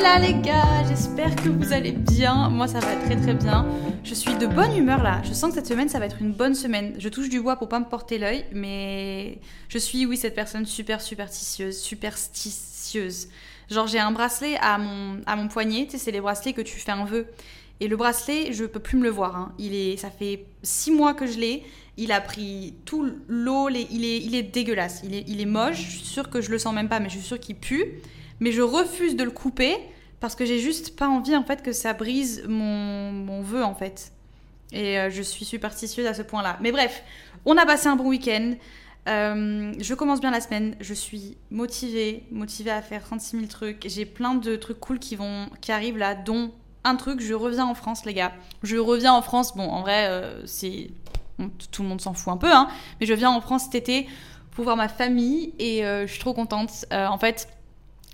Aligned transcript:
Hola 0.00 0.18
les 0.18 0.32
gars, 0.40 0.82
j'espère 0.88 1.36
que 1.36 1.50
vous 1.50 1.74
allez 1.74 1.92
bien. 1.92 2.48
Moi 2.48 2.66
ça 2.66 2.80
va 2.80 2.96
très 2.96 3.16
très 3.20 3.34
bien. 3.34 3.66
Je 4.02 4.14
suis 4.14 4.34
de 4.34 4.46
bonne 4.46 4.74
humeur 4.74 5.02
là. 5.02 5.20
Je 5.24 5.34
sens 5.34 5.50
que 5.50 5.56
cette 5.56 5.66
semaine 5.66 5.90
ça 5.90 5.98
va 5.98 6.06
être 6.06 6.22
une 6.22 6.32
bonne 6.32 6.54
semaine. 6.54 6.94
Je 6.96 7.10
touche 7.10 7.28
du 7.28 7.42
bois 7.42 7.56
pour 7.56 7.68
pas 7.68 7.78
me 7.78 7.84
porter 7.84 8.16
l'œil, 8.16 8.46
mais 8.50 9.40
je 9.68 9.76
suis 9.76 10.06
oui 10.06 10.16
cette 10.16 10.34
personne 10.34 10.64
super 10.64 11.02
superstitieuse, 11.02 11.78
superstitieuse. 11.78 13.28
Genre 13.70 13.86
j'ai 13.86 13.98
un 13.98 14.10
bracelet 14.10 14.56
à 14.62 14.78
mon, 14.78 15.20
à 15.26 15.36
mon 15.36 15.48
poignet, 15.48 15.84
tu 15.84 15.92
sais 15.92 15.98
c'est 15.98 16.12
les 16.12 16.22
bracelets 16.22 16.54
que 16.54 16.62
tu 16.62 16.78
fais 16.78 16.92
un 16.92 17.04
vœu. 17.04 17.26
Et 17.80 17.86
le 17.86 17.96
bracelet, 17.98 18.54
je 18.54 18.64
peux 18.64 18.80
plus 18.80 18.96
me 18.96 19.02
le 19.02 19.10
voir. 19.10 19.36
hein. 19.36 19.52
Il 19.58 19.74
est, 19.74 19.98
ça 19.98 20.10
fait 20.10 20.46
six 20.62 20.92
mois 20.92 21.12
que 21.12 21.26
je 21.26 21.38
l'ai. 21.38 21.62
Il 21.98 22.10
a 22.10 22.22
pris 22.22 22.74
tout 22.86 23.06
l'eau. 23.28 23.68
Il 23.68 23.76
est, 24.04 24.18
il 24.18 24.34
est 24.34 24.42
dégueulasse. 24.42 25.02
Il 25.04 25.14
est, 25.14 25.24
il 25.28 25.42
est 25.42 25.46
moche. 25.46 25.76
Je 25.76 25.90
suis 25.98 26.06
sûre 26.06 26.30
que 26.30 26.40
je 26.40 26.50
le 26.50 26.58
sens 26.58 26.74
même 26.74 26.88
pas, 26.88 27.00
mais 27.00 27.08
je 27.10 27.14
suis 27.18 27.26
sûre 27.26 27.40
qu'il 27.40 27.56
pue. 27.56 28.00
Mais 28.38 28.52
je 28.52 28.62
refuse 28.62 29.16
de 29.16 29.24
le 29.24 29.30
couper 29.30 29.76
parce 30.20 30.34
que 30.34 30.44
j'ai 30.44 30.58
juste 30.58 30.96
pas 30.96 31.08
envie 31.08 31.34
en 31.34 31.42
fait 31.42 31.62
que 31.62 31.72
ça 31.72 31.94
brise 31.94 32.44
mon, 32.46 33.40
vœu 33.40 33.64
en 33.64 33.74
fait. 33.74 34.12
Et 34.72 34.98
euh, 34.98 35.10
je 35.10 35.22
suis 35.22 35.44
superstitieuse 35.44 36.06
à 36.06 36.14
ce 36.14 36.22
point-là. 36.22 36.58
Mais 36.60 36.70
bref, 36.70 37.02
on 37.46 37.56
a 37.56 37.66
passé 37.66 37.88
un 37.88 37.96
bon 37.96 38.08
week-end. 38.08 38.54
Euh, 39.08 39.72
je 39.78 39.94
commence 39.94 40.20
bien 40.20 40.30
la 40.30 40.40
semaine. 40.40 40.76
Je 40.78 40.94
suis 40.94 41.36
motivée, 41.50 42.24
motivée 42.30 42.70
à 42.70 42.82
faire 42.82 43.02
36 43.02 43.38
000 43.38 43.46
trucs. 43.48 43.86
J'ai 43.88 44.04
plein 44.04 44.34
de 44.34 44.56
trucs 44.56 44.78
cool 44.78 44.98
qui 44.98 45.16
vont, 45.16 45.48
qui 45.60 45.72
arrivent 45.72 45.98
là, 45.98 46.14
dont 46.14 46.52
un 46.84 46.96
truc. 46.96 47.20
Je 47.20 47.34
reviens 47.34 47.66
en 47.66 47.74
France, 47.74 48.04
les 48.04 48.14
gars. 48.14 48.32
Je 48.62 48.76
reviens 48.76 49.14
en 49.14 49.22
France. 49.22 49.56
Bon, 49.56 49.68
en 49.68 49.80
vrai, 49.80 50.06
euh, 50.08 50.46
c'est 50.46 50.90
tout 51.72 51.82
le 51.82 51.88
monde 51.88 52.02
s'en 52.02 52.12
fout 52.12 52.30
un 52.30 52.36
peu, 52.36 52.52
hein. 52.52 52.68
Mais 53.00 53.06
je 53.06 53.14
viens 53.14 53.30
en 53.30 53.40
France 53.40 53.64
cet 53.64 53.74
été 53.74 54.06
pour 54.50 54.64
voir 54.64 54.76
ma 54.76 54.88
famille 54.88 55.54
et 55.58 55.80
je 55.82 56.06
suis 56.06 56.20
trop 56.20 56.34
contente. 56.34 56.84
En 56.92 57.16
fait, 57.16 57.48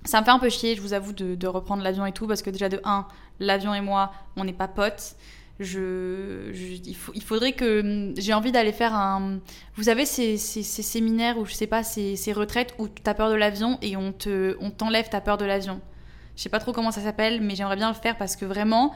ça 0.06 0.20
me 0.20 0.24
fait 0.24 0.30
un 0.30 0.38
peu 0.38 0.48
chier, 0.48 0.74
je 0.76 0.80
vous 0.80 0.92
avoue, 0.92 1.12
de, 1.12 1.46
reprendre 1.46 1.82
l'avion 1.82 2.06
et 2.06 2.12
tout, 2.12 2.26
parce 2.26 2.42
que 2.42 2.50
déjà 2.50 2.68
de 2.68 2.80
1, 2.84 3.06
l'avion 3.40 3.74
et 3.74 3.80
moi, 3.80 4.12
on 4.36 4.44
n'est 4.44 4.52
pas 4.52 4.68
potes. 4.68 5.16
Je, 5.58 6.50
je- 6.52 6.90
il, 7.14 7.22
faudrait 7.22 7.52
que 7.52 7.80
hum, 7.80 8.14
j'ai 8.18 8.34
envie 8.34 8.52
d'aller 8.52 8.72
faire 8.72 8.94
un. 8.94 9.38
Vous 9.76 9.84
savez, 9.84 10.04
ces, 10.04 10.36
ces- 10.36 10.62
séminaires 10.62 11.38
ou 11.38 11.46
je 11.46 11.54
sais 11.54 11.66
pas, 11.66 11.82
ces, 11.82 12.14
ces 12.16 12.32
retraites 12.34 12.74
où 12.78 12.88
tu 12.88 13.02
as 13.06 13.14
peur 13.14 13.30
de 13.30 13.34
l'avion 13.36 13.78
et 13.80 13.96
on 13.96 14.12
te, 14.12 14.56
on 14.60 14.70
t'enlève 14.70 15.08
ta 15.08 15.20
peur 15.22 15.38
de 15.38 15.46
l'avion. 15.46 15.80
Je 16.36 16.42
sais 16.42 16.50
pas 16.50 16.58
trop 16.58 16.72
comment 16.72 16.90
ça 16.90 17.00
s'appelle, 17.00 17.40
mais 17.40 17.54
j'aimerais 17.54 17.76
bien 17.76 17.88
le 17.88 17.94
faire 17.94 18.18
parce 18.18 18.36
que 18.36 18.44
vraiment, 18.44 18.94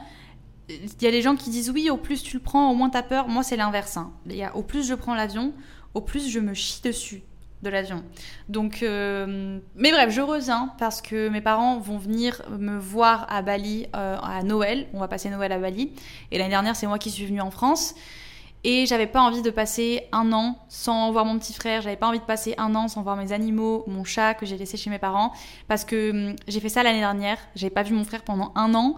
il 0.69 1.01
y 1.01 1.07
a 1.07 1.11
des 1.11 1.21
gens 1.23 1.35
qui 1.35 1.49
disent 1.49 1.71
oui, 1.71 1.89
au 1.89 1.97
plus 1.97 2.21
tu 2.23 2.37
le 2.37 2.43
prends, 2.43 2.69
au 2.71 2.75
moins 2.75 2.89
t'as 2.91 3.03
peur. 3.03 3.27
Moi, 3.27 3.41
c'est 3.43 3.57
l'inverse. 3.57 3.97
hein. 3.97 4.11
Au 4.53 4.61
plus 4.63 4.87
je 4.87 4.93
prends 4.93 5.15
l'avion, 5.15 5.53
au 5.95 6.01
plus 6.01 6.29
je 6.29 6.39
me 6.39 6.53
chie 6.53 6.81
dessus 6.83 7.23
de 7.61 7.69
l'avion. 7.69 8.03
Donc, 8.49 8.83
euh, 8.83 9.59
mais 9.75 9.91
bref, 9.91 10.09
je 10.09 10.21
reviens 10.21 10.73
parce 10.79 11.01
que 11.01 11.29
mes 11.29 11.41
parents 11.41 11.79
vont 11.79 11.97
venir 11.97 12.41
me 12.49 12.77
voir 12.77 13.25
à 13.29 13.41
Bali 13.41 13.87
euh, 13.95 14.17
à 14.21 14.43
Noël. 14.43 14.87
On 14.93 14.99
va 14.99 15.07
passer 15.07 15.29
Noël 15.29 15.51
à 15.51 15.59
Bali. 15.59 15.91
Et 16.31 16.37
l'année 16.37 16.49
dernière, 16.49 16.75
c'est 16.75 16.87
moi 16.87 16.97
qui 16.97 17.11
suis 17.11 17.25
venue 17.25 17.41
en 17.41 17.51
France. 17.51 17.95
Et 18.63 18.85
j'avais 18.85 19.07
pas 19.07 19.21
envie 19.21 19.41
de 19.41 19.49
passer 19.49 20.03
un 20.11 20.31
an 20.33 20.55
sans 20.69 21.11
voir 21.11 21.25
mon 21.25 21.39
petit 21.39 21.53
frère. 21.53 21.81
J'avais 21.81 21.95
pas 21.95 22.07
envie 22.07 22.19
de 22.19 22.23
passer 22.23 22.53
un 22.59 22.75
an 22.75 22.87
sans 22.87 23.01
voir 23.01 23.15
mes 23.15 23.31
animaux, 23.31 23.83
mon 23.87 24.03
chat 24.03 24.35
que 24.35 24.45
j'ai 24.45 24.55
laissé 24.55 24.77
chez 24.77 24.91
mes 24.91 24.99
parents. 24.99 25.33
Parce 25.67 25.83
que 25.83 26.11
hum, 26.11 26.35
j'ai 26.47 26.59
fait 26.59 26.69
ça 26.69 26.83
l'année 26.83 26.99
dernière. 26.99 27.37
J'avais 27.55 27.71
pas 27.71 27.83
vu 27.83 27.95
mon 27.95 28.03
frère 28.03 28.23
pendant 28.23 28.51
un 28.55 28.75
an. 28.75 28.97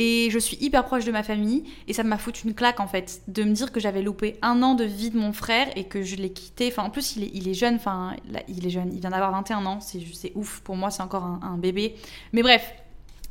Et 0.00 0.28
je 0.30 0.38
suis 0.38 0.56
hyper 0.60 0.84
proche 0.84 1.04
de 1.04 1.10
ma 1.10 1.24
famille 1.24 1.64
et 1.88 1.92
ça 1.92 2.04
m'a 2.04 2.18
foutu 2.18 2.46
une 2.46 2.54
claque 2.54 2.78
en 2.78 2.86
fait 2.86 3.20
de 3.26 3.42
me 3.42 3.52
dire 3.52 3.72
que 3.72 3.80
j'avais 3.80 4.00
loupé 4.00 4.36
un 4.42 4.62
an 4.62 4.76
de 4.76 4.84
vie 4.84 5.10
de 5.10 5.18
mon 5.18 5.32
frère 5.32 5.66
et 5.74 5.84
que 5.84 6.02
je 6.02 6.14
l'ai 6.14 6.32
quitté. 6.32 6.68
Enfin 6.68 6.84
en 6.84 6.90
plus 6.90 7.16
il 7.16 7.24
est, 7.24 7.30
il 7.34 7.48
est 7.48 7.54
jeune, 7.54 7.74
enfin 7.74 8.14
il 8.46 8.64
est 8.64 8.70
jeune, 8.70 8.92
il 8.92 9.00
vient 9.00 9.10
d'avoir 9.10 9.32
21 9.32 9.66
ans, 9.66 9.80
c'est 9.80 9.98
c'est 10.14 10.30
ouf 10.36 10.60
pour 10.60 10.76
moi 10.76 10.92
c'est 10.92 11.02
encore 11.02 11.24
un, 11.24 11.40
un 11.42 11.58
bébé. 11.58 11.96
Mais 12.32 12.42
bref, 12.42 12.72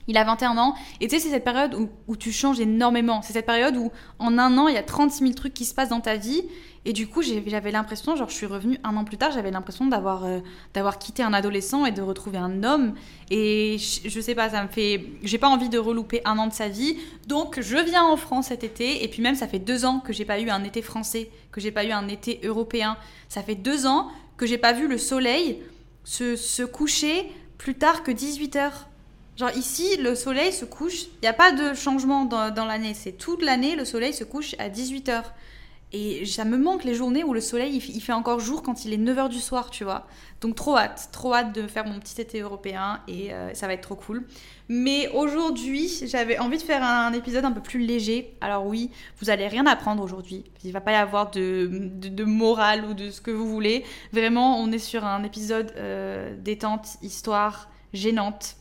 il 0.08 0.18
a 0.18 0.26
21 0.26 0.58
ans 0.58 0.76
et 1.00 1.08
tu 1.08 1.16
sais 1.16 1.22
c'est 1.22 1.30
cette 1.30 1.46
période 1.46 1.74
où, 1.74 1.88
où 2.06 2.18
tu 2.18 2.34
changes 2.34 2.60
énormément. 2.60 3.22
C'est 3.22 3.32
cette 3.32 3.46
période 3.46 3.78
où 3.78 3.90
en 4.20 4.38
un 4.38 4.58
an 4.58 4.68
il 4.68 4.74
y 4.74 4.78
a 4.78 4.84
36 4.84 5.20
000 5.20 5.34
trucs 5.36 5.54
qui 5.54 5.64
se 5.64 5.74
passent 5.74 5.90
dans 5.90 6.02
ta 6.02 6.18
vie 6.18 6.44
et 6.88 6.94
du 6.94 7.06
coup 7.06 7.22
j'avais 7.22 7.72
l'impression, 7.72 8.16
genre 8.16 8.30
je 8.30 8.34
suis 8.34 8.46
revenue 8.46 8.80
un 8.86 8.96
an 8.96 9.04
plus 9.04 9.18
tard, 9.18 9.32
j'avais 9.34 9.52
l'impression 9.52 9.88
d'avoir 9.88 10.24
euh, 10.24 10.40
quitté 10.98 11.22
un 11.22 11.34
adolescent 11.34 11.86
et 11.86 11.92
de 11.92 12.02
retrouver 12.02 12.38
un 12.38 12.64
homme 12.64 12.94
et 13.30 13.78
je, 13.78 14.22
sais 14.22 14.36
pas, 14.36 14.52
ça 14.52 14.64
me 14.64 14.70
fait. 14.70 15.04
J'ai 15.22 15.38
pas 15.38 15.50
envie 15.50 15.68
de 15.68 15.78
relouper 15.78 16.22
un 16.24 16.38
an 16.38 16.48
de 16.48 16.54
sa 16.54 16.70
vie. 16.70 16.98
Donc 17.28 17.60
je 17.60 17.78
viens 17.78 18.06
en 18.06 18.16
France 18.16 18.48
cet 18.48 18.64
été. 18.64 19.04
Et 19.04 19.10
puis 19.10 19.22
même, 19.22 19.36
ça 19.36 19.50
fait 19.50 19.60
deux 19.60 19.84
ans 19.84 20.00
que 20.00 20.14
j'ai 20.14 20.24
pas 20.24 20.40
eu 20.40 20.50
un 20.50 20.64
été 20.64 20.82
français, 20.82 21.30
que 21.52 21.60
j'ai 21.60 21.72
pas 21.72 21.84
eu 21.84 21.92
un 21.92 22.08
été 22.08 22.40
européen. 22.46 22.96
Ça 23.28 23.44
fait 23.44 23.56
deux 23.56 23.86
ans 23.86 24.08
que 24.38 24.46
j'ai 24.46 24.58
pas 24.58 24.72
vu 24.72 24.88
le 24.88 24.98
soleil 24.98 25.62
se, 26.06 26.64
coucher 26.64 27.30
plus 27.58 27.76
tard 27.76 28.04
que 28.04 28.12
18h. 28.12 28.72
Genre 29.36 29.52
ici, 29.58 29.98
le 29.98 30.16
soleil 30.16 30.54
se 30.54 30.64
couche. 30.64 31.04
Il 31.04 31.24
n'y 31.24 31.28
a 31.28 31.34
pas 31.34 31.52
de 31.52 31.74
changement 31.74 32.24
dans, 32.24 32.50
dans 32.54 32.66
l'année. 32.66 32.94
C'est 32.94 33.12
toute 33.12 33.44
l'année, 33.44 33.76
le 33.76 33.84
soleil 33.84 34.14
se 34.14 34.24
couche 34.24 34.56
à 34.58 34.70
18h. 34.70 35.24
Et 35.94 36.26
ça 36.26 36.44
me 36.44 36.58
manque 36.58 36.84
les 36.84 36.94
journées 36.94 37.24
où 37.24 37.34
le 37.34 37.40
soleil 37.40 37.78
il, 37.78 38.02
fait 38.02 38.12
encore 38.12 38.42
jour 38.42 38.62
quand 38.62 38.84
il 38.84 38.92
est 38.92 38.98
9h 38.98 39.30
du 39.30 39.40
soir, 39.40 39.70
tu 39.70 39.86
vois. 39.86 40.06
Donc 40.42 40.56
trop 40.56 40.78
hâte, 40.78 41.10
trop 41.14 41.34
hâte 41.34 41.56
de 41.56 41.66
faire 41.66 41.86
mon 41.86 41.98
petit 42.00 42.20
été 42.20 42.42
européen 42.42 43.00
et 43.08 43.34
euh, 43.34 43.54
ça 43.54 43.68
va 43.68 43.74
être 43.74 43.82
trop 43.82 43.96
cool. 43.96 44.26
Mais 44.68 45.08
aujourd'hui, 45.14 45.90
j'avais 46.06 46.40
envie 46.40 46.58
de 46.58 46.64
faire 46.64 46.84
un 46.84 47.14
épisode 47.14 47.46
un 47.46 47.54
peu 47.54 47.62
plus 47.62 47.80
léger. 47.80 48.36
Alors 48.42 48.66
oui, 48.66 48.92
vous 49.22 49.30
allez 49.30 49.48
rien 49.48 49.66
apprendre 49.66 50.04
aujourd'hui. 50.04 50.44
Il 50.66 50.74
va 50.74 50.82
pas 50.82 50.92
y 50.92 50.96
avoir 50.96 51.32
de, 51.32 51.70
de, 51.72 52.10
de 52.10 52.24
morale 52.26 52.84
ou 52.84 52.94
de 52.94 53.10
ce 53.10 53.22
que 53.22 53.32
vous 53.32 53.48
voulez. 53.48 53.86
Vraiment, 54.12 54.60
on 54.60 54.70
est 54.74 54.80
sur 54.80 55.06
un 55.06 55.24
épisode 55.24 55.72
euh, 55.78 56.36
détente, 56.38 56.98
histoire 57.02 57.70
gênante. 57.94 58.57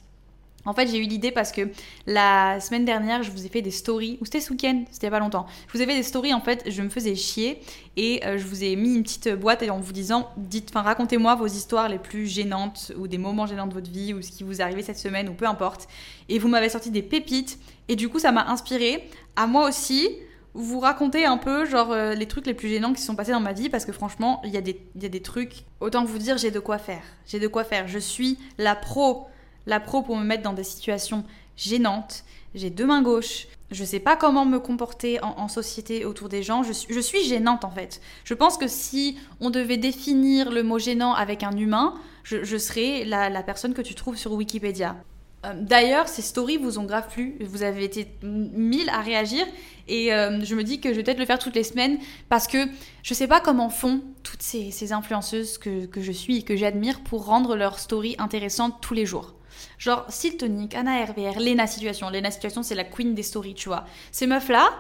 En 0.67 0.75
fait, 0.75 0.89
j'ai 0.89 0.99
eu 0.99 1.07
l'idée 1.07 1.31
parce 1.31 1.53
que 1.53 1.63
la 2.07 2.61
semaine 2.61 2.85
dernière, 2.85 3.23
je 3.23 3.31
vous 3.31 3.47
ai 3.47 3.49
fait 3.49 3.63
des 3.63 3.71
stories, 3.71 4.19
ou 4.21 4.25
c'était 4.25 4.41
ce 4.41 4.51
week-end, 4.51 4.85
c'était 4.91 5.11
pas 5.11 5.21
longtemps. 5.21 5.47
Je 5.69 5.79
vous 5.79 5.83
ai 5.83 5.87
fait 5.87 5.95
des 5.95 6.03
stories, 6.03 6.35
en 6.35 6.41
fait, 6.41 6.65
je 6.69 6.83
me 6.83 6.89
faisais 6.89 7.15
chier 7.15 7.61
et 7.97 8.25
euh, 8.27 8.37
je 8.37 8.45
vous 8.45 8.65
ai 8.65 8.75
mis 8.75 8.95
une 8.97 9.05
petite 9.05 9.29
boîte 9.29 9.63
en 9.71 9.79
vous 9.79 9.93
disant, 9.93 10.29
dites, 10.37 10.71
enfin, 10.71 10.83
racontez-moi 10.83 11.37
vos 11.37 11.47
histoires 11.47 11.89
les 11.89 11.99
plus 11.99 12.27
gênantes 12.27 12.93
ou 12.99 13.07
des 13.07 13.19
moments 13.19 13.47
gênants 13.47 13.69
de 13.69 13.75
votre 13.75 13.91
vie 13.91 14.13
ou 14.13 14.23
ce 14.23 14.33
qui 14.33 14.43
vous 14.43 14.61
est 14.61 14.65
arrivé 14.65 14.83
cette 14.83 14.99
semaine 14.99 15.29
ou 15.29 15.35
peu 15.35 15.47
importe. 15.47 15.89
Et 16.29 16.41
vous 16.41 16.49
m'avez 16.49 16.69
sorti 16.69 16.91
des 16.91 17.03
pépites 17.03 17.59
et 17.89 17.95
du 17.95 18.09
coup, 18.09 18.19
ça 18.19 18.33
m'a 18.33 18.47
inspiré 18.49 19.09
à 19.37 19.47
moi 19.47 19.69
aussi 19.69 20.09
vous 20.55 20.81
raconter 20.81 21.27
un 21.27 21.37
peu 21.37 21.67
genre 21.67 21.93
euh, 21.93 22.15
les 22.15 22.27
trucs 22.27 22.47
les 22.47 22.55
plus 22.55 22.69
gênants 22.69 22.95
qui 22.95 23.03
sont 23.03 23.15
passés 23.15 23.33
dans 23.33 23.41
ma 23.41 23.53
vie 23.53 23.69
parce 23.69 23.85
que 23.85 23.93
franchement, 23.93 24.41
il 24.43 24.51
y 24.51 24.57
a 24.57 24.61
des 24.61 25.23
trucs, 25.23 25.65
autant 25.81 26.05
vous 26.05 26.19
dire, 26.19 26.39
j'ai 26.39 26.51
de 26.51 26.59
quoi 26.59 26.79
faire. 26.79 27.03
J'ai 27.27 27.39
de 27.39 27.47
quoi 27.47 27.63
faire. 27.63 27.87
Je 27.87 27.99
suis 27.99 28.39
la 28.59 28.75
pro 28.75 29.29
la 29.67 29.81
pro 29.81 30.03
pour 30.03 30.17
me 30.17 30.25
mettre 30.25 30.43
dans 30.43 30.53
des 30.53 30.65
situations 30.65 31.25
gênantes. 31.57 32.25
J'ai 32.55 32.71
deux 32.71 32.87
mains 32.87 33.03
gauches. 33.03 33.49
Je 33.71 33.85
sais 33.85 33.99
pas 33.99 34.15
comment 34.15 34.45
me 34.45 34.61
comporter 34.61 35.19
en, 35.23 35.49
société 35.49 36.05
autour 36.05 36.29
des 36.29 36.43
gens. 36.43 36.63
Je 36.63 36.73
suis, 36.73 37.25
gênante 37.25 37.65
en 37.65 37.71
fait. 37.71 38.01
Je 38.25 38.33
pense 38.33 38.57
que 38.57 38.69
si 38.69 39.19
on 39.41 39.51
devait 39.51 39.77
définir 39.77 40.53
le 40.53 40.63
mot 40.63 40.79
gênant 40.79 41.15
avec 41.15 41.43
un 41.43 41.57
humain, 41.57 41.95
je, 42.23 42.57
serais 42.57 43.05
la, 43.05 43.43
personne 43.43 43.75
que 43.75 43.83
tu 43.83 43.95
trouves 43.95 44.17
sur 44.17 44.33
Wikipédia. 44.33 44.97
Euh, 45.45 45.53
D'ailleurs, 45.61 46.07
ces 46.07 46.23
stories 46.23 46.59
vous 46.59 46.79
ont 46.79 46.85
grave 46.85 47.09
plu. 47.09 47.37
Vous 47.41 47.65
avez 47.65 47.83
été 47.83 48.07
mille 48.23 48.89
à 48.89 49.01
réagir. 49.01 49.45
Et 49.89 50.15
euh, 50.15 50.45
je 50.45 50.55
me 50.55 50.63
dis 50.63 50.81
que 50.81 50.91
je 50.91 50.95
vais 50.95 51.03
peut-être 51.03 51.19
le 51.19 51.27
faire 51.27 51.41
toutes 51.41 51.57
les 51.57 51.65
semaines 51.65 51.99
parce 52.29 52.47
que 52.47 52.59
je 53.03 53.15
sais 53.15 53.27
pas 53.27 53.41
comment 53.41 53.69
font 53.69 54.01
toutes 54.23 54.43
ces, 54.43 54.93
influenceuses 54.93 55.59
que 55.59 55.89
je 55.97 56.13
suis 56.13 56.39
et 56.39 56.43
que 56.43 56.57
j'admire 56.57 57.01
pour 57.01 57.27
rendre 57.27 57.57
leurs 57.57 57.81
stories 57.81 58.15
intéressantes 58.19 58.81
tous 58.81 58.95
les 58.95 59.07
jours. 59.07 59.36
Genre 59.79 60.05
Siltonic, 60.09 60.75
Anna 60.75 61.05
RVR, 61.05 61.39
Lena 61.39 61.67
Situation. 61.67 62.11
Lena 62.11 62.31
Situation, 62.31 62.63
c'est 62.63 62.75
la 62.75 62.85
queen 62.85 63.15
des 63.15 63.23
stories, 63.23 63.55
tu 63.55 63.69
vois. 63.69 63.85
Ces 64.11 64.27
meufs-là, 64.27 64.71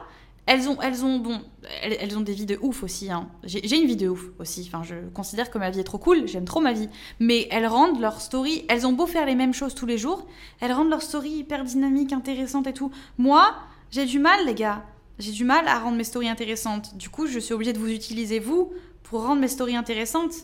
elles 0.46 0.68
ont, 0.68 0.80
elles 0.80 1.04
ont, 1.04 1.18
bon, 1.18 1.40
elles, 1.82 2.16
ont 2.16 2.20
des 2.20 2.32
vies 2.32 2.46
de 2.46 2.56
ouf 2.62 2.82
aussi. 2.84 3.10
Hein. 3.10 3.28
J'ai 3.42 3.76
une 3.76 3.86
vie 3.86 3.96
de 3.96 4.08
ouf 4.08 4.26
aussi. 4.38 4.64
Enfin, 4.66 4.84
je 4.84 4.94
considère 5.12 5.50
que 5.50 5.58
ma 5.58 5.70
vie 5.70 5.80
est 5.80 5.84
trop 5.84 5.98
cool. 5.98 6.28
J'aime 6.28 6.44
trop 6.44 6.60
ma 6.60 6.72
vie. 6.72 6.88
Mais 7.18 7.48
elles 7.50 7.66
rendent 7.66 8.00
leurs 8.00 8.20
stories. 8.20 8.64
Elles 8.68 8.86
ont 8.86 8.92
beau 8.92 9.06
faire 9.06 9.26
les 9.26 9.34
mêmes 9.34 9.52
choses 9.52 9.74
tous 9.74 9.86
les 9.86 9.98
jours, 9.98 10.26
elles 10.60 10.72
rendent 10.72 10.90
leurs 10.90 11.02
stories 11.02 11.30
hyper 11.30 11.64
dynamiques, 11.64 12.12
intéressantes 12.12 12.68
et 12.68 12.72
tout. 12.72 12.92
Moi, 13.18 13.54
j'ai 13.90 14.06
du 14.06 14.18
mal, 14.18 14.46
les 14.46 14.54
gars. 14.54 14.84
J'ai 15.18 15.32
du 15.32 15.44
mal 15.44 15.66
à 15.66 15.78
rendre 15.78 15.96
mes 15.96 16.04
stories 16.04 16.28
intéressantes. 16.28 16.96
Du 16.96 17.08
coup, 17.08 17.26
je 17.26 17.38
suis 17.38 17.54
obligée 17.54 17.72
de 17.72 17.78
vous 17.78 17.90
utiliser, 17.90 18.38
vous, 18.38 18.72
pour 19.02 19.22
rendre 19.22 19.40
mes 19.40 19.48
stories 19.48 19.76
intéressantes. 19.76 20.34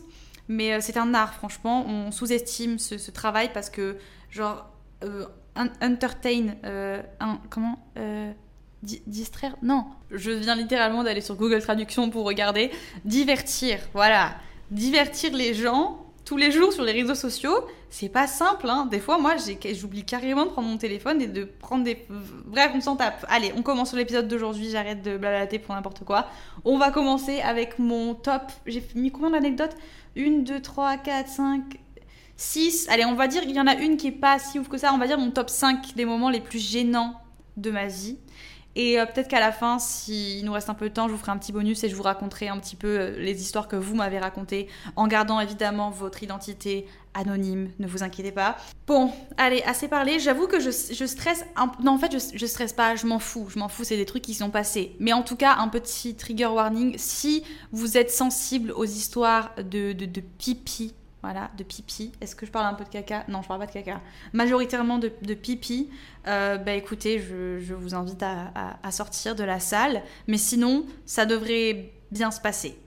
Mais 0.47 0.73
euh, 0.73 0.79
c'est 0.81 0.97
un 0.97 1.13
art, 1.13 1.33
franchement. 1.33 1.85
On 1.87 2.11
sous-estime 2.11 2.79
ce, 2.79 3.11
travail 3.11 3.51
parce 3.53 3.69
que, 3.69 3.97
genre, 4.33 4.69
euh, 5.03 5.25
entertain, 5.81 6.55
euh, 6.65 7.01
un, 7.19 7.39
comment 7.49 7.79
Distraire 9.07 9.55
Non. 9.61 9.85
Je 10.11 10.31
viens 10.31 10.55
littéralement 10.55 11.03
d'aller 11.03 11.21
sur 11.21 11.35
Google 11.35 11.61
Traduction 11.61 12.09
pour 12.09 12.25
regarder. 12.25 12.69
Divertir, 13.05 13.79
voilà. 13.93 14.35
Divertir 14.71 15.33
les 15.33 15.53
gens 15.53 16.03
tous 16.25 16.37
les 16.37 16.51
jours 16.51 16.71
sur 16.71 16.83
les 16.83 16.93
réseaux 16.93 17.15
sociaux, 17.15 17.67
c'est 17.89 18.09
pas 18.09 18.27
simple. 18.27 18.69
Hein. 18.69 18.87
Des 18.89 18.99
fois, 18.99 19.17
moi, 19.17 19.35
j'oublie 19.73 20.03
carrément 20.03 20.45
de 20.45 20.51
prendre 20.51 20.67
mon 20.67 20.77
téléphone 20.77 21.21
et 21.21 21.27
de 21.27 21.43
prendre 21.43 21.83
des. 21.83 22.05
Bref, 22.45 22.71
on 22.73 22.81
s'en 22.81 22.95
tape. 22.95 23.25
Allez, 23.29 23.51
on 23.57 23.61
commence 23.61 23.89
sur 23.89 23.97
l'épisode 23.97 24.27
d'aujourd'hui. 24.27 24.69
J'arrête 24.69 25.01
de 25.01 25.17
blablater 25.17 25.59
pour 25.59 25.75
n'importe 25.75 26.03
quoi. 26.03 26.27
On 26.63 26.77
va 26.77 26.91
commencer 26.91 27.41
avec 27.41 27.79
mon 27.79 28.15
top. 28.15 28.43
J'ai 28.65 28.83
mis 28.95 29.11
combien 29.11 29.31
d'anecdotes? 29.31 29.75
Une, 30.15 30.43
deux, 30.43 30.61
trois, 30.61 30.97
quatre, 30.97 31.27
cinq, 31.27 31.79
six. 32.35 32.87
Allez, 32.89 33.05
on 33.05 33.15
va 33.15 33.27
dire, 33.27 33.43
il 33.43 33.51
y 33.51 33.59
en 33.59 33.67
a 33.67 33.75
une 33.75 33.97
qui 33.97 34.07
est 34.07 34.11
pas 34.11 34.39
si 34.39 34.59
ouf 34.59 34.67
que 34.67 34.77
ça. 34.77 34.93
On 34.93 34.97
va 34.97 35.07
dire 35.07 35.17
mon 35.17 35.31
top 35.31 35.49
5 35.49 35.95
des 35.95 36.05
moments 36.05 36.29
les 36.29 36.41
plus 36.41 36.59
gênants 36.59 37.19
de 37.57 37.71
ma 37.71 37.87
vie. 37.87 38.17
Et 38.75 38.99
euh, 38.99 39.05
peut-être 39.05 39.27
qu'à 39.27 39.39
la 39.39 39.51
fin, 39.51 39.77
s'il 39.77 40.43
nous 40.45 40.51
reste 40.51 40.69
un 40.69 40.73
peu 40.73 40.89
de 40.89 40.93
temps, 40.93 41.07
je 41.07 41.13
vous 41.13 41.19
ferai 41.19 41.31
un 41.31 41.37
petit 41.37 41.51
bonus 41.51 41.83
et 41.83 41.89
je 41.89 41.95
vous 41.95 42.03
raconterai 42.03 42.47
un 42.47 42.57
petit 42.57 42.75
peu 42.75 42.87
euh, 42.87 43.19
les 43.19 43.41
histoires 43.41 43.67
que 43.67 43.75
vous 43.75 43.95
m'avez 43.95 44.17
racontées, 44.17 44.67
en 44.95 45.07
gardant 45.07 45.39
évidemment 45.39 45.91
votre 45.91 46.23
identité 46.23 46.87
anonyme, 47.13 47.69
ne 47.77 47.85
vous 47.85 48.01
inquiétez 48.01 48.31
pas. 48.31 48.57
Bon, 48.87 49.11
allez, 49.37 49.61
assez 49.63 49.87
parlé. 49.87 50.19
J'avoue 50.19 50.47
que 50.47 50.59
je, 50.59 50.71
stresse. 50.71 51.45
Un... 51.55 51.71
Non, 51.83 51.93
en 51.93 51.97
fait, 51.99 52.11
je, 52.11 52.35
je 52.35 52.45
stresse 52.47 52.73
pas, 52.73 52.95
je 52.95 53.05
m'en 53.05 53.19
fous. 53.19 53.47
Je 53.49 53.59
m'en 53.59 53.69
fous, 53.69 53.83
c'est 53.83 53.97
des 53.97 54.05
trucs 54.05 54.23
qui 54.23 54.33
sont 54.33 54.49
passés. 54.49 54.95
Mais 54.99 55.13
en 55.13 55.21
tout 55.21 55.35
cas, 55.35 55.57
un 55.59 55.67
petit 55.67 56.15
trigger 56.15 56.47
warning 56.47 56.95
si 56.97 57.43
vous 57.71 57.97
êtes 57.97 58.09
sensible 58.09 58.71
aux 58.71 58.85
histoires 58.85 59.51
de, 59.57 59.93
de, 59.93 60.05
de 60.05 60.21
pipi 60.21 60.95
voilà, 61.23 61.49
de 61.57 61.63
pipi. 61.63 62.11
Est-ce 62.19 62.35
que 62.35 62.45
je 62.45 62.51
parle 62.51 62.65
un 62.65 62.73
peu 62.73 62.83
de 62.83 62.89
caca? 62.89 63.23
Non, 63.29 63.41
je 63.41 63.47
parle 63.47 63.61
pas 63.61 63.65
de 63.65 63.71
caca. 63.71 64.01
Majoritairement 64.33 64.97
de, 64.97 65.07
pipi. 65.33 65.89
Euh, 66.27 66.57
bah 66.57 66.73
écoutez, 66.73 67.17
je, 67.17 67.73
vous 67.73 67.95
invite 67.95 68.21
à, 68.21 68.91
sortir 68.91 69.33
de 69.33 69.45
la 69.45 69.61
salle. 69.61 70.03
Mais 70.27 70.37
sinon, 70.37 70.85
ça 71.05 71.25
devrait 71.25 71.93
bien 72.11 72.29
se 72.29 72.41
passer. 72.41 72.77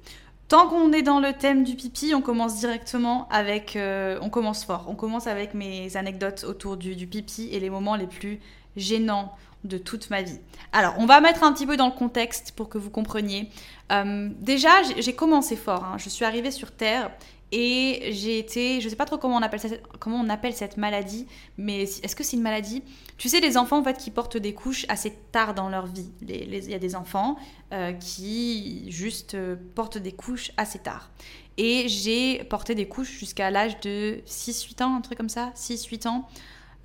Tant 0.48 0.68
qu'on 0.68 0.92
est 0.92 1.00
dans 1.00 1.18
le 1.18 1.32
thème 1.32 1.64
du 1.64 1.76
pipi, 1.76 2.12
on 2.14 2.20
commence 2.20 2.58
directement 2.58 3.26
avec... 3.30 3.74
Euh, 3.74 4.18
on 4.20 4.28
commence 4.28 4.66
fort. 4.66 4.84
On 4.86 4.94
commence 4.94 5.26
avec 5.26 5.54
mes 5.54 5.96
anecdotes 5.96 6.44
autour 6.44 6.76
du, 6.76 7.06
pipi 7.06 7.48
et 7.52 7.58
les 7.58 7.70
moments 7.70 7.96
les 7.96 8.06
plus 8.06 8.38
gênants 8.76 9.34
de 9.64 9.78
toute 9.78 10.10
ma 10.10 10.20
vie. 10.20 10.38
Alors, 10.72 10.94
on 10.98 11.06
va 11.06 11.22
mettre 11.22 11.42
un 11.42 11.54
petit 11.54 11.66
peu 11.66 11.78
dans 11.78 11.86
le 11.86 11.94
contexte 11.94 12.52
pour 12.54 12.68
que 12.68 12.76
vous 12.76 12.90
compreniez. 12.90 13.48
Euh, 13.92 14.28
déjà, 14.40 14.82
j'ai 14.98 15.14
commencé 15.14 15.56
fort. 15.56 15.84
Hein. 15.84 15.96
Je 15.96 16.10
suis 16.10 16.26
arrivée 16.26 16.50
sur 16.50 16.70
Terre 16.70 17.10
et 17.52 18.08
j'ai 18.12 18.38
été, 18.38 18.80
je 18.80 18.88
sais 18.88 18.96
pas 18.96 19.04
trop 19.04 19.18
comment 19.18 19.36
on 19.36 20.28
appelle, 20.28 20.52
cette 20.54 20.76
maladie, 20.76 21.26
mais 21.56 21.82
est-ce 21.82 22.16
que 22.16 22.24
c'est 22.24 22.36
une 22.36 22.42
maladie? 22.42 22.82
Tu 23.18 23.28
sais, 23.28 23.40
les 23.40 23.56
enfants 23.56 23.78
en 23.78 23.84
fait 23.84 23.96
qui 23.98 24.10
portent 24.10 24.36
des 24.36 24.52
couches 24.52 24.84
assez 24.88 25.12
tard 25.30 25.54
dans 25.54 25.68
leur 25.68 25.86
vie. 25.86 26.10
Il 26.22 26.70
y 26.70 26.74
a 26.74 26.78
des 26.78 26.96
enfants 26.96 27.36
euh, 27.72 27.92
qui 27.92 28.90
juste 28.90 29.34
euh, 29.34 29.56
portent 29.74 29.98
des 29.98 30.12
couches 30.12 30.50
assez 30.56 30.80
tard. 30.80 31.10
Et 31.56 31.88
j'ai 31.88 32.44
porté 32.44 32.74
des 32.74 32.86
couches 32.88 33.18
jusqu'à 33.18 33.50
l'âge 33.50 33.80
de 33.80 34.20
6-8 34.26 34.82
ans, 34.82 34.96
un 34.96 35.00
truc 35.00 35.16
comme 35.16 35.28
ça, 35.28 35.52
6-8 35.54 36.08
ans. 36.08 36.28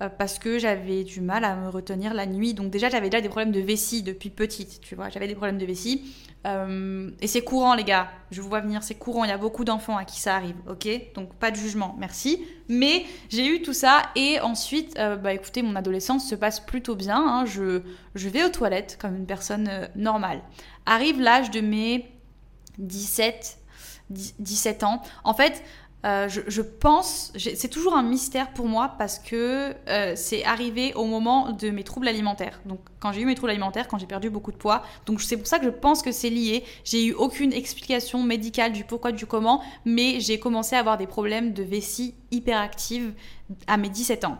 Euh, 0.02 0.08
parce 0.08 0.38
que 0.38 0.58
j'avais 0.58 1.04
du 1.04 1.20
mal 1.20 1.44
à 1.44 1.54
me 1.54 1.68
retenir 1.68 2.12
la 2.12 2.26
nuit. 2.26 2.54
Donc 2.54 2.70
déjà, 2.70 2.88
j'avais 2.88 3.08
déjà 3.08 3.20
des 3.20 3.28
problèmes 3.28 3.52
de 3.52 3.60
vessie 3.60 4.02
depuis 4.02 4.30
petite, 4.30 4.80
tu 4.80 4.96
vois. 4.96 5.08
J'avais 5.10 5.28
des 5.28 5.34
problèmes 5.34 5.58
de 5.58 5.66
vessie. 5.66 6.12
Euh, 6.44 7.10
et 7.20 7.28
c'est 7.28 7.42
courant, 7.42 7.74
les 7.74 7.84
gars. 7.84 8.08
Je 8.32 8.40
vous 8.40 8.48
vois 8.48 8.60
venir, 8.60 8.82
c'est 8.82 8.96
courant. 8.96 9.24
Il 9.24 9.28
y 9.28 9.32
a 9.32 9.38
beaucoup 9.38 9.64
d'enfants 9.64 9.96
à 9.96 10.04
qui 10.04 10.20
ça 10.20 10.34
arrive, 10.34 10.56
ok? 10.68 10.88
Donc 11.14 11.32
pas 11.34 11.50
de 11.52 11.56
jugement, 11.56 11.94
merci. 11.98 12.44
Mais 12.68 13.04
j'ai 13.28 13.46
eu 13.46 13.62
tout 13.62 13.74
ça 13.74 14.02
et 14.16 14.40
ensuite, 14.40 14.98
euh, 14.98 15.16
bah 15.16 15.32
écoutez, 15.34 15.62
mon 15.62 15.76
adolescence 15.76 16.28
se 16.28 16.34
passe 16.34 16.58
plutôt 16.58 16.96
bien. 16.96 17.18
Hein. 17.24 17.44
Je, 17.44 17.82
je 18.16 18.28
vais 18.28 18.42
aux 18.44 18.50
toilettes 18.50 18.98
comme 19.00 19.14
une 19.14 19.26
personne 19.26 19.88
normale. 19.94 20.40
Arrive 20.84 21.20
l'âge 21.20 21.52
de 21.52 21.60
mes 21.60 22.10
17, 22.78 23.58
17 24.10 24.82
ans. 24.82 25.00
En 25.22 25.34
fait, 25.34 25.62
euh, 26.04 26.28
je, 26.28 26.62
pense, 26.62 27.32
c'est 27.36 27.68
toujours 27.68 27.94
un 27.94 28.02
mystère 28.02 28.52
pour 28.52 28.66
moi 28.66 28.94
parce 28.98 29.20
que 29.20 29.72
euh, 29.88 30.14
c'est 30.16 30.44
arrivé 30.44 30.94
au 30.94 31.04
moment 31.04 31.52
de 31.52 31.70
mes 31.70 31.84
troubles 31.84 32.08
alimentaires. 32.08 32.60
Donc 32.66 32.80
quand 32.98 33.12
j'ai 33.12 33.20
eu 33.20 33.24
mes 33.24 33.36
troubles 33.36 33.50
alimentaires, 33.50 33.86
quand 33.86 33.98
j'ai 33.98 34.06
perdu 34.06 34.28
beaucoup 34.28 34.50
de 34.50 34.56
poids. 34.56 34.82
Donc 35.06 35.20
c'est 35.20 35.36
pour 35.36 35.46
ça 35.46 35.60
que 35.60 35.64
je 35.64 35.70
pense 35.70 36.02
que 36.02 36.10
c'est 36.10 36.30
lié. 36.30 36.64
J'ai 36.84 37.06
eu 37.06 37.12
aucune 37.12 37.52
explication 37.52 38.22
médicale 38.24 38.72
du 38.72 38.82
pourquoi, 38.82 39.12
du 39.12 39.26
comment, 39.26 39.62
mais 39.84 40.18
j'ai 40.18 40.40
commencé 40.40 40.74
à 40.74 40.80
avoir 40.80 40.98
des 40.98 41.06
problèmes 41.06 41.52
de 41.52 41.62
vessie 41.62 42.14
hyperactive 42.32 43.14
à 43.68 43.76
mes 43.76 43.88
17 43.88 44.24
ans. 44.24 44.38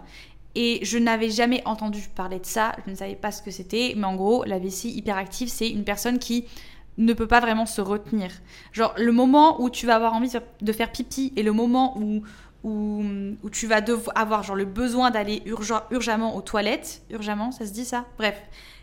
Et 0.55 0.81
je 0.83 0.99
n'avais 0.99 1.31
jamais 1.31 1.63
entendu 1.65 2.01
parler 2.15 2.39
de 2.39 2.45
ça, 2.45 2.77
je 2.85 2.91
ne 2.91 2.97
savais 2.97 3.15
pas 3.15 3.31
ce 3.31 3.41
que 3.41 3.51
c'était, 3.51 3.95
mais 3.97 4.05
en 4.05 4.17
gros, 4.17 4.45
la 4.45 4.59
vessie 4.59 4.91
hyperactive, 4.91 5.49
c'est 5.49 5.71
une 5.71 5.85
personne 5.85 6.19
qui 6.19 6.45
ne 6.99 7.13
peut 7.13 7.27
pas 7.27 7.41
vraiment 7.41 7.67
se 7.67 7.81
retenir. 7.81 8.31
Genre, 8.73 8.95
le 8.97 9.13
moment 9.13 9.61
où 9.63 9.71
tu 9.71 9.87
vas 9.87 9.97
avoir 9.97 10.15
envie 10.15 10.31
de 10.61 10.73
faire 10.73 10.93
pipi 10.93 11.33
et 11.37 11.43
le 11.43 11.53
moment 11.53 11.99
où, 11.99 12.23
où, 12.65 13.03
où 13.43 13.51
tu 13.51 13.67
vas 13.67 13.81
avoir 14.15 14.43
genre, 14.43 14.57
le 14.57 14.65
besoin 14.65 15.11
d'aller 15.11 15.43
urgemment 15.91 16.37
aux 16.37 16.43
toilettes, 16.43 17.03
urgemment, 17.11 17.51
ça 17.51 17.67
se 17.67 17.73
dit 17.73 17.85
ça? 17.85 18.07
Bref, 18.19 18.41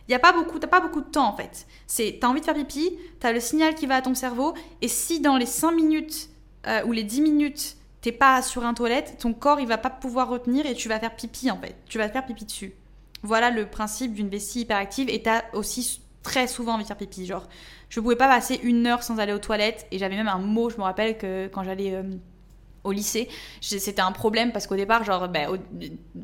il 0.07 0.11
y 0.11 0.15
a 0.15 0.19
pas 0.19 0.33
beaucoup, 0.33 0.57
t'as 0.57 0.67
pas 0.67 0.79
beaucoup 0.79 1.01
de 1.01 1.09
temps 1.09 1.27
en 1.27 1.35
fait. 1.35 1.67
C'est, 1.85 2.17
t'as 2.19 2.27
envie 2.27 2.39
de 2.39 2.45
faire 2.45 2.55
pipi, 2.55 2.97
t'as 3.19 3.31
le 3.31 3.39
signal 3.39 3.75
qui 3.75 3.85
va 3.85 3.97
à 3.97 4.01
ton 4.01 4.15
cerveau, 4.15 4.55
et 4.81 4.87
si 4.87 5.19
dans 5.19 5.37
les 5.37 5.45
5 5.45 5.71
minutes 5.71 6.29
euh, 6.67 6.83
ou 6.85 6.91
les 6.91 7.03
10 7.03 7.21
minutes, 7.21 7.77
t'es 8.01 8.11
pas 8.11 8.41
sur 8.41 8.65
un 8.65 8.73
toilette, 8.73 9.17
ton 9.19 9.33
corps 9.33 9.59
il 9.59 9.67
va 9.67 9.77
pas 9.77 9.89
pouvoir 9.89 10.29
retenir 10.29 10.65
et 10.65 10.73
tu 10.73 10.89
vas 10.89 10.99
faire 10.99 11.15
pipi 11.15 11.51
en 11.51 11.57
fait. 11.57 11.75
Tu 11.87 11.99
vas 11.99 12.09
faire 12.09 12.25
pipi 12.25 12.45
dessus. 12.45 12.73
Voilà 13.21 13.51
le 13.51 13.65
principe 13.67 14.13
d'une 14.13 14.29
vessie 14.29 14.61
hyperactive 14.61 15.09
et 15.09 15.21
t'as 15.21 15.43
aussi 15.53 16.01
très 16.23 16.47
souvent 16.47 16.73
envie 16.73 16.83
de 16.83 16.87
faire 16.87 16.97
pipi. 16.97 17.25
Genre, 17.25 17.47
je 17.89 17.99
pouvais 17.99 18.15
pas 18.15 18.27
passer 18.27 18.59
une 18.63 18.85
heure 18.87 19.03
sans 19.03 19.19
aller 19.19 19.33
aux 19.33 19.39
toilettes 19.39 19.87
et 19.91 19.97
j'avais 19.97 20.15
même 20.15 20.27
un 20.27 20.37
mot, 20.37 20.69
je 20.69 20.77
me 20.77 20.83
rappelle 20.83 21.17
que 21.17 21.47
quand 21.47 21.63
j'allais 21.63 21.93
euh, 21.93 22.03
au 22.83 22.91
lycée, 22.91 23.27
c'était 23.61 24.01
un 24.01 24.11
problème 24.11 24.51
parce 24.51 24.67
qu'au 24.67 24.75
départ, 24.75 25.03
genre, 25.03 25.27
ben, 25.27 25.59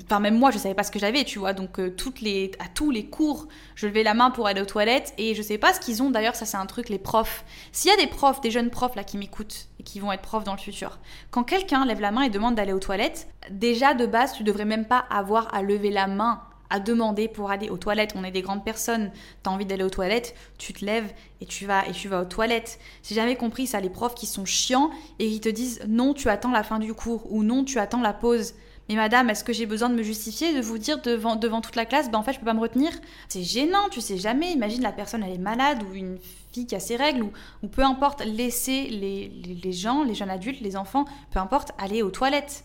enfin 0.05 0.19
même 0.19 0.37
moi, 0.37 0.51
je 0.51 0.57
savais 0.57 0.75
pas 0.75 0.83
ce 0.83 0.91
que 0.91 0.99
j'avais, 0.99 1.23
tu 1.23 1.39
vois, 1.39 1.53
donc 1.53 1.79
euh, 1.79 1.89
toutes 1.89 2.21
les, 2.21 2.51
à 2.59 2.67
tous 2.67 2.91
les 2.91 3.05
cours, 3.05 3.47
je 3.75 3.87
levais 3.87 4.03
la 4.03 4.13
main 4.13 4.31
pour 4.31 4.47
aller 4.47 4.61
aux 4.61 4.65
toilettes 4.65 5.13
et 5.17 5.35
je 5.35 5.41
sais 5.41 5.57
pas 5.57 5.73
ce 5.73 5.79
qu'ils 5.79 6.01
ont. 6.01 6.11
D'ailleurs, 6.11 6.35
ça 6.35 6.45
c'est 6.45 6.57
un 6.57 6.65
truc, 6.65 6.89
les 6.89 6.99
profs. 6.99 7.43
S'il 7.71 7.91
y 7.91 7.93
a 7.93 7.97
des 7.97 8.07
profs, 8.07 8.41
des 8.41 8.51
jeunes 8.51 8.69
profs 8.69 8.95
là 8.95 9.03
qui 9.03 9.17
m'écoutent 9.17 9.67
et 9.79 9.83
qui 9.83 9.99
vont 9.99 10.11
être 10.11 10.21
profs 10.21 10.43
dans 10.43 10.53
le 10.53 10.59
futur, 10.59 10.99
quand 11.31 11.43
quelqu'un 11.43 11.85
lève 11.85 11.99
la 11.99 12.11
main 12.11 12.21
et 12.21 12.29
demande 12.29 12.55
d'aller 12.55 12.73
aux 12.73 12.79
toilettes, 12.79 13.27
déjà 13.49 13.93
de 13.93 14.05
base, 14.05 14.33
tu 14.33 14.43
devrais 14.43 14.65
même 14.65 14.85
pas 14.85 15.05
avoir 15.09 15.53
à 15.53 15.61
lever 15.61 15.91
la 15.91 16.07
main 16.07 16.41
à 16.69 16.79
demander 16.79 17.27
pour 17.27 17.51
aller 17.51 17.69
aux 17.69 17.77
toilettes. 17.77 18.13
On 18.15 18.23
est 18.23 18.31
des 18.31 18.41
grandes 18.41 18.63
personnes. 18.63 19.11
T'as 19.43 19.51
envie 19.51 19.65
d'aller 19.65 19.83
aux 19.83 19.89
toilettes, 19.89 20.35
tu 20.57 20.73
te 20.73 20.83
lèves 20.85 21.11
et 21.41 21.45
tu 21.45 21.65
vas 21.65 21.87
et 21.87 21.91
tu 21.91 22.07
vas 22.07 22.21
aux 22.21 22.25
toilettes. 22.25 22.79
J'ai 23.03 23.15
jamais 23.15 23.35
compris 23.35 23.67
ça 23.67 23.79
les 23.79 23.89
profs 23.89 24.15
qui 24.15 24.25
sont 24.25 24.45
chiants 24.45 24.89
et 25.19 25.29
qui 25.29 25.39
te 25.39 25.49
disent 25.49 25.81
non, 25.87 26.13
tu 26.13 26.29
attends 26.29 26.51
la 26.51 26.63
fin 26.63 26.79
du 26.79 26.93
cours 26.93 27.31
ou 27.31 27.43
non, 27.43 27.63
tu 27.63 27.79
attends 27.79 28.01
la 28.01 28.13
pause. 28.13 28.53
Mais 28.87 28.95
madame, 28.95 29.31
est-ce 29.31 29.43
que 29.43 29.51
j'ai 29.51 29.65
besoin 29.65 29.89
de 29.89 29.95
me 29.95 30.03
justifier, 30.03 30.53
de 30.53 30.61
vous 30.61 30.77
dire 30.77 31.01
devant, 31.01 31.35
devant 31.35 31.59
toute 31.59 31.75
la 31.75 31.85
classe, 31.85 32.11
ben 32.11 32.19
en 32.19 32.23
fait 32.23 32.33
je 32.33 32.39
peux 32.39 32.45
pas 32.45 32.53
me 32.53 32.59
retenir? 32.59 32.91
C'est 33.29 33.41
gênant, 33.41 33.89
tu 33.89 33.99
sais 33.99 34.17
jamais. 34.17 34.51
Imagine 34.51 34.83
la 34.83 34.91
personne 34.91 35.23
elle 35.23 35.33
est 35.33 35.39
malade 35.39 35.81
ou 35.89 35.95
une 35.95 36.19
fille 36.51 36.67
qui 36.67 36.75
a 36.75 36.79
ses 36.79 36.95
règles 36.95 37.23
ou, 37.63 37.67
peu 37.67 37.81
importe, 37.83 38.23
laisser 38.23 38.83
les, 38.83 39.29
les 39.63 39.71
gens, 39.73 40.03
les 40.03 40.13
jeunes 40.13 40.29
adultes, 40.29 40.61
les 40.61 40.77
enfants, 40.77 41.05
peu 41.31 41.39
importe, 41.39 41.71
aller 41.79 42.03
aux 42.03 42.11
toilettes. 42.11 42.63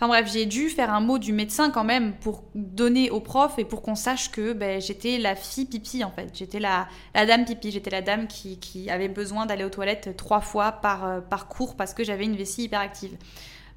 Enfin 0.00 0.08
bref, 0.08 0.32
j'ai 0.32 0.46
dû 0.46 0.70
faire 0.70 0.90
un 0.90 1.00
mot 1.00 1.18
du 1.18 1.34
médecin 1.34 1.68
quand 1.68 1.84
même 1.84 2.14
pour 2.14 2.44
donner 2.54 3.10
au 3.10 3.20
prof 3.20 3.58
et 3.58 3.66
pour 3.66 3.82
qu'on 3.82 3.94
sache 3.94 4.30
que 4.30 4.54
ben, 4.54 4.80
j'étais 4.80 5.18
la 5.18 5.34
fille 5.34 5.66
pipi 5.66 6.04
en 6.04 6.10
fait. 6.10 6.30
J'étais 6.32 6.58
la, 6.58 6.88
la 7.14 7.26
dame 7.26 7.44
pipi, 7.44 7.70
j'étais 7.70 7.90
la 7.90 8.00
dame 8.00 8.26
qui, 8.26 8.88
avait 8.88 9.10
besoin 9.10 9.44
d'aller 9.44 9.62
aux 9.62 9.68
toilettes 9.68 10.16
trois 10.16 10.40
fois 10.40 10.72
par, 10.72 11.04
euh, 11.04 11.20
par 11.20 11.48
cours 11.48 11.76
parce 11.76 11.92
que 11.92 12.02
j'avais 12.02 12.24
une 12.24 12.34
vessie 12.34 12.62
hyperactive. 12.62 13.14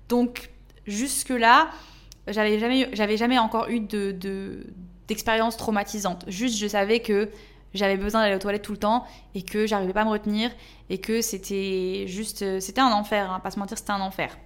Donc 0.08 0.50
jusque-là, 0.88 1.70
j'avais 2.30 2.58
jamais, 2.58 2.88
j'avais 2.94 3.18
jamais 3.18 3.38
encore 3.38 3.68
eu 3.68 3.82
de, 3.82 4.66
d'expérience 5.10 5.58
traumatisante. 5.58 6.24
Juste, 6.30 6.58
je 6.58 6.68
savais 6.68 7.02
que 7.02 7.32
j'avais 7.74 7.98
besoin 7.98 8.22
d'aller 8.22 8.36
aux 8.36 8.40
toilettes 8.40 8.62
tout 8.62 8.72
le 8.72 8.78
temps 8.78 9.04
et 9.36 9.42
que 9.42 9.68
j'arrivais 9.68 9.92
pas 9.92 10.04
à 10.04 10.06
me 10.06 10.12
retenir 10.12 10.52
et 10.90 11.00
que 11.00 11.20
c'était 11.20 12.06
juste, 12.08 12.62
c'était 12.62 12.80
un 12.80 12.94
enfer, 12.94 13.30
hein, 13.30 13.42
pas 13.42 13.52
se 13.52 13.60
mentir, 13.60 13.78
c'était 13.78 13.92
un 13.92 14.00
enfer 14.00 14.38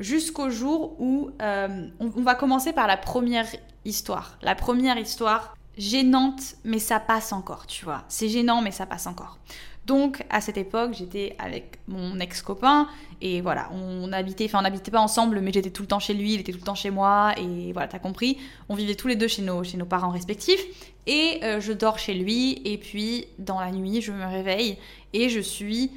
jusqu'au 0.00 0.50
jour 0.50 0.96
où 0.98 1.30
euh, 1.40 1.88
on, 2.00 2.22
va 2.22 2.34
commencer 2.34 2.72
par 2.72 2.86
la 2.86 2.96
première 2.96 3.46
histoire. 3.84 4.38
La 4.42 4.54
première 4.54 4.98
histoire 4.98 5.54
gênante, 5.78 6.56
mais 6.64 6.78
ça 6.78 6.98
passe 6.98 7.32
encore, 7.32 7.66
tu 7.66 7.84
vois. 7.84 8.02
C'est 8.08 8.28
gênant, 8.28 8.62
mais 8.62 8.70
ça 8.70 8.86
passe 8.86 9.06
encore. 9.06 9.38
Donc 9.86 10.24
à 10.30 10.40
cette 10.40 10.56
époque, 10.56 10.92
j'étais 10.94 11.36
avec 11.38 11.78
mon 11.88 12.18
ex-copain 12.20 12.86
et 13.20 13.40
voilà, 13.40 13.70
on 13.72 14.12
habitait, 14.12 14.44
enfin 14.44 14.58
on 14.58 14.62
n'habitait 14.62 14.90
pas 14.90 15.00
ensemble, 15.00 15.40
mais 15.40 15.52
j'étais 15.52 15.70
tout 15.70 15.82
le 15.82 15.88
temps 15.88 15.98
chez 15.98 16.14
lui, 16.14 16.34
il 16.34 16.40
était 16.40 16.52
tout 16.52 16.58
le 16.58 16.64
temps 16.64 16.74
chez 16.74 16.90
moi 16.90 17.32
et 17.38 17.72
voilà, 17.72 17.88
t'as 17.88 17.98
compris. 17.98 18.38
On 18.68 18.74
vivait 18.74 18.94
tous 18.94 19.08
les 19.08 19.16
deux 19.16 19.28
chez 19.28 19.42
nos, 19.42 19.64
chez 19.64 19.78
nos 19.78 19.86
parents 19.86 20.10
respectifs 20.10 20.64
et 21.06 21.40
euh, 21.42 21.60
je 21.60 21.72
dors 21.72 21.98
chez 21.98 22.14
lui 22.14 22.60
et 22.64 22.78
puis 22.78 23.26
dans 23.38 23.58
la 23.58 23.70
nuit, 23.72 24.00
je 24.02 24.12
me 24.12 24.24
réveille 24.26 24.76
et 25.12 25.28
je 25.28 25.40
suis 25.40 25.90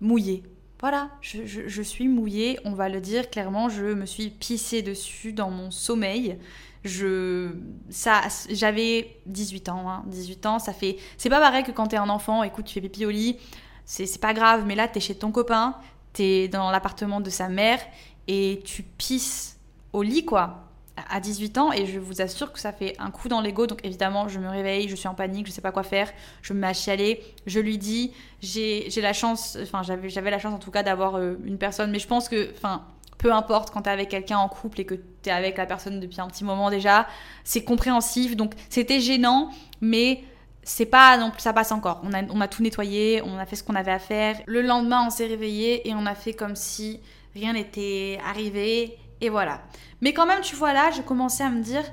mouillée. 0.00 0.42
Voilà, 0.80 1.10
je, 1.20 1.82
suis 1.82 2.08
mouillée, 2.08 2.58
on 2.64 2.72
va 2.72 2.88
le 2.88 3.02
dire 3.02 3.28
clairement, 3.28 3.68
je 3.68 3.84
me 3.84 4.06
suis 4.06 4.30
pissée 4.30 4.80
dessus 4.80 5.32
dans 5.32 5.50
mon 5.50 5.70
sommeil 5.70 6.38
je 6.82 7.50
ça 7.90 8.22
j'avais 8.48 9.16
18 9.26 9.68
ans 9.68 10.02
18 10.06 10.46
hein. 10.46 10.50
ans 10.52 10.58
ça 10.58 10.72
fait 10.72 10.96
c'est 11.18 11.28
pas 11.28 11.38
pareil 11.38 11.62
que 11.62 11.72
quand 11.72 11.88
t'es 11.88 11.98
un 11.98 12.08
enfant 12.08 12.42
écoute 12.42 12.64
tu 12.64 12.72
fais 12.72 12.80
pipi 12.80 13.04
au 13.04 13.10
lit 13.10 13.36
c'est 13.84 14.18
pas 14.18 14.32
grave 14.32 14.64
mais 14.66 14.74
là 14.74 14.88
t'es 14.88 15.00
chez 15.00 15.14
ton 15.14 15.30
copain 15.30 15.74
t'es 16.14 16.48
dans 16.48 16.70
l'appartement 16.70 17.20
de 17.20 17.28
sa 17.28 17.48
mère 17.48 17.80
et 18.28 18.62
tu 18.64 18.82
pisses 18.82 19.58
au 19.92 20.02
lit 20.02 20.24
quoi 20.24 20.69
à 21.08 21.20
18 21.20 21.58
ans 21.58 21.72
et 21.72 21.86
je 21.86 21.98
vous 21.98 22.20
assure 22.20 22.52
que 22.52 22.58
ça 22.58 22.72
fait 22.72 22.94
un 22.98 23.10
coup 23.10 23.28
dans 23.28 23.40
l'ego 23.40 23.66
donc 23.66 23.80
évidemment 23.84 24.28
je 24.28 24.38
me 24.38 24.48
réveille 24.48 24.88
je 24.88 24.96
suis 24.96 25.08
en 25.08 25.14
panique 25.14 25.46
je 25.46 25.52
sais 25.52 25.60
pas 25.60 25.72
quoi 25.72 25.82
faire 25.82 26.10
je 26.42 26.52
me 26.52 26.60
mets 26.60 26.68
à 26.68 26.72
chialer 26.72 27.22
je 27.46 27.60
lui 27.60 27.78
dis 27.78 28.12
j'ai 28.42 28.88
la 28.96 29.12
chance 29.12 29.56
enfin 29.62 29.82
j'avais 29.82 30.30
la 30.30 30.38
chance 30.38 30.54
en 30.54 30.58
tout 30.58 30.70
cas 30.70 30.82
d'avoir 30.82 31.16
euh, 31.16 31.36
une 31.44 31.58
personne 31.58 31.90
mais 31.90 31.98
je 31.98 32.06
pense 32.06 32.28
que 32.28 32.50
enfin 32.56 32.84
peu 33.20 33.32
importe 33.32 33.70
quand 33.70 33.82
tu 33.82 33.88
es 33.88 33.92
avec 33.92 34.08
quelqu'un 34.08 34.38
en 34.38 34.48
couple 34.48 34.80
et 34.80 34.84
que 34.86 34.94
tu 34.94 35.28
es 35.28 35.30
avec 35.30 35.58
la 35.58 35.66
personne 35.66 36.00
depuis 36.00 36.20
un 36.20 36.26
petit 36.26 36.42
moment 36.42 36.70
déjà, 36.70 37.06
c'est 37.44 37.62
compréhensif. 37.62 38.34
Donc 38.34 38.54
c'était 38.70 39.00
gênant, 39.00 39.50
mais 39.82 40.24
c'est 40.62 40.86
pas 40.86 41.18
non 41.18 41.30
plus 41.30 41.42
ça 41.42 41.52
passe 41.52 41.70
encore. 41.70 42.00
On 42.02 42.14
a, 42.14 42.22
on 42.30 42.40
a 42.40 42.48
tout 42.48 42.62
nettoyé, 42.62 43.22
on 43.22 43.38
a 43.38 43.44
fait 43.44 43.56
ce 43.56 43.62
qu'on 43.62 43.74
avait 43.74 43.92
à 43.92 43.98
faire. 43.98 44.36
Le 44.46 44.62
lendemain, 44.62 45.04
on 45.06 45.10
s'est 45.10 45.26
réveillé 45.26 45.86
et 45.88 45.94
on 45.94 46.06
a 46.06 46.14
fait 46.14 46.32
comme 46.32 46.56
si 46.56 47.00
rien 47.34 47.52
n'était 47.52 48.18
arrivé 48.26 48.98
et 49.20 49.28
voilà. 49.28 49.62
Mais 50.00 50.12
quand 50.12 50.26
même, 50.26 50.40
tu 50.40 50.56
vois 50.56 50.72
là, 50.72 50.90
j'ai 50.90 51.02
commencé 51.02 51.42
à 51.42 51.50
me 51.50 51.62
dire 51.62 51.84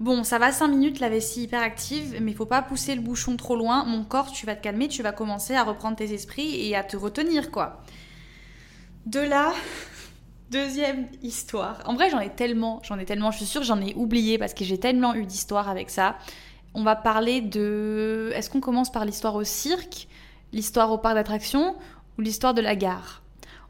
bon, 0.00 0.24
ça 0.24 0.38
va 0.38 0.52
5 0.52 0.68
minutes 0.68 1.00
la 1.00 1.08
vessie 1.08 1.44
hyper 1.44 1.62
active, 1.62 2.18
mais 2.20 2.32
faut 2.32 2.46
pas 2.46 2.62
pousser 2.62 2.94
le 2.94 3.00
bouchon 3.00 3.36
trop 3.36 3.56
loin. 3.56 3.84
Mon 3.84 4.04
corps, 4.04 4.30
tu 4.30 4.46
vas 4.46 4.56
te 4.56 4.62
calmer, 4.62 4.88
tu 4.88 5.02
vas 5.02 5.12
commencer 5.12 5.54
à 5.54 5.62
reprendre 5.62 5.96
tes 5.96 6.12
esprits 6.12 6.68
et 6.68 6.76
à 6.76 6.84
te 6.84 6.96
retenir 6.96 7.50
quoi. 7.50 7.82
De 9.06 9.20
là, 9.20 9.52
Deuxième 10.54 11.08
histoire. 11.20 11.82
En 11.84 11.94
vrai, 11.94 12.10
j'en 12.10 12.20
ai 12.20 12.28
tellement, 12.30 12.80
j'en 12.84 12.96
ai 12.98 13.04
tellement, 13.04 13.32
je 13.32 13.38
suis 13.38 13.46
sûre 13.46 13.64
j'en 13.64 13.80
ai 13.80 13.92
oublié 13.94 14.38
parce 14.38 14.54
que 14.54 14.64
j'ai 14.64 14.78
tellement 14.78 15.14
eu 15.14 15.26
d'histoires 15.26 15.68
avec 15.68 15.90
ça. 15.90 16.16
On 16.74 16.84
va 16.84 16.94
parler 16.94 17.40
de. 17.40 18.30
Est-ce 18.34 18.50
qu'on 18.50 18.60
commence 18.60 18.92
par 18.92 19.04
l'histoire 19.04 19.34
au 19.34 19.42
cirque, 19.42 20.06
l'histoire 20.52 20.92
au 20.92 20.98
parc 20.98 21.16
d'attractions 21.16 21.74
ou 22.18 22.20
l'histoire 22.20 22.54
de 22.54 22.60
la 22.60 22.76
gare? 22.76 23.22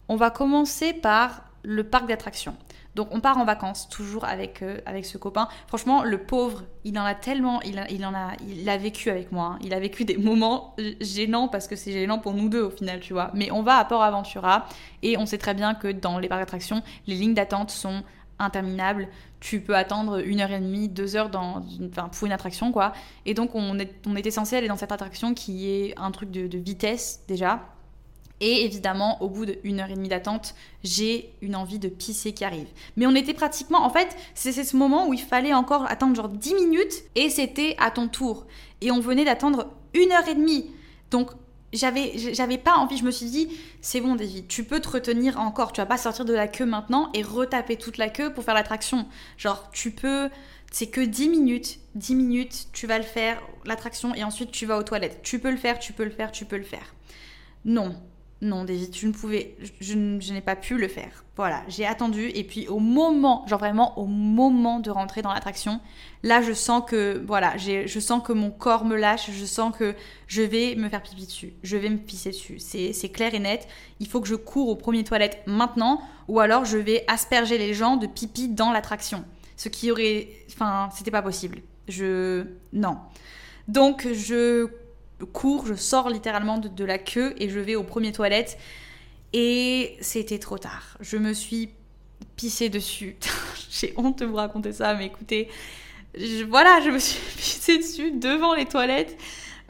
On 0.09 0.17
va 0.17 0.31
commencer 0.31 0.93
par 0.93 1.45
le 1.63 1.85
parc 1.85 2.07
d'attractions. 2.07 2.55
Donc 2.95 3.09
on 3.11 3.21
part 3.21 3.39
en 3.39 3.45
vacances 3.45 3.89
toujours 3.89 4.25
avec, 4.25 4.63
euh, 4.63 4.79
avec 4.87 5.05
ce 5.05 5.19
copain. 5.19 5.49
Franchement, 5.67 6.05
le 6.05 6.19
pauvre, 6.19 6.63
il 6.85 6.99
en 6.99 7.05
a 7.05 7.15
tellement, 7.15 7.61
il, 7.63 7.85
il 7.91 8.05
en 8.07 8.15
a, 8.15 8.33
il 8.47 8.69
a 8.69 8.77
vécu 8.77 9.11
avec 9.11 9.33
moi. 9.33 9.55
Hein. 9.55 9.59
Il 9.63 9.75
a 9.75 9.81
vécu 9.81 10.05
des 10.05 10.17
moments 10.19 10.77
gênants 11.01 11.49
parce 11.49 11.67
que 11.67 11.77
c'est 11.77 11.93
gênant 11.93 12.19
pour 12.19 12.35
nous 12.35 12.49
deux 12.49 12.63
au 12.63 12.71
final, 12.71 13.01
tu 13.01 13.13
vois. 13.13 13.31
Mais 13.35 13.51
on 13.51 13.63
va 13.63 13.77
à 13.79 13.85
Port 13.85 14.03
Aventura 14.03 14.67
et 15.03 15.17
on 15.19 15.27
sait 15.27 15.39
très 15.39 15.55
bien 15.55 15.75
que 15.75 15.89
dans 15.89 16.19
les 16.19 16.29
parcs 16.29 16.41
d'attractions, 16.41 16.83
les 17.07 17.17
lignes 17.17 17.35
d'attente 17.35 17.71
sont 17.71 18.03
interminables. 18.39 19.09
Tu 19.41 19.61
peux 19.61 19.77
attendre 19.77 20.25
une 20.25 20.41
heure 20.41 20.51
et 20.51 20.61
demie, 20.61 20.89
deux 20.89 21.17
heures 21.17 21.31
dans, 21.31 21.65
enfin, 21.91 22.09
pour 22.09 22.27
une 22.27 22.33
attraction, 22.33 22.73
quoi. 22.73 22.93
Et 23.27 23.35
donc 23.35 23.55
on, 23.55 23.79
est, 23.79 23.93
on 24.07 24.17
était 24.17 24.31
censé 24.31 24.57
aller 24.57 24.69
dans 24.69 24.77
cette 24.77 24.93
attraction 24.93 25.35
qui 25.35 25.71
est 25.71 25.95
un 25.99 26.11
truc 26.11 26.31
de, 26.31 26.47
de 26.47 26.59
vitesse 26.59 27.25
déjà 27.29 27.74
et 28.41 28.65
évidemment, 28.65 29.23
au 29.23 29.29
bout 29.29 29.47
d'une 29.47 29.81
heure 29.81 29.91
et 29.91 29.95
demie 29.95 30.09
d'attente, 30.09 30.55
j'ai 30.83 31.33
une 31.41 31.57
envie 31.57 31.79
de 31.79 31.89
pisser 31.89 32.33
qui 32.33 32.45
arrive. 32.45 32.69
Mais 32.97 33.07
on 33.07 33.15
était 33.15 33.35
pratiquement, 33.35 33.85
en 33.85 33.91
fait, 33.91 34.17
c'est 34.35 34.53
ce 34.53 34.77
moment 34.77 35.09
où 35.09 35.15
il 35.15 35.21
fallait 35.21 35.55
encore 35.55 35.91
attendre 35.91 36.17
genre 36.17 36.29
10 36.29 36.55
minutes 36.55 37.05
et 37.15 37.31
c'était 37.31 37.77
à 37.79 37.91
ton 37.91 38.09
tour. 38.09 38.47
Et 38.81 38.91
on 38.91 39.01
venait 39.01 39.25
d'attendre 39.25 39.71
une 39.95 40.13
heure 40.13 40.29
et 40.29 40.35
demie. 40.35 40.71
Donc 41.11 41.31
j'avais 41.73 42.13
j'avais 42.35 42.59
pas 42.59 42.77
envie 42.77 42.97
je 42.97 43.05
me 43.05 43.11
suis 43.11 43.27
dit 43.27 43.49
c'est 43.81 44.01
bon 44.01 44.15
David 44.15 44.47
tu 44.47 44.65
peux 44.65 44.81
te 44.81 44.89
retenir 44.89 45.41
encore 45.41 45.73
tu 45.73 45.81
vas 45.81 45.87
pas 45.87 45.99
sortir 45.99 46.25
de 46.25 46.33
la 46.33 46.47
queue 46.47 46.67
maintenant 46.67 47.11
et 47.15 47.23
retaper 47.23 47.77
toute 47.77 47.99
la 47.99 48.09
queue 48.09 48.33
pour 48.33 48.45
faire 48.45 48.55
l'attraction 48.55 49.07
genre 49.37 49.71
tu 49.73 49.91
peux 49.91 50.31
c'est 50.71 50.87
que 50.87 51.01
10 51.01 51.29
minutes 51.29 51.81
10 51.97 52.15
minutes 52.15 52.69
tu 52.73 52.87
vas 52.87 52.99
le 52.99 53.05
faire 53.05 53.43
l'attraction 53.65 54.15
et 54.15 54.23
ensuite 54.23 54.53
tu 54.53 54.67
vas 54.67 54.79
aux 54.79 54.85
toilettes 54.85 55.21
tu 55.25 55.41
peux 55.41 55.51
le 55.51 55.57
faire 55.57 55.81
tu 55.81 55.93
peux 55.93 56.05
le 56.05 56.11
faire 56.11 56.31
tu 56.31 56.45
peux 56.45 56.57
le 56.57 56.63
faire 56.63 56.95
non 57.65 57.97
non, 58.45 58.65
David, 58.65 58.95
je 58.95 59.07
ne 59.07 59.13
pouvais, 59.13 59.57
je, 59.81 59.95
n'ai 59.95 60.41
pas 60.43 60.55
pu 60.55 60.77
le 60.77 60.87
faire. 60.87 61.25
Voilà, 61.35 61.63
j'ai 61.67 61.87
attendu 61.87 62.29
et 62.35 62.45
puis 62.45 62.69
au 62.69 62.79
moment, 62.79 63.47
genre 63.47 63.59
vraiment 63.59 63.99
au 63.99 64.05
moment 64.05 64.81
de 64.81 64.91
rentrer 64.91 65.23
dans 65.23 65.33
l'attraction, 65.33 65.81
là 66.23 66.43
je 66.43 66.53
sens 66.53 66.83
que, 66.87 67.25
voilà, 67.27 67.57
je 67.57 67.99
sens 68.01 68.23
que 68.23 68.35
mon 68.35 68.51
corps 68.51 68.85
me 68.85 68.97
lâche, 68.97 69.31
je 69.33 69.45
sens 69.47 69.75
que 69.75 69.95
je 70.27 70.43
vais 70.43 70.75
me 70.77 70.91
faire 70.91 71.03
pipi 71.03 71.25
dessus, 71.25 71.55
je 71.63 71.77
vais 71.79 71.89
me 71.89 71.97
pisser 71.97 72.31
dessus. 72.31 72.59
C'est 72.59 73.09
clair 73.09 73.35
et 73.35 73.39
net. 73.39 73.67
Il 73.99 74.07
faut 74.07 74.21
que 74.21 74.29
je 74.29 74.35
cours 74.35 74.69
aux 74.69 74.77
premières 74.77 75.05
toilettes 75.05 75.43
maintenant 75.47 76.03
ou 76.29 76.39
alors 76.39 76.67
je 76.67 76.77
vais 76.77 77.05
asperger 77.09 77.57
les 77.57 77.73
gens 77.73 77.97
de 77.97 78.07
pipi 78.07 78.49
dans 78.49 78.73
l'attraction. 78.73 79.25
Ce 79.57 79.71
qui 79.71 79.91
aurait, 79.91 80.29
enfin, 80.51 80.91
c'était 80.95 81.11
pas 81.11 81.23
possible. 81.23 81.63
Je, 81.89 82.45
non. 82.75 82.99
Donc 83.69 84.07
je 84.13 84.69
cours, 85.33 85.67
je 85.67 85.75
sors 85.75 86.11
littéralement 86.11 86.59
de, 86.59 86.85
la 86.85 86.99
queue 86.99 87.35
et 87.39 87.49
je 87.49 87.61
vais 87.61 87.77
aux 87.77 87.85
premières 87.85 88.13
toilettes. 88.13 88.59
Et 89.33 89.97
c'était 90.01 90.39
trop 90.39 90.59
tard. 90.59 90.97
Je 91.01 91.17
me 91.17 91.33
suis 91.33 91.71
pissée 92.37 92.69
dessus. 92.69 93.17
J'ai 93.71 93.95
honte 93.97 94.21
de 94.21 94.27
vous 94.27 94.37
raconter 94.37 94.73
ça, 94.73 94.95
mais 94.95 95.07
écoutez, 95.07 95.49
voilà, 96.49 96.81
je 96.85 96.91
me 96.91 96.99
suis 96.99 97.19
pissée 97.37 97.79
dessus 97.79 98.13
devant 98.13 98.55
les 98.55 98.67
toilettes. 98.67 99.17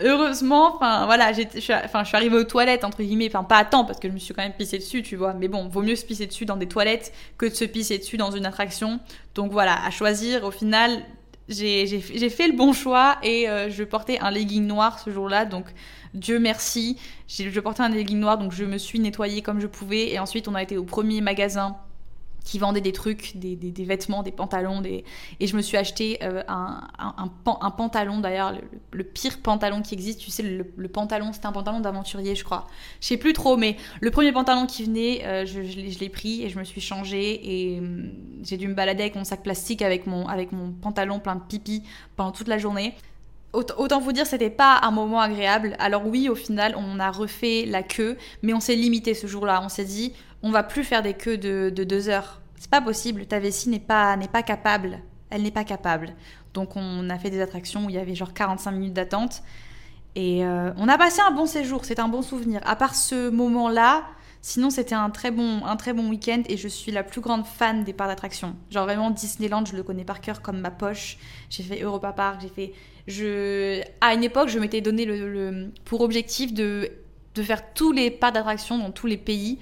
Heureusement, 0.00 0.74
enfin 0.74 1.06
voilà, 1.06 1.32
je 1.32 1.60
suis, 1.60 1.72
arrivée 1.72 2.36
aux 2.36 2.44
toilettes 2.44 2.82
entre 2.82 3.04
guillemets, 3.04 3.28
enfin 3.28 3.44
pas 3.44 3.58
à 3.58 3.64
temps 3.64 3.84
parce 3.84 4.00
que 4.00 4.08
je 4.08 4.12
me 4.12 4.18
suis 4.18 4.34
quand 4.34 4.42
même 4.42 4.52
pissée 4.52 4.78
dessus, 4.78 5.04
tu 5.04 5.14
vois. 5.14 5.34
Mais 5.34 5.46
bon, 5.46 5.68
vaut 5.68 5.82
mieux 5.82 5.94
se 5.94 6.04
pisser 6.04 6.26
dessus 6.26 6.46
dans 6.46 6.56
des 6.56 6.66
toilettes 6.66 7.12
que 7.38 7.46
de 7.46 7.54
se 7.54 7.64
pisser 7.64 7.98
dessus 7.98 8.16
dans 8.16 8.32
une 8.32 8.44
attraction. 8.44 8.98
Donc 9.36 9.52
voilà, 9.52 9.84
à 9.84 9.90
choisir, 9.90 10.42
au 10.44 10.50
final, 10.50 11.04
j'ai 11.48 12.30
fait 12.30 12.48
le 12.48 12.56
bon 12.56 12.72
choix 12.72 13.18
et 13.22 13.48
euh, 13.48 13.70
je 13.70 13.84
portais 13.84 14.18
un 14.20 14.30
legging 14.30 14.66
noir 14.66 14.98
ce 14.98 15.10
jour-là, 15.10 15.44
donc 15.44 15.66
Dieu 16.14 16.38
merci, 16.38 16.98
je 17.28 17.60
portais 17.60 17.82
un 17.82 17.88
legging 17.88 18.18
noir, 18.18 18.38
donc 18.38 18.52
je 18.52 18.64
me 18.64 18.78
suis 18.78 18.98
nettoyée 18.98 19.42
comme 19.42 19.60
je 19.60 19.66
pouvais. 19.66 20.10
Et 20.10 20.18
ensuite 20.18 20.48
on 20.48 20.54
a 20.54 20.62
été 20.62 20.76
au 20.76 20.84
premier 20.84 21.20
magasin 21.20 21.76
qui 22.44 22.58
vendait 22.58 22.82
des 22.82 22.92
trucs, 22.92 23.36
des, 23.36 23.56
des, 23.56 23.84
vêtements, 23.84 24.22
des 24.22 24.30
pantalons. 24.30 24.82
Des... 24.82 25.04
Et 25.40 25.46
je 25.46 25.56
me 25.56 25.62
suis 25.62 25.78
acheté 25.78 26.18
euh, 26.22 26.42
un, 26.46 26.86
un, 26.98 27.30
un, 27.60 27.70
pantalon, 27.70 28.20
d'ailleurs, 28.20 28.52
le, 28.92 29.02
pire 29.02 29.40
pantalon 29.40 29.80
qui 29.80 29.94
existe. 29.94 30.20
Tu 30.20 30.30
sais, 30.30 30.42
le, 30.42 30.88
pantalon, 30.88 31.32
c'était 31.32 31.46
un 31.46 31.52
pantalon 31.52 31.80
d'aventurier, 31.80 32.34
je 32.34 32.44
crois. 32.44 32.66
Je 33.00 33.08
sais 33.08 33.16
plus 33.16 33.32
trop, 33.32 33.56
mais 33.56 33.76
le 34.00 34.10
premier 34.10 34.30
pantalon 34.30 34.66
qui 34.66 34.84
venait, 34.84 35.24
euh, 35.24 35.46
je, 35.46 35.62
je 35.62 35.98
l'ai 35.98 36.08
pris 36.10 36.42
et 36.42 36.50
je 36.50 36.58
me 36.58 36.64
suis 36.64 36.82
changée. 36.82 37.40
Et 37.42 37.78
hum, 37.78 38.10
j'ai 38.42 38.58
dû 38.58 38.68
me 38.68 38.74
balader 38.74 39.04
avec 39.04 39.16
mon 39.16 39.24
sac 39.24 39.42
plastique, 39.42 39.80
avec 39.80 40.06
mon, 40.06 40.28
avec 40.28 40.52
mon 40.52 40.70
pantalon 40.70 41.20
plein 41.20 41.36
de 41.36 41.42
pipi 41.42 41.82
pendant 42.14 42.32
toute 42.32 42.48
la 42.48 42.58
journée. 42.58 42.94
Autant 43.54 44.00
vous 44.00 44.12
dire, 44.12 44.26
c'était 44.26 44.50
pas 44.50 44.80
un 44.82 44.90
moment 44.90 45.20
agréable. 45.20 45.76
Alors 45.78 46.04
oui, 46.06 46.28
au 46.28 46.34
final, 46.34 46.74
on 46.76 46.98
a 46.98 47.12
refait 47.12 47.64
la 47.66 47.84
queue, 47.84 48.18
mais 48.42 48.52
on 48.52 48.58
s'est 48.58 48.74
limité 48.74 49.14
ce 49.14 49.28
jour-là. 49.28 49.62
On 49.62 49.68
s'est 49.68 49.84
dit, 49.84 50.12
on 50.44 50.50
va 50.50 50.62
plus 50.62 50.84
faire 50.84 51.02
des 51.02 51.14
queues 51.14 51.38
de, 51.38 51.70
deux 51.70 52.08
heures. 52.10 52.42
C'est 52.56 52.70
pas 52.70 52.82
possible, 52.82 53.26
ta 53.26 53.40
vessie 53.40 53.70
n'est 53.70 53.80
pas, 53.80 54.14
n'est 54.16 54.28
pas 54.28 54.42
capable. 54.42 55.00
Elle 55.30 55.42
n'est 55.42 55.50
pas 55.50 55.64
capable. 55.64 56.14
Donc 56.52 56.76
on 56.76 57.08
a 57.10 57.18
fait 57.18 57.30
des 57.30 57.40
attractions 57.40 57.86
où 57.86 57.90
il 57.90 57.96
y 57.96 57.98
avait 57.98 58.14
genre 58.14 58.34
45 58.34 58.70
minutes 58.70 58.92
d'attente. 58.92 59.42
Et 60.14 60.44
euh, 60.44 60.70
on 60.76 60.86
a 60.86 60.98
passé 60.98 61.22
un 61.26 61.32
bon 61.32 61.46
séjour, 61.46 61.86
c'est 61.86 61.98
un 61.98 62.08
bon 62.08 62.20
souvenir. 62.20 62.60
À 62.66 62.76
part 62.76 62.94
ce 62.94 63.30
moment-là, 63.30 64.04
sinon 64.42 64.68
c'était 64.68 64.94
un 64.94 65.08
très 65.08 65.30
bon, 65.30 65.62
bon 65.62 66.08
week-end 66.10 66.42
et 66.46 66.58
je 66.58 66.68
suis 66.68 66.92
la 66.92 67.02
plus 67.02 67.22
grande 67.22 67.46
fan 67.46 67.82
des 67.82 67.94
parcs 67.94 68.10
d'attractions. 68.10 68.54
Genre 68.70 68.84
vraiment 68.84 69.10
Disneyland, 69.10 69.64
je 69.64 69.74
le 69.74 69.82
connais 69.82 70.04
par 70.04 70.20
cœur 70.20 70.42
comme 70.42 70.60
ma 70.60 70.70
poche. 70.70 71.16
J'ai 71.48 71.62
fait 71.62 71.80
Europa 71.80 72.12
Park, 72.12 72.42
j'ai 72.42 72.48
fait, 72.48 72.72
je, 73.08 73.82
à 74.02 74.12
une 74.12 74.22
époque, 74.22 74.50
je 74.50 74.58
m'étais 74.58 74.82
donné 74.82 75.06
le, 75.06 75.72
pour 75.86 76.02
objectif 76.02 76.52
de 76.52 76.92
de 77.34 77.42
faire 77.42 77.72
tous 77.74 77.92
les 77.92 78.10
parcs 78.10 78.34
d'attractions 78.34 78.78
dans 78.78 78.90
tous 78.90 79.06
les 79.06 79.16
pays. 79.16 79.58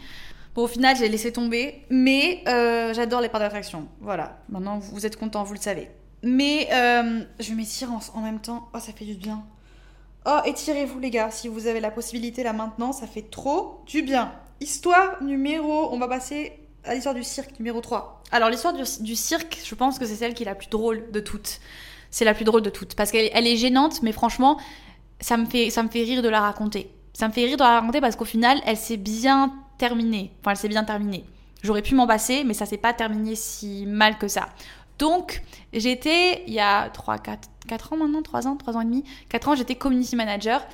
Bon, 0.54 0.64
au 0.64 0.68
final, 0.68 0.96
j'ai 0.96 1.08
laissé 1.08 1.32
tomber, 1.32 1.82
mais 1.88 2.42
euh, 2.46 2.92
j'adore 2.92 3.20
les 3.20 3.28
parcs 3.28 3.42
d'attractions. 3.42 3.88
Voilà, 4.00 4.38
maintenant 4.48 4.78
vous 4.78 5.06
êtes 5.06 5.16
content, 5.16 5.44
vous 5.44 5.54
le 5.54 5.60
savez. 5.60 5.90
Mais 6.22 6.68
euh, 6.72 7.24
je 7.40 7.54
m'étire 7.54 7.90
en, 7.90 8.00
en, 8.14 8.20
même 8.20 8.38
temps. 8.40 8.68
Oh, 8.74 8.78
ça 8.78 8.92
fait 8.92 9.04
du 9.04 9.14
bien. 9.14 9.44
Oh, 10.26 10.38
étirez-vous 10.44 10.98
les 11.00 11.10
gars, 11.10 11.30
si 11.30 11.48
vous 11.48 11.66
avez 11.66 11.80
la 11.80 11.90
possibilité 11.90 12.42
là 12.42 12.52
maintenant, 12.52 12.92
ça 12.92 13.06
fait 13.06 13.22
trop 13.30 13.82
du 13.86 14.02
bien. 14.02 14.32
Histoire 14.60 15.22
numéro, 15.22 15.92
on 15.92 15.98
va 15.98 16.06
passer 16.06 16.52
à 16.84 16.94
l'histoire 16.94 17.14
du 17.14 17.24
cirque 17.24 17.58
numéro 17.58 17.80
3. 17.80 18.22
Alors 18.30 18.48
l'histoire 18.48 18.74
du, 18.74 19.16
cirque, 19.16 19.58
je 19.64 19.74
pense 19.74 19.98
que 19.98 20.06
c'est 20.06 20.14
celle 20.14 20.34
qui 20.34 20.42
est 20.42 20.46
la 20.46 20.54
plus 20.54 20.68
drôle 20.68 21.10
de 21.10 21.20
toutes. 21.20 21.60
C'est 22.10 22.24
la 22.24 22.34
plus 22.34 22.44
drôle 22.44 22.62
de 22.62 22.70
toutes, 22.70 22.94
parce 22.94 23.10
qu'elle 23.10 23.46
est 23.46 23.56
gênante, 23.56 24.02
mais 24.02 24.12
franchement, 24.12 24.60
ça 25.20 25.36
me, 25.36 25.46
fait, 25.46 25.70
ça 25.70 25.82
me 25.82 25.88
fait 25.88 26.02
rire 26.02 26.22
de 26.22 26.28
la 26.28 26.40
raconter 26.40 26.90
ça 27.12 27.28
me 27.28 27.32
fait 27.32 27.44
rire 27.44 27.56
de 27.56 27.62
la 27.62 27.80
raconter 27.80 28.00
parce 28.00 28.16
qu'au 28.16 28.24
final, 28.24 28.60
elle 28.66 28.76
s'est 28.76 28.96
bien 28.96 29.52
terminée. 29.78 30.32
Enfin, 30.40 30.52
elle 30.52 30.56
s'est 30.56 30.68
bien 30.68 30.84
terminée. 30.84 31.24
J'aurais 31.62 31.82
pu 31.82 31.94
m'en 31.94 32.06
passer, 32.06 32.44
mais 32.44 32.54
ça 32.54 32.66
s'est 32.66 32.76
pas 32.76 32.92
terminé 32.92 33.34
si 33.36 33.86
mal 33.86 34.18
que 34.18 34.28
ça. 34.28 34.48
Donc, 34.98 35.42
j'étais, 35.72 36.44
il 36.46 36.54
y 36.54 36.60
a 36.60 36.90
3, 36.90 37.18
4, 37.18 37.48
4 37.68 37.92
ans 37.92 37.96
maintenant, 37.96 38.22
3 38.22 38.46
ans, 38.46 38.56
3 38.56 38.76
ans 38.76 38.80
et 38.80 38.84
demi, 38.84 39.04
4 39.28 39.48
ans, 39.48 39.54
j'étais 39.54 39.74
community 39.74 40.16
manager 40.16 40.66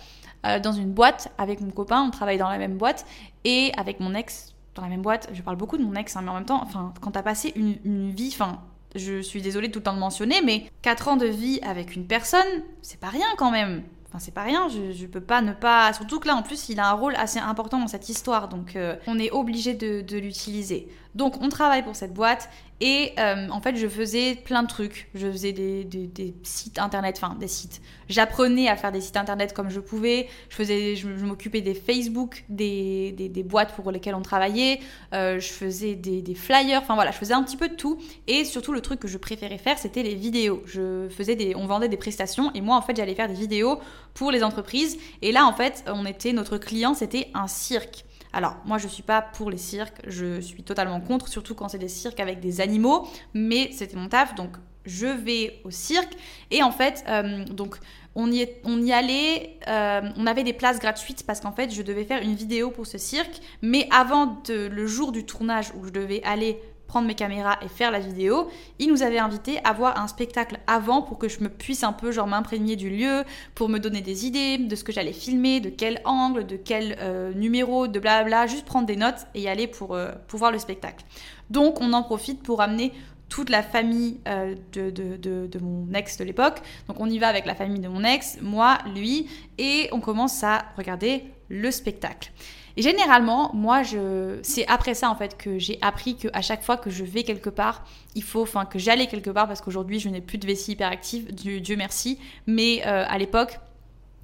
euh, 0.47 0.61
dans 0.61 0.73
une 0.73 0.93
boîte 0.93 1.33
avec 1.39 1.61
mon 1.61 1.71
copain, 1.71 2.03
on 2.03 2.11
travaille 2.11 2.39
dans 2.39 2.49
la 2.49 2.59
même 2.59 2.77
boîte, 2.77 3.07
et 3.45 3.73
avec 3.77 4.01
mon 4.01 4.15
ex 4.15 4.55
dans 4.75 4.83
la 4.83 4.89
même 4.89 5.03
boîte. 5.03 5.29
Je 5.33 5.43
parle 5.43 5.57
beaucoup 5.57 5.79
de 5.79 5.83
mon 5.83 5.95
ex, 5.95 6.17
hein, 6.17 6.23
mais 6.23 6.31
en 6.31 6.35
même 6.35 6.45
temps, 6.45 6.61
enfin, 6.63 6.95
quand 7.01 7.11
t'as 7.13 7.23
passé 7.23 7.53
une, 7.57 8.11
vie, 8.11 8.31
enfin, 8.33 8.61
je 8.95 9.21
suis 9.21 9.43
désolée 9.43 9.71
tout 9.71 9.81
le 9.81 9.85
temps 9.85 9.95
de 9.95 9.99
mentionner, 9.99 10.41
mais 10.43 10.71
4 10.83 11.09
ans 11.09 11.17
de 11.17 11.27
vie 11.27 11.61
avec 11.63 11.97
une 11.97 12.07
personne, 12.07 12.63
c'est 12.83 13.01
pas 13.01 13.09
rien 13.09 13.27
quand 13.37 13.51
même. 13.51 13.83
Enfin, 14.09 14.19
c'est 14.21 14.33
pas 14.33 14.43
rien, 14.43 14.69
je, 14.71 14.93
je, 14.93 15.07
peux 15.07 15.21
pas 15.21 15.43
ne 15.43 15.53
pas. 15.53 15.93
Surtout 15.93 16.19
que 16.19 16.29
là, 16.29 16.35
en 16.35 16.43
plus, 16.43 16.71
il 16.71 16.81
a 16.81 16.89
un 16.89 16.95
rôle 16.95 17.15
assez 17.17 17.39
important 17.39 17.79
dans 17.79 17.89
cette 17.89 18.09
histoire, 18.09 18.49
donc 18.49 18.75
euh, 18.75 18.97
on 19.07 19.19
est 19.19 19.31
obligé 19.31 19.75
de, 19.75 20.01
de 20.01 20.17
l'utiliser. 20.17 20.89
Donc, 21.15 21.41
on 21.43 21.49
travaille 21.49 21.83
pour 21.83 21.97
cette 21.97 22.13
boîte 22.13 22.49
et 22.81 23.13
euh, 23.19 23.49
en 23.51 23.61
fait, 23.61 23.77
je 23.77 23.89
faisais 23.89 24.37
plein 24.37 24.63
de 24.63 24.69
trucs. 24.69 25.09
Je 25.15 25.29
faisais 25.31 25.53
des, 25.53 26.35
sites 26.45 26.79
internet, 26.79 27.19
enfin 27.21 27.35
des 27.35 27.49
sites. 27.49 27.81
J'apprenais 28.09 28.69
à 28.69 28.77
faire 28.77 28.93
des 28.93 29.01
sites 29.01 29.17
internet 29.17 29.53
comme 29.53 29.69
je 29.69 29.81
pouvais. 29.81 30.29
Je 30.49 30.55
faisais, 30.55 30.95
je, 30.95 31.09
je 31.17 31.25
m'occupais 31.25 31.61
des 31.61 31.75
Facebook, 31.75 32.45
des, 32.49 33.13
des, 33.13 33.43
boîtes 33.43 33.75
pour 33.75 33.91
lesquelles 33.91 34.15
on 34.15 34.23
travaillait. 34.23 34.79
Euh, 35.13 35.41
je 35.41 35.49
faisais 35.49 35.97
des, 35.97 36.35
flyers. 36.35 36.81
Enfin 36.81 36.95
voilà, 36.95 37.11
je 37.11 37.17
faisais 37.17 37.35
un 37.35 37.43
petit 37.43 37.57
peu 37.57 37.69
de 37.69 37.75
tout. 37.75 37.99
Et 38.29 38.45
surtout, 38.45 38.73
le 38.73 38.81
truc 38.81 39.01
que 39.01 39.09
je 39.09 39.19
préférais 39.19 39.59
faire, 39.59 39.77
c'était 39.79 40.05
les 40.05 40.15
vidéos. 40.15 40.63
Je 40.67 41.09
faisais 41.09 41.35
des, 41.35 41.57
on 41.57 41.67
vendait 41.67 41.89
des 41.89 41.97
prestations 41.97 42.53
et 42.55 42.61
moi, 42.61 42.77
en 42.77 42.83
fait, 42.83 42.97
j'allais 42.97 43.17
faire 43.17 43.29
des 43.29 43.35
vidéos 43.35 43.81
pour 44.15 44.31
les 44.31 44.45
entreprises. 44.45 44.99
Et 45.23 45.33
là, 45.33 45.47
en 45.47 45.53
fait, 45.53 45.85
on 45.89 46.07
était, 46.07 46.33
notre 46.33 46.59
client, 46.59 46.95
c'était 46.95 47.29
un 47.35 47.49
cirque. 47.49 48.05
Alors, 48.33 48.57
moi, 48.65 48.79
je 48.79 48.89
suis 48.89 49.03
pas 49.03 49.23
pour 49.23 49.51
les 49.51 49.59
cirques, 49.59 50.01
je 50.07 50.41
suis 50.41 50.63
totalement 50.63 51.01
contre, 51.01 51.29
surtout 51.29 51.55
quand 51.55 51.69
c'est 51.69 51.79
des 51.79 51.89
cirques 51.89 52.21
avec 52.21 52.41
des 52.41 52.61
animaux, 52.61 53.09
mais 53.35 53.71
c'était 53.73 53.97
mon 53.97 54.09
taf, 54.09 54.35
donc 54.35 54.57
je 54.85 55.07
vais 55.07 55.61
au 55.65 55.71
cirque. 55.71 56.15
Et 56.51 56.63
en 56.63 56.71
fait, 56.71 57.05
euh, 57.09 57.45
donc, 57.45 57.79
on 58.15 58.31
y, 58.31 58.41
est, 58.41 58.61
on 58.65 58.83
y 58.83 58.93
allait, 58.93 59.59
euh, 59.69 60.01
on 60.17 60.27
avait 60.27 60.45
des 60.45 60.53
places 60.53 60.79
gratuites 60.79 61.25
parce 61.27 61.41
qu'en 61.41 61.53
fait, 61.53 61.73
je 61.73 61.83
devais 61.83 62.05
faire 62.05 62.23
une 62.23 62.35
vidéo 62.35 62.71
pour 62.71 62.87
ce 62.87 62.99
cirque, 62.99 63.41
mais 63.63 63.89
avant 63.93 64.43
le 64.49 64.87
jour 64.87 65.13
du 65.13 65.25
tournage 65.25 65.73
où 65.77 65.85
je 65.85 65.91
devais 65.91 66.23
aller 66.25 66.59
prendre 66.89 67.07
mes 67.07 67.15
caméras 67.15 67.59
et 67.63 67.69
faire 67.69 67.93
la 67.93 68.01
vidéo, 68.01 68.49
il 68.81 68.89
nous 68.89 69.03
avait 69.03 69.19
invité 69.19 69.61
à 69.63 69.73
voir 69.73 70.01
un 70.01 70.09
spectacle 70.09 70.59
avant 70.67 71.03
pour 71.03 71.19
que 71.19 71.29
je 71.29 71.41
me 71.41 71.49
puisse 71.49 71.85
un 71.85 71.93
peu 71.93 72.11
genre 72.11 72.27
m'imprégner 72.27 72.75
du 72.75 72.91
lieu, 72.91 73.23
pour 73.55 73.69
me 73.69 73.79
donner 73.79 74.01
des 74.01 74.27
idées 74.27 74.59
de 74.59 74.75
ce 74.75 74.83
que 74.83 74.91
j'allais 74.91 75.13
filmer, 75.13 75.61
de 75.61 75.69
quel 75.69 76.01
angle, 76.05 76.47
de 76.47 76.57
quel 76.57 76.97
euh, 77.01 77.33
numéro, 77.35 77.87
de 77.87 78.01
blabla, 78.01 78.47
juste 78.47 78.65
prendre 78.65 78.87
des 78.87 78.97
notes 78.97 79.27
et 79.35 79.43
y 79.43 79.49
aller 79.49 79.67
pour, 79.67 79.95
euh, 79.95 80.13
pour 80.27 80.39
voir 80.39 80.51
le 80.51 80.59
spectacle. 80.59 81.05
Donc 81.51 81.81
on 81.81 81.93
en 81.93 82.03
profite 82.03 82.43
pour 82.43 82.63
amener 82.63 82.93
toute 83.29 83.51
la 83.51 83.63
famille 83.63 84.21
euh, 84.27 84.55
de, 84.73 84.89
de, 84.91 85.17
de, 85.17 85.47
de, 85.47 85.59
mon 85.59 85.93
ex 85.93 86.17
de 86.17 86.25
l'époque. 86.25 86.63
Donc 86.89 86.99
on 87.01 87.07
y 87.07 87.19
va 87.19 87.29
avec 87.29 87.45
la 87.45 87.55
famille 87.55 87.81
de 87.81 87.89
mon 87.89 88.03
ex, 88.03 88.39
moi, 88.41 88.79
lui, 88.95 89.29
et 89.59 89.89
on 89.93 90.01
commence 90.01 90.43
à 90.43 90.65
regarder 90.77 91.25
le 91.51 91.71
spectacle. 91.71 92.33
Et 92.79 92.83
généralement, 92.83 93.51
moi, 93.55 93.83
je... 93.83 94.39
c'est 94.45 94.65
après 94.69 94.95
ça 94.95 95.11
en 95.11 95.17
fait 95.17 95.37
que 95.37 95.59
j'ai 95.59 95.79
appris 95.83 96.15
qu'à 96.15 96.41
chaque 96.43 96.63
fois 96.63 96.77
que 96.77 96.91
je 96.91 97.03
vais 97.03 97.25
quelque 97.25 97.51
part, 97.51 97.85
il 98.15 98.23
faut, 98.23 98.41
enfin, 98.41 98.67
que 98.67 98.79
j'allais 98.79 99.09
quelque 99.09 99.31
part 99.31 99.49
parce 99.49 99.61
qu'aujourd'hui 99.61 99.99
je 99.99 100.09
n'ai 100.09 100.21
plus 100.21 100.39
de 100.39 100.47
vessie 100.47 100.73
hyperactive, 100.73 101.35
Dieu, 101.35 101.59
Dieu 101.59 101.75
merci. 101.75 102.21
Mais 102.47 102.83
euh, 102.87 103.05
à 103.09 103.19
l'époque, 103.19 103.59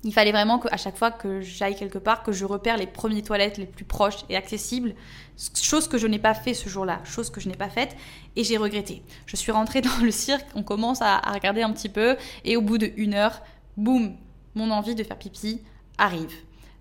il 0.04 0.12
fallait 0.12 0.30
vraiment 0.30 0.60
qu'à 0.60 0.76
chaque 0.76 0.96
fois 0.96 1.10
que 1.10 1.40
j'aille 1.40 1.74
quelque 1.74 1.98
part, 1.98 2.22
que 2.22 2.30
je 2.30 2.44
repère 2.44 2.76
les 2.76 2.86
premières 2.86 3.24
toilettes 3.24 3.58
les 3.58 3.66
plus 3.66 3.84
proches 3.84 4.18
et 4.28 4.36
accessibles, 4.36 4.94
chose 5.60 5.88
que 5.88 5.98
je 5.98 6.06
n'ai 6.06 6.20
pas 6.20 6.34
fait 6.34 6.54
ce 6.54 6.68
jour-là, 6.68 7.00
chose 7.02 7.30
que 7.30 7.40
je 7.40 7.48
n'ai 7.48 7.56
pas 7.56 7.70
faite, 7.70 7.96
et 8.36 8.44
j'ai 8.44 8.56
regretté. 8.56 9.02
Je 9.26 9.34
suis 9.34 9.50
rentrée 9.50 9.80
dans 9.80 9.98
le 10.00 10.12
cirque, 10.12 10.46
on 10.54 10.62
commence 10.62 11.02
à, 11.02 11.16
à 11.16 11.32
regarder 11.32 11.62
un 11.62 11.72
petit 11.72 11.88
peu, 11.88 12.16
et 12.44 12.56
au 12.56 12.60
bout 12.60 12.78
d'une 12.78 13.14
heure, 13.14 13.42
boum, 13.76 14.14
mon 14.54 14.70
envie 14.70 14.94
de 14.94 15.02
faire 15.02 15.18
pipi 15.18 15.60
arrive. 15.98 16.30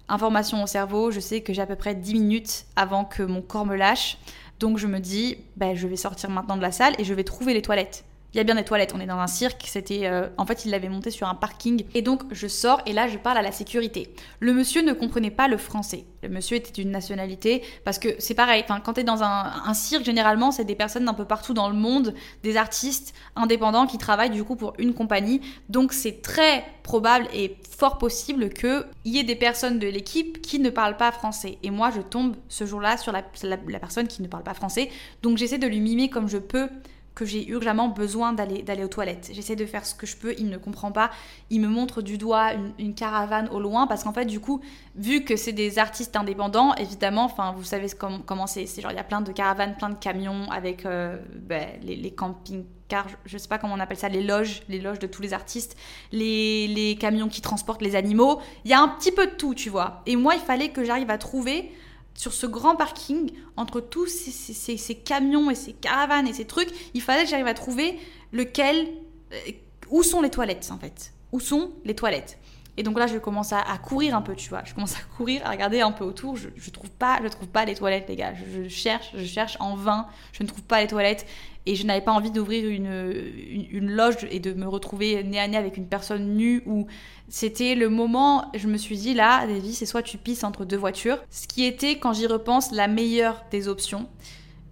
Information 0.09 0.63
au 0.63 0.67
cerveau, 0.67 1.11
je 1.11 1.19
sais 1.19 1.41
que 1.41 1.53
j'ai 1.53 1.61
à 1.61 1.65
peu 1.65 1.75
près 1.75 1.95
10 1.95 2.13
minutes 2.13 2.65
avant 2.75 3.05
que 3.05 3.23
mon 3.23 3.41
corps 3.41 3.65
me 3.65 3.75
lâche. 3.75 4.17
Donc 4.59 4.77
je 4.77 4.87
me 4.87 4.99
dis, 4.99 5.37
ben, 5.55 5.75
je 5.75 5.87
vais 5.87 5.95
sortir 5.95 6.29
maintenant 6.29 6.57
de 6.57 6.61
la 6.61 6.71
salle 6.71 6.93
et 6.99 7.03
je 7.03 7.13
vais 7.13 7.23
trouver 7.23 7.53
les 7.53 7.61
toilettes 7.61 8.05
il 8.33 8.37
y 8.37 8.39
a 8.39 8.43
bien 8.43 8.55
des 8.55 8.63
toilettes. 8.63 8.93
On 8.95 8.99
est 8.99 9.05
dans 9.05 9.19
un 9.19 9.27
cirque. 9.27 9.63
C'était, 9.67 10.07
euh, 10.07 10.27
en 10.37 10.45
fait, 10.45 10.65
il 10.65 10.71
l'avait 10.71 10.89
monté 10.89 11.11
sur 11.11 11.27
un 11.27 11.35
parking. 11.35 11.85
Et 11.93 12.01
donc, 12.01 12.23
je 12.31 12.47
sors 12.47 12.81
et 12.85 12.93
là, 12.93 13.07
je 13.07 13.17
parle 13.17 13.37
à 13.37 13.41
la 13.41 13.51
sécurité. 13.51 14.13
Le 14.39 14.53
monsieur 14.53 14.81
ne 14.81 14.93
comprenait 14.93 15.31
pas 15.31 15.47
le 15.47 15.57
français. 15.57 16.05
Le 16.23 16.29
monsieur 16.29 16.57
était 16.57 16.71
d'une 16.71 16.89
nationalité 16.89 17.61
parce 17.83 17.99
que 17.99 18.09
c'est 18.17 18.33
pareil. 18.33 18.63
Quand 18.67 18.93
t'es 18.93 19.03
dans 19.03 19.21
un, 19.23 19.73
cirque, 19.73 20.05
généralement, 20.05 20.51
c'est 20.51 20.65
des 20.65 20.75
personnes 20.75 21.05
d'un 21.05 21.13
peu 21.13 21.25
partout 21.25 21.53
dans 21.53 21.69
le 21.69 21.75
monde, 21.75 22.13
des 22.41 22.57
artistes 22.57 23.13
indépendants 23.35 23.85
qui 23.85 23.97
travaillent 23.97 24.29
du 24.29 24.43
coup 24.43 24.55
pour 24.55 24.73
une 24.79 24.93
compagnie. 24.93 25.41
Donc, 25.69 25.93
c'est 25.93 26.21
très 26.21 26.65
probable 26.81 27.27
et 27.33 27.57
fort 27.77 27.97
possible 27.97 28.49
qu'il 28.49 28.83
y 29.05 29.19
ait 29.19 29.23
des 29.23 29.35
personnes 29.35 29.79
de 29.79 29.87
l'équipe 29.87 30.41
qui 30.41 30.59
ne 30.59 30.69
parlent 30.69 30.97
pas 30.97 31.11
français. 31.11 31.59
Et 31.61 31.69
moi, 31.69 31.91
je 31.95 32.01
tombe 32.01 32.35
ce 32.49 32.65
jour-là 32.65 32.97
sur 32.97 33.11
la, 33.11 33.23
la 33.43 33.79
personne 33.79 34.07
qui 34.07 34.21
ne 34.21 34.27
parle 34.27 34.43
pas 34.43 34.53
français. 34.53 34.89
Donc, 35.21 35.37
j'essaie 35.37 35.59
de 35.59 35.67
lui 35.67 35.79
mimer 35.81 36.09
comme 36.09 36.27
je 36.27 36.37
peux 36.37 36.67
que 37.15 37.25
j'ai 37.25 37.47
urgemment 37.47 37.89
besoin 37.89 38.33
d'aller 38.33 38.63
d'aller 38.63 38.83
aux 38.83 38.89
toilettes. 38.89 39.29
J'essaie 39.33 39.55
de 39.55 39.65
faire 39.65 39.85
ce 39.85 39.93
que 39.93 40.05
je 40.05 40.17
peux, 40.17 40.33
il 40.37 40.49
ne 40.49 40.57
comprend 40.57 40.91
pas. 40.91 41.11
Il 41.49 41.61
me 41.61 41.67
montre 41.67 42.01
du 42.01 42.17
doigt 42.17 42.51
une, 42.79 42.95
caravane 42.95 43.49
au 43.49 43.59
loin 43.59 43.87
parce 43.87 44.03
qu'en 44.03 44.13
fait 44.13 44.25
du 44.25 44.39
coup, 44.39 44.61
vu 44.95 45.23
que 45.23 45.35
c'est 45.35 45.51
des 45.51 45.79
artistes 45.79 46.15
indépendants, 46.15 46.73
évidemment, 46.75 47.25
enfin 47.25 47.53
vous 47.55 47.63
savez 47.63 47.87
comment 47.97 48.19
comment 48.25 48.47
c'est, 48.47 48.65
genre 48.81 48.91
il 48.91 48.97
y 48.97 48.99
a 48.99 49.03
plein 49.03 49.21
de 49.21 49.31
caravanes, 49.31 49.75
plein 49.75 49.89
de 49.89 49.97
camions 49.97 50.49
avec 50.51 50.85
euh, 50.85 51.17
ben, 51.35 51.67
les, 51.83 51.95
les 51.95 52.11
camping-cars, 52.11 53.07
je 53.25 53.37
sais 53.37 53.47
pas 53.47 53.57
comment 53.57 53.73
on 53.73 53.79
appelle 53.79 53.97
ça, 53.97 54.09
les 54.09 54.23
loges, 54.23 54.63
les 54.69 54.79
loges 54.79 54.99
de 54.99 55.07
tous 55.07 55.21
les 55.21 55.33
artistes, 55.33 55.77
les, 56.11 56.67
les 56.67 56.95
camions 56.95 57.27
qui 57.27 57.41
transportent 57.41 57.81
les 57.81 57.95
animaux. 57.95 58.39
Il 58.65 58.71
y 58.71 58.73
a 58.73 58.81
un 58.81 58.87
petit 58.87 59.11
peu 59.11 59.27
de 59.27 59.31
tout, 59.31 59.53
tu 59.53 59.69
vois. 59.69 60.01
Et 60.05 60.15
moi, 60.15 60.35
il 60.35 60.41
fallait 60.41 60.69
que 60.69 60.83
j'arrive 60.83 61.09
à 61.09 61.17
trouver 61.17 61.71
sur 62.15 62.33
ce 62.33 62.45
grand 62.45 62.75
parking, 62.75 63.31
entre 63.57 63.81
tous 63.81 64.07
ces, 64.07 64.95
camions 64.95 65.49
et 65.49 65.55
ces 65.55 65.73
caravanes 65.73 66.27
et 66.27 66.33
ces 66.33 66.45
trucs, 66.45 66.69
il 66.93 67.01
fallait 67.01 67.23
que 67.23 67.29
j'arrive 67.29 67.47
à 67.47 67.53
trouver 67.53 67.99
lequel, 68.31 68.87
euh, 69.33 69.37
où 69.89 70.03
sont 70.03 70.21
les 70.21 70.29
toilettes 70.29 70.69
en 70.71 70.77
fait, 70.77 71.13
où 71.31 71.39
sont 71.39 71.71
les 71.85 71.95
toilettes. 71.95 72.37
Et 72.75 72.81
donc 72.81 72.97
là, 72.97 73.05
je 73.05 73.17
commence 73.19 73.53
à, 73.53 73.63
courir 73.83 74.15
un 74.15 74.21
peu, 74.23 74.35
tu 74.35 74.49
vois. 74.49 74.63
Je 74.65 74.73
commence 74.73 74.95
à 74.95 75.01
courir, 75.15 75.45
à 75.45 75.51
regarder 75.51 75.81
un 75.81 75.91
peu 75.91 76.03
autour. 76.03 76.37
Je, 76.37 76.49
je 76.55 76.71
trouve 76.71 76.89
pas, 76.89 77.19
je 77.21 77.27
trouve 77.27 77.47
pas 77.47 77.65
les 77.65 77.75
toilettes, 77.75 78.09
les 78.09 78.15
gars. 78.15 78.33
Je, 78.33 78.67
cherche, 78.67 79.11
je 79.15 79.25
cherche 79.25 79.57
en 79.59 79.75
vain. 79.75 80.07
Je 80.31 80.41
ne 80.41 80.47
trouve 80.47 80.63
pas 80.63 80.81
les 80.81 80.87
toilettes. 80.87 81.27
Et 81.65 81.75
je 81.75 81.85
n'avais 81.85 82.01
pas 82.01 82.11
envie 82.11 82.31
d'ouvrir 82.31 82.67
une, 82.67 83.13
une, 83.71 83.89
loge 83.89 84.27
et 84.29 84.39
de 84.39 84.53
me 84.53 84.67
retrouver 84.67 85.23
nez 85.23 85.39
à 85.39 85.47
nez 85.47 85.55
avec 85.55 85.77
une 85.77 85.87
personne 85.87 86.35
nue. 86.35 86.61
Ou 86.65 86.87
c'était 87.29 87.75
le 87.75 87.87
moment. 87.87 88.51
Je 88.53 88.67
me 88.67 88.77
suis 88.77 88.97
dit 88.97 89.13
là, 89.13 89.47
Davy, 89.47 89.73
c'est 89.73 89.85
soit 89.85 90.03
tu 90.03 90.17
pisses 90.17 90.43
entre 90.43 90.65
deux 90.65 90.77
voitures. 90.77 91.23
Ce 91.29 91.47
qui 91.47 91.63
était, 91.63 91.99
quand 91.99 92.11
j'y 92.11 92.27
repense, 92.27 92.71
la 92.71 92.87
meilleure 92.87 93.45
des 93.49 93.69
options. 93.69 94.09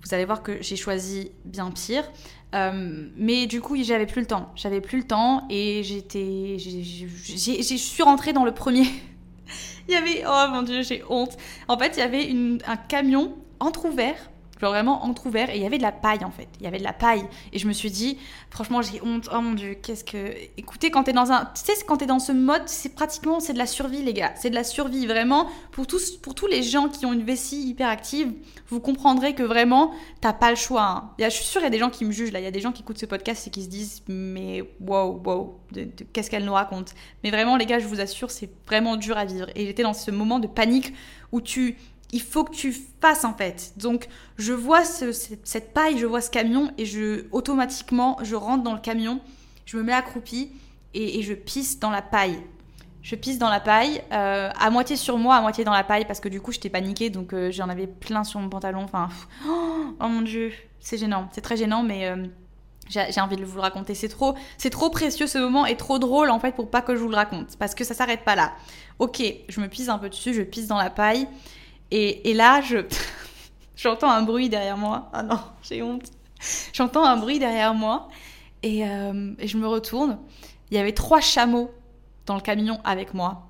Vous 0.03 0.13
allez 0.13 0.25
voir 0.25 0.43
que 0.43 0.61
j'ai 0.61 0.75
choisi 0.75 1.31
bien 1.45 1.71
pire. 1.71 2.03
Euh, 2.53 3.07
mais 3.15 3.47
du 3.47 3.61
coup, 3.61 3.81
j'avais 3.81 4.05
plus 4.05 4.21
le 4.21 4.27
temps. 4.27 4.51
J'avais 4.55 4.81
plus 4.81 4.99
le 4.99 5.07
temps 5.07 5.47
et 5.49 5.83
j'étais. 5.83 6.57
Je 6.57 7.75
suis 7.77 8.03
rentrée 8.03 8.33
dans 8.33 8.43
le 8.43 8.53
premier. 8.53 8.83
il 9.87 9.93
y 9.93 9.97
avait. 9.97 10.23
Oh 10.27 10.51
mon 10.51 10.63
dieu, 10.63 10.83
j'ai 10.83 11.03
honte. 11.09 11.37
En 11.67 11.77
fait, 11.77 11.93
il 11.95 11.99
y 11.99 12.03
avait 12.03 12.25
une, 12.25 12.59
un 12.67 12.77
camion 12.77 13.37
entrouvert 13.59 14.30
genre 14.61 14.71
vraiment 14.71 15.03
entrouvert 15.03 15.49
et 15.49 15.57
il 15.57 15.63
y 15.63 15.65
avait 15.65 15.77
de 15.77 15.83
la 15.83 15.91
paille 15.91 16.23
en 16.23 16.31
fait. 16.31 16.47
Il 16.59 16.63
y 16.63 16.67
avait 16.67 16.77
de 16.77 16.83
la 16.83 16.93
paille. 16.93 17.25
Et 17.51 17.59
je 17.59 17.67
me 17.67 17.73
suis 17.73 17.91
dit 17.91 18.17
franchement 18.49 18.81
j'ai 18.81 19.01
honte. 19.01 19.29
Oh 19.33 19.41
mon 19.41 19.53
dieu 19.53 19.73
qu'est-ce 19.73 20.03
que 20.03 20.33
écoutez 20.57 20.91
quand 20.91 21.03
t'es 21.03 21.13
dans 21.13 21.31
un 21.31 21.45
tu 21.45 21.63
sais 21.63 21.73
quand 21.85 21.97
t'es 21.97 22.05
dans 22.05 22.19
ce 22.19 22.31
mode 22.31 22.63
c'est 22.67 22.95
pratiquement 22.95 23.39
c'est 23.39 23.53
de 23.53 23.57
la 23.57 23.65
survie 23.65 24.03
les 24.03 24.13
gars. 24.13 24.33
C'est 24.35 24.49
de 24.49 24.55
la 24.55 24.63
survie 24.63 25.07
vraiment. 25.07 25.47
Pour 25.71 25.87
tous 25.87 26.11
pour 26.11 26.35
tous 26.35 26.47
les 26.47 26.63
gens 26.63 26.87
qui 26.87 27.05
ont 27.05 27.13
une 27.13 27.23
vessie 27.23 27.67
hyper 27.67 27.89
active 27.89 28.31
vous 28.67 28.79
comprendrez 28.79 29.33
que 29.33 29.43
vraiment 29.43 29.91
t'as 30.21 30.33
pas 30.33 30.49
le 30.49 30.55
choix 30.55 30.83
hein. 30.83 31.11
y 31.19 31.23
a, 31.23 31.29
je 31.29 31.35
suis 31.35 31.45
sûre 31.45 31.61
il 31.61 31.65
y 31.65 31.67
a 31.67 31.71
des 31.71 31.79
gens 31.79 31.89
qui 31.89 32.05
me 32.05 32.11
jugent 32.11 32.31
là. 32.31 32.39
Il 32.39 32.43
y 32.43 32.47
a 32.47 32.51
des 32.51 32.61
gens 32.61 32.71
qui 32.71 32.83
écoutent 32.83 32.99
ce 32.99 33.05
podcast 33.05 33.47
et 33.47 33.49
qui 33.49 33.63
se 33.63 33.69
disent 33.69 34.03
mais 34.07 34.63
wow 34.79 35.21
wow 35.25 35.59
qu'est-ce 36.13 36.29
qu'elle 36.29 36.45
nous 36.45 36.53
raconte. 36.53 36.93
Mais 37.23 37.31
vraiment 37.31 37.57
les 37.57 37.65
gars 37.65 37.79
je 37.79 37.87
vous 37.87 37.99
assure 37.99 38.31
c'est 38.31 38.49
vraiment 38.67 38.95
dur 38.95 39.17
à 39.17 39.25
vivre. 39.25 39.47
Et 39.55 39.65
j'étais 39.65 39.83
dans 39.83 39.93
ce 39.93 40.11
moment 40.11 40.39
de 40.39 40.47
panique 40.47 40.93
où 41.31 41.41
tu 41.41 41.77
il 42.11 42.21
faut 42.21 42.43
que 42.43 42.53
tu 42.53 42.75
fasses 43.01 43.23
en 43.23 43.33
fait. 43.33 43.73
Donc 43.77 44.07
je 44.37 44.53
vois 44.53 44.83
ce, 44.83 45.11
cette 45.11 45.73
paille, 45.73 45.97
je 45.97 46.05
vois 46.05 46.21
ce 46.21 46.29
camion 46.29 46.71
et 46.77 46.85
je 46.85 47.25
automatiquement 47.31 48.17
je 48.21 48.35
rentre 48.35 48.63
dans 48.63 48.73
le 48.73 48.79
camion, 48.79 49.21
je 49.65 49.77
me 49.77 49.83
mets 49.83 49.93
accroupi 49.93 50.51
et, 50.93 51.21
je 51.21 51.33
pisse 51.33 51.79
dans 51.79 51.89
la 51.89 52.01
paille. 52.01 52.37
Je 53.01 53.15
pisse 53.15 53.39
dans 53.39 53.49
la 53.49 53.59
paille, 53.59 54.03
euh, 54.11 54.51
à 54.59 54.69
moitié 54.69 54.95
sur 54.95 55.17
moi, 55.17 55.35
à 55.35 55.41
moitié 55.41 55.63
dans 55.63 55.71
la 55.71 55.83
paille 55.83 56.05
parce 56.05 56.19
que 56.19 56.29
du 56.29 56.39
coup 56.39 56.51
j'étais 56.51 56.69
paniquée 56.69 57.09
donc 57.09 57.33
euh, 57.33 57.49
j'en 57.51 57.69
avais 57.69 57.87
plein 57.87 58.23
sur 58.23 58.39
mon 58.39 58.49
pantalon. 58.49 58.83
Enfin, 58.83 59.09
oh, 59.47 59.95
oh, 59.99 60.07
mon 60.07 60.21
dieu, 60.21 60.51
c'est 60.79 60.97
gênant, 60.97 61.29
c'est 61.31 61.41
très 61.41 61.57
gênant 61.57 61.81
mais 61.81 62.07
euh, 62.07 62.27
J'ai 62.89 63.21
envie 63.21 63.37
de 63.37 63.45
vous 63.45 63.55
le 63.55 63.61
raconter. 63.61 63.95
C'est 63.95 64.09
trop, 64.09 64.35
c'est 64.57 64.69
trop 64.69 64.89
précieux 64.89 65.27
ce 65.27 65.37
moment 65.37 65.65
et 65.65 65.77
trop 65.77 65.97
drôle 65.97 66.29
en 66.29 66.39
fait 66.39 66.53
pour 66.53 66.69
pas 66.69 66.81
que 66.81 66.93
je 66.93 67.01
vous 67.01 67.09
le 67.09 67.15
raconte. 67.15 67.57
Parce 67.57 67.73
que 67.73 67.85
ça 67.85 67.93
s'arrête 67.93 68.25
pas 68.25 68.35
là. 68.35 68.51
Ok, 68.99 69.23
je 69.47 69.61
me 69.61 69.67
pisse 69.67 69.87
un 69.87 69.97
peu 69.97 70.09
dessus, 70.09 70.33
je 70.33 70.41
pisse 70.41 70.67
dans 70.67 70.77
la 70.77 70.89
paille. 70.89 71.27
Et, 71.91 72.33
là, 72.33 72.61
je. 72.61 72.77
J'entends 73.75 74.11
un 74.11 74.21
bruit 74.21 74.49
derrière 74.49 74.77
moi. 74.77 75.09
Ah 75.13 75.23
non, 75.23 75.39
j'ai 75.63 75.81
honte. 75.81 76.11
J'entends 76.73 77.03
un 77.03 77.17
bruit 77.17 77.39
derrière 77.39 77.73
moi. 77.73 78.09
Et, 78.63 78.87
euh, 78.87 79.33
et 79.39 79.47
je 79.47 79.57
me 79.57 79.67
retourne. 79.67 80.19
Il 80.69 80.77
y 80.77 80.79
avait 80.79 80.93
trois 80.93 81.19
chameaux 81.19 81.71
dans 82.25 82.35
le 82.35 82.41
camion 82.41 82.79
avec 82.83 83.13
moi. 83.13 83.47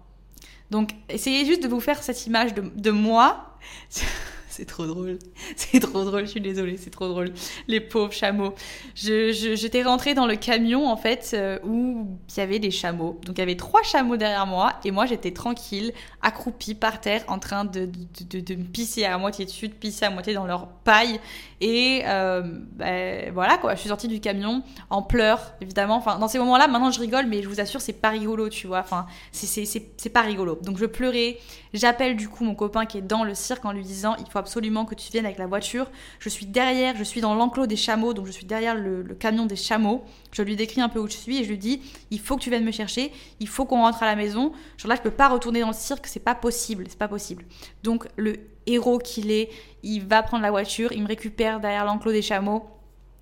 Donc, 0.71 0.91
essayez 1.10 1.45
juste 1.45 1.62
de 1.62 1.67
vous 1.67 1.82
faire 1.82 2.01
cette 2.01 2.25
image 2.25 2.54
de, 2.54 2.62
de 2.75 2.91
moi. 2.91 3.58
C'est 4.51 4.65
trop 4.65 4.85
drôle. 4.85 5.17
C'est 5.55 5.79
trop 5.79 6.03
drôle, 6.03 6.25
je 6.25 6.31
suis 6.31 6.41
désolée, 6.41 6.75
c'est 6.77 6.89
trop 6.89 7.07
drôle. 7.07 7.33
Les 7.67 7.79
pauvres 7.79 8.11
chameaux. 8.11 8.53
Je, 8.95 9.31
j'étais 9.55 9.81
rentrée 9.81 10.13
dans 10.13 10.27
le 10.27 10.35
camion, 10.35 10.87
en 10.89 10.97
fait, 10.97 11.31
euh, 11.33 11.57
où 11.63 12.05
il 12.29 12.37
y 12.37 12.41
avait 12.41 12.59
des 12.59 12.69
chameaux. 12.69 13.19
Donc, 13.25 13.37
il 13.37 13.39
y 13.39 13.41
avait 13.43 13.55
trois 13.55 13.81
chameaux 13.83 14.17
derrière 14.17 14.45
moi, 14.45 14.73
et 14.83 14.91
moi, 14.91 15.05
j'étais 15.05 15.31
tranquille, 15.31 15.93
accroupie 16.21 16.75
par 16.75 16.99
terre, 16.99 17.23
en 17.29 17.39
train 17.39 17.63
de, 17.63 17.89
de, 18.29 18.39
de, 18.41 18.55
me 18.55 18.65
pisser 18.65 19.05
à 19.05 19.17
moitié 19.17 19.45
dessus, 19.45 19.69
de 19.69 19.73
pisser 19.73 20.05
à 20.05 20.09
moitié 20.09 20.33
dans 20.33 20.45
leur 20.45 20.67
paille. 20.67 21.21
Et 21.61 22.01
euh, 22.05 22.41
ben, 22.73 23.31
voilà, 23.33 23.57
quoi. 23.57 23.75
Je 23.75 23.79
suis 23.79 23.89
sortie 23.89 24.09
du 24.09 24.19
camion 24.19 24.63
en 24.89 25.01
pleurs, 25.01 25.53
évidemment. 25.61 25.95
Enfin, 25.95 26.17
dans 26.19 26.27
ces 26.27 26.39
moments-là, 26.39 26.67
maintenant, 26.67 26.91
je 26.91 26.99
rigole, 26.99 27.27
mais 27.27 27.41
je 27.41 27.47
vous 27.47 27.61
assure, 27.61 27.79
c'est 27.79 27.93
pas 27.93 28.09
rigolo, 28.09 28.49
tu 28.49 28.67
vois. 28.67 28.79
Enfin, 28.79 29.05
c'est 29.31 30.09
pas 30.09 30.21
rigolo. 30.21 30.59
Donc, 30.61 30.77
je 30.77 30.85
pleurais. 30.85 31.37
J'appelle, 31.73 32.17
du 32.17 32.27
coup, 32.27 32.43
mon 32.43 32.55
copain 32.55 32.85
qui 32.85 32.97
est 32.97 33.01
dans 33.01 33.23
le 33.23 33.33
cirque 33.33 33.63
en 33.63 33.71
lui 33.71 33.83
disant, 33.83 34.15
il 34.19 34.29
faut 34.29 34.40
absolument 34.41 34.86
que 34.86 34.93
tu 34.93 35.12
viennes 35.12 35.25
avec 35.25 35.38
la 35.38 35.47
voiture. 35.47 35.89
Je 36.19 36.27
suis 36.27 36.45
derrière, 36.45 36.95
je 36.97 37.04
suis 37.04 37.21
dans 37.21 37.34
l'enclos 37.34 37.67
des 37.67 37.77
chameaux, 37.77 38.13
donc 38.13 38.27
je 38.27 38.32
suis 38.32 38.45
derrière 38.45 38.75
le, 38.75 39.04
camion 39.17 39.45
des 39.45 39.56
chameaux. 39.56 40.04
Je 40.32 40.41
lui 40.41 40.56
décris 40.56 40.82
un 40.82 40.89
peu 40.89 40.99
où 40.99 41.08
je 41.08 41.15
suis 41.15 41.39
et 41.39 41.43
je 41.43 41.49
lui 41.49 41.58
dis 41.58 41.82
il 42.12 42.19
faut 42.19 42.36
que 42.36 42.41
tu 42.41 42.49
viennes 42.49 42.65
me 42.65 42.71
chercher, 42.71 43.12
il 43.39 43.47
faut 43.47 43.65
qu'on 43.65 43.82
rentre 43.82 44.04
à 44.04 44.06
la 44.06 44.15
maison. 44.15 44.51
Genre 44.77 44.89
là, 44.89 44.95
je 44.95 45.01
peux 45.01 45.12
pas 45.12 45.30
retourner 45.30 45.62
dans 45.62 45.67
le 45.67 45.73
cirque, 45.73 46.08
c'est 46.08 46.19
pas 46.19 46.36
possible, 46.36 46.86
c'est 46.89 46.99
pas 46.99 47.08
possible. 47.08 47.45
Donc 47.84 48.08
le 48.17 48.36
héros 48.67 48.97
qu'il 48.97 49.32
est, 49.32 49.49
il 49.84 50.06
va 50.06 50.23
prendre 50.23 50.43
la 50.43 50.51
voiture, 50.51 50.91
il 50.91 51.01
me 51.04 51.08
récupère 51.08 51.60
derrière 51.60 51.86
l'enclos 51.86 52.12
des 52.12 52.21
chameaux. 52.21 52.65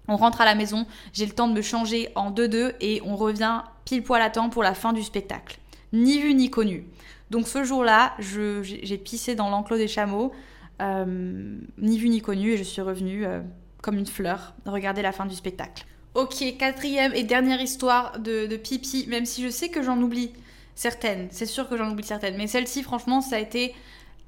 On 0.08 0.18
rentre 0.18 0.42
à 0.42 0.46
la 0.46 0.56
maison, 0.56 0.88
j'ai 1.14 1.28
le 1.28 1.34
temps 1.34 1.48
de 1.48 1.54
me 1.54 1.62
changer 1.62 2.10
en 2.16 2.32
2-2 2.32 2.74
et 2.82 3.02
on 3.06 3.16
revient 3.16 3.62
pile 3.86 4.02
poil 4.02 4.22
à 4.22 4.30
temps 4.32 4.50
pour 4.50 4.64
la 4.64 4.74
fin 4.74 4.92
du 4.92 5.04
spectacle. 5.04 5.60
Ni 5.94 6.20
vu 6.20 6.34
ni 6.34 6.50
connu. 6.50 6.88
Donc 7.30 7.48
ce 7.48 7.64
jour-là, 7.64 8.14
j'ai 8.20 8.98
pissé 8.98 9.36
dans 9.36 9.50
l'enclos 9.50 9.78
des 9.78 9.88
chameaux. 9.88 10.32
Euh, 10.82 11.58
ni 11.78 11.98
vu 11.98 12.10
ni 12.10 12.22
connu, 12.22 12.52
et 12.52 12.58
je 12.58 12.64
suis 12.64 12.82
revenue 12.82 13.26
euh, 13.26 13.42
comme 13.82 13.98
une 13.98 14.06
fleur 14.06 14.54
regarder 14.66 15.02
la 15.02 15.12
fin 15.12 15.26
du 15.26 15.36
spectacle. 15.36 15.86
Ok, 16.16 16.44
quatrième 16.58 17.14
et 17.14 17.24
dernière 17.24 17.62
histoire 17.62 18.20
de, 18.20 18.56
pipi, 18.56 19.06
même 19.08 19.26
si 19.26 19.44
je 19.44 19.50
sais 19.50 19.70
que 19.70 19.84
j'en 19.84 20.02
oublie 20.02 20.32
certaines, 20.76 21.28
c'est 21.32 21.46
sûr 21.46 21.68
que 21.68 21.78
j'en 21.78 21.92
oublie 21.92 22.06
certaines, 22.06 22.38
mais 22.38 22.48
celle-ci, 22.48 22.82
franchement, 22.84 23.22
ça 23.22 23.36
a 23.36 23.40
été 23.40 23.76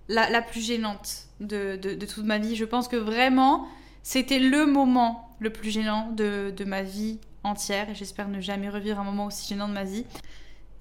la, 0.09 0.41
plus 0.41 0.61
gênante 0.61 1.27
de, 1.39 1.77
toute 2.05 2.25
ma 2.25 2.37
vie. 2.37 2.55
Je 2.55 2.65
pense 2.65 2.87
que 2.87 2.97
vraiment, 2.97 3.67
c'était 4.03 4.39
le 4.39 4.65
moment 4.65 5.29
le 5.39 5.51
plus 5.51 5.71
gênant 5.71 6.11
de, 6.11 6.53
de 6.55 6.65
ma 6.65 6.83
vie 6.83 7.19
entière, 7.43 7.89
et 7.89 7.95
j'espère 7.95 8.27
ne 8.27 8.41
jamais 8.41 8.69
revivre 8.69 8.99
un 8.99 9.03
moment 9.03 9.27
aussi 9.27 9.47
gênant 9.47 9.69
de 9.69 9.73
ma 9.73 9.85
vie. 9.85 10.05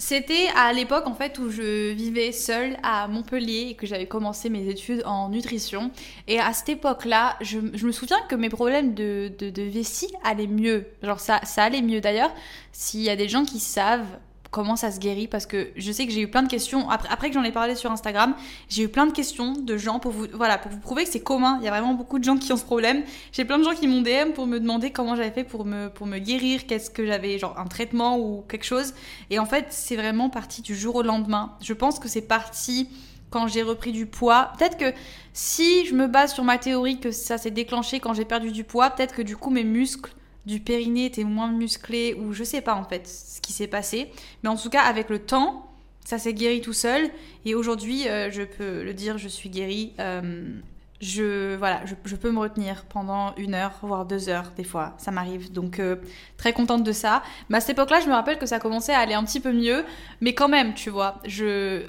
C'était 0.00 0.48
à 0.56 0.72
l'époque 0.72 1.06
en 1.06 1.12
fait 1.12 1.38
où 1.38 1.50
je 1.50 1.92
vivais 1.92 2.32
seule 2.32 2.78
à 2.82 3.06
Montpellier 3.06 3.68
et 3.68 3.74
que 3.74 3.86
j'avais 3.86 4.06
commencé 4.06 4.48
mes 4.48 4.66
études 4.66 5.02
en 5.04 5.28
nutrition. 5.28 5.90
Et 6.26 6.40
à 6.40 6.54
cette 6.54 6.70
époque-là, 6.70 7.36
je, 7.42 7.58
me 7.58 7.92
souviens 7.92 8.16
que 8.26 8.34
mes 8.34 8.48
problèmes 8.48 8.94
de, 8.94 9.30
de, 9.38 9.62
vessie 9.62 10.10
allaient 10.24 10.46
mieux. 10.46 10.86
Genre 11.02 11.20
ça, 11.20 11.40
ça 11.44 11.64
allait 11.64 11.82
mieux 11.82 12.00
d'ailleurs. 12.00 12.32
S'il 12.72 13.02
y 13.02 13.10
a 13.10 13.16
des 13.16 13.28
gens 13.28 13.44
qui 13.44 13.60
savent 13.60 14.08
comment 14.50 14.76
ça 14.76 14.90
se 14.90 14.98
guérit 14.98 15.28
parce 15.28 15.46
que 15.46 15.70
je 15.76 15.92
sais 15.92 16.06
que 16.06 16.12
j'ai 16.12 16.22
eu 16.22 16.28
plein 16.28 16.42
de 16.42 16.48
questions 16.48 16.88
après, 16.90 17.28
que 17.28 17.34
j'en 17.34 17.44
ai 17.44 17.52
parlé 17.52 17.74
sur 17.74 17.92
Instagram 17.92 18.34
j'ai 18.68 18.82
eu 18.84 18.88
plein 18.88 19.06
de 19.06 19.12
questions 19.12 19.52
de 19.52 19.76
gens 19.76 19.98
pour 19.98 20.12
vous 20.12 20.26
voilà 20.32 20.58
pour 20.58 20.70
vous 20.70 20.78
prouver 20.78 21.04
que 21.04 21.10
c'est 21.10 21.20
commun. 21.20 21.58
Il 21.60 21.64
y 21.64 21.68
a 21.68 21.70
vraiment 21.70 21.94
beaucoup 21.94 22.18
de 22.18 22.24
gens 22.24 22.36
qui 22.36 22.52
ont 22.52 22.56
ce 22.56 22.64
problème. 22.64 23.02
J'ai 23.32 23.44
plein 23.44 23.58
de 23.58 23.64
gens 23.64 23.74
qui 23.74 23.86
m'ont 23.86 24.02
DM 24.02 24.32
pour 24.34 24.46
me 24.46 24.58
demander 24.58 24.90
comment 24.90 25.16
j'avais 25.16 25.30
fait 25.30 25.44
pour 25.44 25.64
me 25.64 25.88
pour 25.88 26.06
me 26.06 26.18
guérir 26.18 26.66
qu'est-ce 26.66 26.90
que 26.90 27.06
j'avais 27.06 27.38
genre 27.38 27.58
un 27.58 27.66
traitement 27.66 28.18
ou 28.18 28.42
quelque 28.48 28.64
chose. 28.64 28.94
Et 29.30 29.38
en 29.38 29.46
fait 29.46 29.66
c'est 29.70 29.96
vraiment 29.96 30.30
parti 30.30 30.62
du 30.62 30.74
jour 30.74 30.96
au 30.96 31.02
lendemain. 31.02 31.56
Je 31.62 31.72
pense 31.72 31.98
que 31.98 32.08
c'est 32.08 32.22
parti 32.22 32.88
quand 33.30 33.46
j'ai 33.46 33.62
repris 33.62 33.92
du 33.92 34.06
poids. 34.06 34.52
Peut-être 34.58 34.76
que 34.76 34.92
si 35.32 35.86
je 35.86 35.94
me 35.94 36.08
base 36.08 36.34
sur 36.34 36.44
ma 36.44 36.58
théorie 36.58 36.98
que 36.98 37.12
ça 37.12 37.38
s'est 37.38 37.50
déclenché 37.52 38.00
quand 38.00 38.12
j'ai 38.12 38.24
perdu 38.24 38.50
du 38.50 38.64
poids, 38.64 38.90
peut-être 38.90 39.14
que 39.14 39.22
du 39.22 39.36
coup 39.36 39.50
mes 39.50 39.64
muscles 39.64 40.12
du 40.50 40.58
périnée 40.58 41.06
était 41.06 41.24
moins 41.24 41.52
musclé 41.52 42.14
ou 42.14 42.32
je 42.32 42.42
sais 42.42 42.60
pas 42.60 42.74
en 42.74 42.84
fait 42.84 43.06
ce 43.06 43.40
qui 43.40 43.52
s'est 43.52 43.68
passé. 43.68 44.10
Mais 44.42 44.48
en 44.48 44.56
tout 44.56 44.68
cas, 44.68 44.82
avec 44.82 45.08
le 45.08 45.20
temps, 45.20 45.70
ça 46.04 46.18
s'est 46.18 46.34
guéri 46.34 46.60
tout 46.60 46.72
seul. 46.72 47.08
Et 47.44 47.54
aujourd'hui, 47.54 48.08
euh, 48.08 48.30
je 48.32 48.42
peux 48.42 48.82
le 48.82 48.92
dire, 48.92 49.16
je 49.16 49.28
suis 49.28 49.48
guérie. 49.48 49.92
Euh, 50.00 50.58
je, 51.00 51.56
voilà, 51.56 51.80
je, 51.86 52.14
peux 52.14 52.30
me 52.30 52.38
retenir 52.38 52.84
pendant 52.84 53.34
une 53.36 53.54
heure, 53.54 53.72
voire 53.82 54.04
deux 54.04 54.28
heures, 54.28 54.52
des 54.56 54.64
fois, 54.64 54.94
ça 54.98 55.10
m'arrive. 55.10 55.50
Donc, 55.50 55.78
euh, 55.78 55.96
très 56.36 56.52
contente 56.52 56.84
de 56.84 56.92
ça. 56.92 57.22
Mais 57.48 57.56
à 57.56 57.60
cette 57.60 57.70
époque-là, 57.70 58.00
je 58.00 58.06
me 58.06 58.12
rappelle 58.12 58.38
que 58.38 58.44
ça 58.44 58.58
commençait 58.58 58.92
à 58.92 58.98
aller 58.98 59.14
un 59.14 59.24
petit 59.24 59.40
peu 59.40 59.52
mieux. 59.52 59.84
Mais 60.20 60.34
quand 60.34 60.48
même, 60.48 60.74
tu 60.74 60.90
vois, 60.90 61.20
je, 61.24 61.86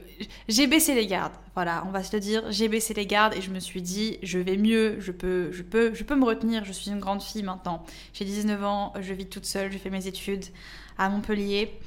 j'ai 0.47 0.65
baissé 0.67 0.95
les 0.95 1.07
gardes. 1.07 1.33
Voilà, 1.55 1.83
on 1.85 1.91
va 1.91 2.03
se 2.03 2.15
le 2.15 2.21
dire, 2.21 2.43
j'ai 2.49 2.69
baissé 2.69 2.93
les 2.93 3.05
gardes 3.05 3.35
et 3.35 3.41
je 3.41 3.51
me 3.51 3.59
suis 3.59 3.81
dit, 3.81 4.17
je 4.23 4.39
vais 4.39 4.55
mieux, 4.55 4.95
je 5.01 5.11
peux, 5.11 5.51
je 5.51 5.63
peux, 5.63 5.93
je 5.93 6.05
peux 6.05 6.15
me 6.15 6.23
retenir. 6.23 6.63
Je 6.63 6.71
suis 6.71 6.89
une 6.89 7.01
grande 7.01 7.21
fille 7.21 7.43
maintenant. 7.43 7.83
J'ai 8.13 8.23
19 8.23 8.63
ans, 8.63 8.93
je 9.01 9.13
vis 9.13 9.25
toute 9.25 9.45
seule, 9.45 9.73
je 9.73 9.77
fais 9.77 9.89
mes 9.89 10.07
études 10.07 10.45
à 10.97 11.09
Montpellier. 11.09 11.77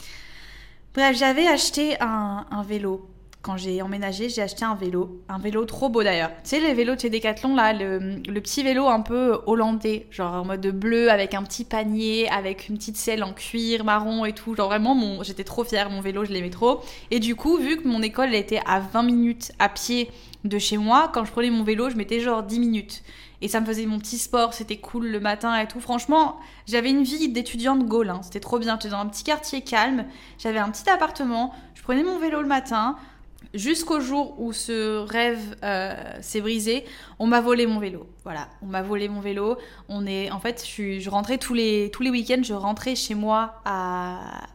Bref, 0.93 1.17
j'avais 1.17 1.47
acheté 1.47 1.97
un, 2.03 2.45
un 2.51 2.63
vélo 2.63 3.09
quand 3.45 3.59
j'ai 3.59 3.83
emménagé, 3.83 4.31
j'ai 4.31 4.41
acheté 4.41 4.65
un 4.65 4.75
vélo. 4.75 5.21
Un 5.29 5.39
vélo 5.39 5.67
trop 5.67 5.91
beau 5.91 6.03
d'ailleurs. 6.03 6.31
Tu 6.43 6.51
sais, 6.51 6.61
les 6.61 6.73
vélos 6.73 6.95
de 6.95 7.01
chez 7.01 7.11
Decathlon, 7.11 7.55
là, 7.55 7.75
le, 7.75 8.41
petit 8.41 8.63
vélo 8.63 8.89
un 8.89 9.01
peu 9.01 9.39
hollandais, 9.45 10.07
genre 10.11 10.33
en 10.33 10.45
mode 10.47 10.67
bleu, 10.69 11.11
avec 11.11 11.35
un 11.35 11.43
petit 11.43 11.65
panier, 11.67 12.27
avec 12.31 12.71
une 12.71 12.79
petite 12.79 12.97
selle 12.97 13.23
en 13.23 13.35
cuir 13.35 13.85
marron 13.85 14.25
et 14.25 14.33
tout. 14.33 14.55
Genre 14.55 14.69
vraiment, 14.69 14.95
mon, 14.95 15.23
j'étais 15.23 15.45
trop 15.45 15.63
fière, 15.63 15.91
mon 15.91 16.01
vélo, 16.01 16.25
je 16.25 16.33
l'aimais 16.33 16.49
trop. 16.49 16.81
Et 17.11 17.21
du 17.21 17.37
coup, 17.37 17.59
vu 17.59 17.77
que 17.77 17.87
mon 17.87 18.01
école 18.01 18.35
était 18.35 18.63
à 18.65 18.81
20 18.81 19.03
minutes 19.03 19.53
à 19.59 19.69
pied 19.69 20.11
de 20.45 20.59
chez 20.59 20.79
moi, 20.79 21.11
quand 21.13 21.27
je 21.27 21.31
prenais 21.31 21.51
mon 21.51 21.65
vélo, 21.65 21.91
je 21.91 21.97
mettais 21.97 22.21
genre 22.21 22.43
10 22.43 22.59
minutes. 22.59 23.03
Et 23.43 23.49
ça 23.49 23.61
me 23.61 23.67
faisait 23.67 23.85
mon 23.85 23.99
petit 23.99 24.17
sport, 24.17 24.55
c'était 24.55 24.79
cool 24.79 25.09
le 25.09 25.21
matin 25.21 25.55
et 25.59 25.69
tout. 25.69 25.81
Franchement, 25.81 26.39
j'avais 26.67 26.89
une 26.89 27.03
vie 27.03 27.29
d'étudiante 27.29 27.85
gaule, 27.85 28.09
hein. 28.09 28.21
c'était 28.23 28.41
trop 28.41 28.59
bien. 28.59 28.79
J'étais 28.81 28.89
dans 28.89 29.01
un 29.01 29.07
petit 29.07 29.23
quartier 29.23 29.61
calme, 29.61 30.07
j'avais 30.39 30.61
un 30.61 30.71
petit 30.71 30.89
appartement, 30.89 31.53
je 31.75 31.83
prenais 31.83 32.03
mon 32.03 32.19
vélo 32.19 32.41
le 32.41 32.49
matin, 32.49 32.97
jusqu'au 33.53 34.01
jour 34.01 34.41
où 34.41 34.53
ce 34.53 34.99
rêve 34.99 35.57
euh, 35.63 35.95
s'est 36.21 36.41
brisé, 36.41 36.85
on 37.19 37.27
m'a 37.27 37.41
volé 37.41 37.67
mon 37.67 37.79
vélo. 37.79 38.07
Voilà, 38.25 38.49
on 38.63 38.67
m'a 38.67 38.83
volé 38.83 39.09
mon 39.09 39.21
vélo. 39.21 39.59
On 39.89 40.07
est, 40.07 40.31
en 40.31 40.41
fait, 40.41 40.65
je, 40.67 41.09
rentrais 41.11 41.39
tous 41.39 41.55
les, 41.55 41.91
tous 41.93 42.03
les 42.03 42.11
week-ends, 42.11 42.43
je 42.43 42.55
rentrais 42.55 42.95
chez 42.95 43.15
moi 43.15 43.61
à, 43.65 44.47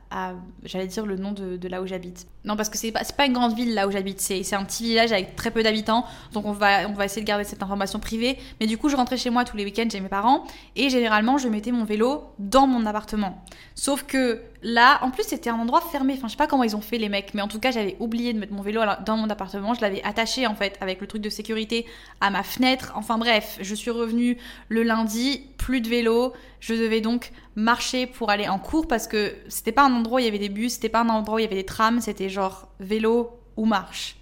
j'allais 0.63 0.87
dire 0.87 1.05
le 1.05 1.17
nom 1.17 1.31
de, 1.31 1.67
là 1.67 1.81
où 1.81 1.85
j'habite. 1.85 2.27
Non, 2.45 2.55
parce 2.55 2.69
que 2.69 2.77
c'est 2.77 2.91
pas, 2.91 3.03
pas 3.03 3.25
une 3.25 3.33
grande 3.33 3.53
ville 3.53 3.73
là 3.73 3.87
où 3.87 3.91
j'habite, 3.91 4.19
c'est 4.21 4.53
un 4.53 4.63
petit 4.63 4.83
village 4.83 5.11
avec 5.11 5.35
très 5.35 5.51
peu 5.51 5.61
d'habitants, 5.61 6.05
donc 6.33 6.45
on 6.45 6.51
va, 6.51 6.87
on 6.87 6.93
va 6.93 7.05
essayer 7.05 7.21
de 7.21 7.27
garder 7.27 7.43
cette 7.43 7.61
information 7.61 7.99
privée. 7.99 8.39
Mais 8.59 8.65
du 8.65 8.77
coup, 8.77 8.89
je 8.89 8.95
rentrais 8.95 9.17
chez 9.17 9.29
moi 9.29 9.45
tous 9.45 9.57
les 9.57 9.65
week-ends 9.65 9.87
chez 9.91 9.99
mes 9.99 10.09
parents, 10.09 10.45
et 10.75 10.89
généralement, 10.89 11.37
je 11.37 11.47
mettais 11.47 11.71
mon 11.71 11.83
vélo 11.83 12.23
dans 12.39 12.65
mon 12.65 12.85
appartement. 12.85 13.43
Sauf 13.75 14.03
que 14.03 14.41
là, 14.63 14.99
en 15.03 15.11
plus, 15.11 15.23
c'était 15.23 15.49
un 15.49 15.59
endroit 15.59 15.81
fermé, 15.81 16.13
enfin, 16.17 16.27
je 16.27 16.31
sais 16.31 16.37
pas 16.37 16.47
comment 16.47 16.63
ils 16.63 16.75
ont 16.75 16.81
fait 16.81 16.97
les 16.97 17.09
mecs, 17.09 17.33
mais 17.33 17.41
en 17.41 17.47
tout 17.47 17.59
cas, 17.59 17.71
j'avais 17.71 17.95
oublié 17.99 18.33
de 18.33 18.39
mettre 18.39 18.53
mon 18.53 18.61
vélo 18.61 18.81
dans 19.05 19.17
mon 19.17 19.29
appartement, 19.29 19.73
je 19.73 19.81
l'avais 19.81 20.01
attaché 20.03 20.47
en 20.47 20.55
fait 20.55 20.77
avec 20.81 21.01
le 21.01 21.07
truc 21.07 21.21
de 21.21 21.29
sécurité 21.29 21.85
à 22.19 22.29
ma 22.31 22.41
fenêtre. 22.41 22.58
Enfin 22.95 23.17
bref, 23.17 23.57
je 23.61 23.75
suis 23.75 23.91
revenue 23.91 24.37
le 24.67 24.83
lundi, 24.83 25.47
plus 25.57 25.81
de 25.81 25.89
vélo, 25.89 26.33
je 26.59 26.73
devais 26.73 27.01
donc 27.01 27.31
marcher 27.55 28.05
pour 28.05 28.29
aller 28.29 28.47
en 28.47 28.59
cours 28.59 28.87
parce 28.87 29.07
que 29.07 29.33
c'était 29.47 29.71
pas 29.71 29.83
un 29.83 29.93
endroit 29.93 30.17
où 30.17 30.19
il 30.19 30.25
y 30.25 30.27
avait 30.27 30.39
des 30.39 30.49
bus, 30.49 30.73
c'était 30.73 30.89
pas 30.89 31.01
un 31.01 31.09
endroit 31.09 31.35
où 31.35 31.39
il 31.39 31.43
y 31.43 31.45
avait 31.45 31.55
des 31.55 31.65
trams, 31.65 32.01
c'était 32.01 32.29
genre 32.29 32.67
vélo 32.79 33.39
ou 33.55 33.65
marche. 33.65 34.15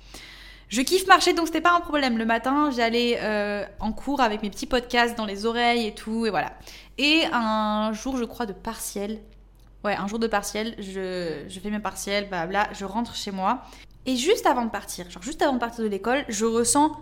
Je 0.70 0.82
kiffe 0.82 1.08
marcher 1.08 1.34
donc 1.34 1.48
c'était 1.48 1.62
pas 1.62 1.74
un 1.76 1.80
problème. 1.80 2.18
Le 2.18 2.26
matin, 2.26 2.70
j'allais 2.76 3.20
euh, 3.22 3.64
en 3.80 3.94
cours 3.94 4.22
avec 4.22 4.44
mes 4.44 4.50
petits 4.50 4.66
podcasts 4.66 5.18
dans 5.18 5.26
les 5.26 5.46
oreilles 5.46 5.88
et 5.88 5.96
tout, 5.96 6.26
et 6.26 6.30
voilà. 6.30 6.54
Et 6.98 7.24
un 7.32 7.94
jour, 7.94 8.18
je 8.18 8.26
crois, 8.26 8.46
de 8.46 8.54
partiel, 8.54 9.20
ouais, 9.86 9.96
un 9.96 10.08
jour 10.08 10.20
de 10.20 10.28
partiel, 10.28 10.76
je, 10.80 11.46
je 11.48 11.60
fais 11.60 11.70
mes 11.70 11.80
partiels, 11.80 12.28
blabla, 12.28 12.68
je 12.74 12.86
rentre 12.86 13.16
chez 13.16 13.32
moi. 13.32 13.62
Et 14.06 14.16
juste 14.16 14.46
avant 14.46 14.66
de 14.66 14.70
partir, 14.70 15.10
genre 15.10 15.22
juste 15.22 15.42
avant 15.42 15.54
de 15.54 15.60
partir 15.60 15.84
de 15.84 15.90
l'école, 15.90 16.24
je 16.30 16.46
ressens 16.46 16.94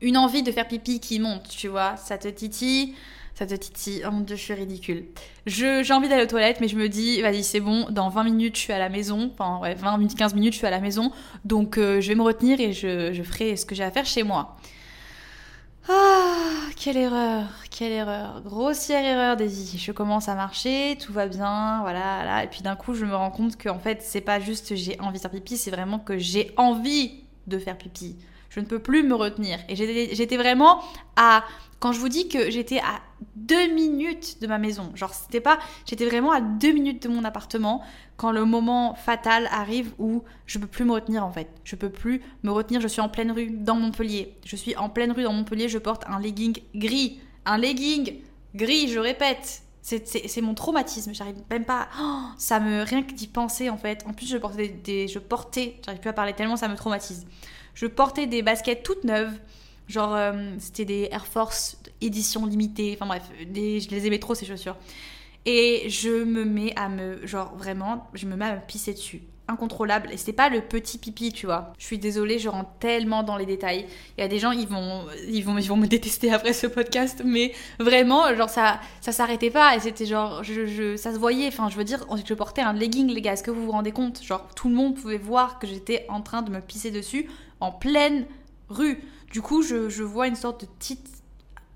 une 0.00 0.16
envie 0.16 0.42
de 0.42 0.52
faire 0.52 0.66
pipi 0.66 1.00
qui 1.00 1.18
monte, 1.20 1.48
tu 1.48 1.68
vois. 1.68 1.96
Ça 1.96 2.18
te 2.18 2.28
titille, 2.28 2.94
ça 3.34 3.46
te 3.46 3.54
titille. 3.54 4.02
Oh 4.06 4.10
mon 4.10 4.20
dieu, 4.20 4.36
je 4.36 4.42
suis 4.42 4.54
ridicule. 4.54 5.06
j'ai 5.46 5.92
envie 5.92 6.08
d'aller 6.08 6.24
aux 6.24 6.28
toilettes, 6.28 6.60
mais 6.60 6.68
je 6.68 6.76
me 6.76 6.88
dis, 6.88 7.22
vas-y, 7.22 7.42
c'est 7.42 7.60
bon, 7.60 7.86
dans 7.90 8.08
20 8.08 8.24
minutes, 8.24 8.56
je 8.56 8.60
suis 8.60 8.72
à 8.72 8.78
la 8.78 8.88
maison. 8.88 9.30
Enfin, 9.32 9.58
ouais, 9.60 9.74
20 9.74 9.98
minutes, 9.98 10.16
15 10.16 10.34
minutes, 10.34 10.52
je 10.52 10.58
suis 10.58 10.66
à 10.66 10.70
la 10.70 10.80
maison. 10.80 11.12
Donc, 11.44 11.78
euh, 11.78 12.00
je 12.00 12.08
vais 12.08 12.14
me 12.14 12.22
retenir 12.22 12.60
et 12.60 12.72
je, 12.72 13.12
je 13.12 13.22
ferai 13.22 13.56
ce 13.56 13.66
que 13.66 13.74
j'ai 13.74 13.84
à 13.84 13.90
faire 13.90 14.06
chez 14.06 14.22
moi. 14.22 14.56
Ah, 15.88 16.68
quelle 16.76 16.98
erreur, 16.98 17.48
quelle 17.70 17.92
erreur, 17.92 18.42
grossière 18.42 19.04
erreur, 19.04 19.36
Daisy. 19.36 19.78
Je 19.78 19.92
commence 19.92 20.28
à 20.28 20.34
marcher, 20.34 20.96
tout 21.00 21.12
va 21.12 21.26
bien, 21.26 21.80
voilà, 21.80 22.24
là, 22.24 22.44
et 22.44 22.46
puis 22.46 22.60
d'un 22.62 22.76
coup, 22.76 22.94
je 22.94 23.04
me 23.04 23.14
rends 23.16 23.30
compte 23.30 23.60
qu'en 23.60 23.78
fait, 23.78 24.02
c'est 24.02 24.20
pas 24.20 24.38
juste 24.38 24.74
j'ai 24.76 25.00
envie 25.00 25.16
de 25.16 25.22
faire 25.22 25.30
pipi, 25.30 25.56
c'est 25.56 25.70
vraiment 25.70 25.98
que 25.98 26.18
j'ai 26.18 26.52
envie 26.56 27.24
de 27.46 27.58
faire 27.58 27.76
pipi. 27.76 28.16
Je 28.50 28.60
ne 28.60 28.66
peux 28.66 28.78
plus 28.78 29.02
me 29.02 29.14
retenir. 29.14 29.58
Et 29.68 29.76
j'étais 29.76 30.36
vraiment 30.36 30.82
à 31.16 31.44
quand 31.78 31.92
je 31.92 31.98
vous 31.98 32.10
dis 32.10 32.28
que 32.28 32.50
j'étais 32.50 32.78
à 32.78 33.00
deux 33.36 33.72
minutes 33.72 34.36
de 34.42 34.46
ma 34.46 34.58
maison, 34.58 34.92
genre 34.94 35.14
c'était 35.14 35.40
pas, 35.40 35.58
j'étais 35.86 36.04
vraiment 36.04 36.30
à 36.30 36.42
deux 36.42 36.72
minutes 36.72 37.02
de 37.02 37.08
mon 37.08 37.24
appartement 37.24 37.82
quand 38.18 38.32
le 38.32 38.44
moment 38.44 38.94
fatal 38.94 39.48
arrive 39.50 39.92
où 39.98 40.22
je 40.44 40.58
peux 40.58 40.66
plus 40.66 40.84
me 40.84 40.92
retenir 40.92 41.24
en 41.24 41.32
fait. 41.32 41.48
Je 41.64 41.76
peux 41.76 41.88
plus 41.88 42.20
me 42.42 42.50
retenir, 42.50 42.82
je 42.82 42.88
suis 42.88 43.00
en 43.00 43.08
pleine 43.08 43.32
rue 43.32 43.50
dans 43.50 43.76
Montpellier. 43.76 44.36
Je 44.44 44.56
suis 44.56 44.76
en 44.76 44.90
pleine 44.90 45.12
rue 45.12 45.22
dans 45.22 45.32
Montpellier, 45.32 45.70
je 45.70 45.78
porte 45.78 46.04
un 46.06 46.20
legging 46.20 46.58
gris. 46.74 47.18
Un 47.46 47.56
legging 47.56 48.20
gris, 48.54 48.88
je 48.88 48.98
répète. 48.98 49.62
C'est 49.80 50.42
mon 50.42 50.52
traumatisme, 50.52 51.14
j'arrive 51.14 51.36
même 51.48 51.64
pas. 51.64 51.88
Oh, 51.98 52.24
ça 52.36 52.60
me. 52.60 52.82
Rien 52.82 53.02
que 53.02 53.12
d'y 53.14 53.26
penser 53.26 53.70
en 53.70 53.78
fait. 53.78 54.04
En 54.06 54.12
plus, 54.12 54.28
je 54.28 54.36
portais 54.36 54.68
des. 54.68 55.08
Je 55.08 55.18
portais. 55.18 55.80
J'arrive 55.84 56.00
plus 56.00 56.10
à 56.10 56.12
parler 56.12 56.34
tellement 56.34 56.56
ça 56.56 56.68
me 56.68 56.76
traumatise. 56.76 57.26
Je 57.74 57.86
portais 57.86 58.26
des 58.26 58.42
baskets 58.42 58.82
toutes 58.82 59.04
neuves 59.04 59.32
Genre, 59.90 60.14
euh, 60.14 60.32
c'était 60.58 60.84
des 60.84 61.08
Air 61.10 61.26
Force 61.26 61.76
édition 62.00 62.46
limitée. 62.46 62.92
Enfin 62.94 63.06
bref, 63.06 63.24
je 63.40 63.90
les 63.90 64.06
aimais 64.06 64.20
trop 64.20 64.36
ces 64.36 64.46
chaussures. 64.46 64.76
Et 65.46 65.88
je 65.88 66.22
me 66.22 66.44
mets 66.44 66.72
à 66.76 66.88
me. 66.88 67.26
Genre, 67.26 67.52
vraiment, 67.56 68.08
je 68.14 68.26
me 68.26 68.36
mets 68.36 68.44
à 68.44 68.54
me 68.54 68.60
pisser 68.60 68.92
dessus. 68.94 69.20
Incontrôlable. 69.48 70.10
Et 70.12 70.16
c'était 70.16 70.32
pas 70.32 70.48
le 70.48 70.60
petit 70.60 70.96
pipi, 70.96 71.32
tu 71.32 71.46
vois. 71.46 71.72
Je 71.76 71.86
suis 71.86 71.98
désolée, 71.98 72.38
je 72.38 72.48
rentre 72.48 72.70
tellement 72.78 73.24
dans 73.24 73.36
les 73.36 73.46
détails. 73.46 73.84
Il 74.16 74.20
y 74.20 74.24
a 74.24 74.28
des 74.28 74.38
gens, 74.38 74.52
ils 74.52 74.68
vont, 74.68 75.06
ils 75.26 75.44
vont, 75.44 75.58
ils 75.58 75.66
vont 75.66 75.76
me 75.76 75.88
détester 75.88 76.32
après 76.32 76.52
ce 76.52 76.68
podcast. 76.68 77.22
Mais 77.24 77.52
vraiment, 77.80 78.32
genre, 78.36 78.48
ça, 78.48 78.78
ça 79.00 79.10
s'arrêtait 79.10 79.50
pas. 79.50 79.74
Et 79.74 79.80
c'était 79.80 80.06
genre, 80.06 80.44
je, 80.44 80.94
ça 80.96 81.12
se 81.12 81.18
voyait. 81.18 81.48
Enfin, 81.48 81.68
je 81.68 81.74
veux 81.74 81.82
dire, 81.82 82.06
je 82.24 82.34
portais 82.34 82.62
un 82.62 82.74
legging, 82.74 83.08
les 83.08 83.22
gars. 83.22 83.32
Est-ce 83.32 83.42
que 83.42 83.50
vous 83.50 83.64
vous 83.64 83.72
rendez 83.72 83.90
compte? 83.90 84.22
Genre, 84.22 84.46
tout 84.54 84.68
le 84.68 84.76
monde 84.76 84.94
pouvait 84.94 85.18
voir 85.18 85.58
que 85.58 85.66
j'étais 85.66 86.06
en 86.08 86.20
train 86.20 86.42
de 86.42 86.50
me 86.52 86.60
pisser 86.60 86.92
dessus 86.92 87.26
en 87.60 87.72
pleine 87.72 88.26
rue. 88.68 89.02
Du 89.32 89.42
coup, 89.42 89.62
je, 89.62 90.02
vois 90.02 90.26
une 90.26 90.36
sorte 90.36 90.62
de 90.62 90.66
petite 90.66 91.06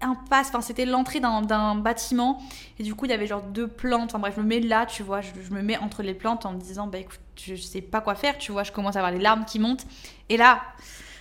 impasse. 0.00 0.48
Enfin, 0.48 0.60
c'était 0.60 0.86
l'entrée 0.86 1.20
d'un 1.20 1.74
bâtiment. 1.76 2.42
Et 2.78 2.82
du 2.82 2.94
coup, 2.94 3.04
il 3.04 3.10
y 3.10 3.14
avait 3.14 3.26
genre 3.26 3.42
deux 3.42 3.68
plantes. 3.68 4.10
Enfin, 4.10 4.18
bref, 4.18 4.34
je 4.36 4.40
me 4.42 4.46
mets 4.46 4.60
là, 4.60 4.86
tu 4.86 5.02
vois. 5.02 5.20
Je, 5.20 5.52
me 5.52 5.62
mets 5.62 5.78
entre 5.78 6.02
les 6.02 6.14
plantes 6.14 6.46
en 6.46 6.52
me 6.52 6.58
disant, 6.58 6.86
bah 6.86 6.98
écoute, 6.98 7.20
je, 7.36 7.54
sais 7.54 7.80
pas 7.80 8.00
quoi 8.00 8.14
faire, 8.14 8.38
tu 8.38 8.52
vois. 8.52 8.64
Je 8.64 8.72
commence 8.72 8.96
à 8.96 9.00
avoir 9.00 9.12
les 9.12 9.20
larmes 9.20 9.44
qui 9.44 9.58
montent. 9.58 9.86
Et 10.28 10.36
là, 10.36 10.62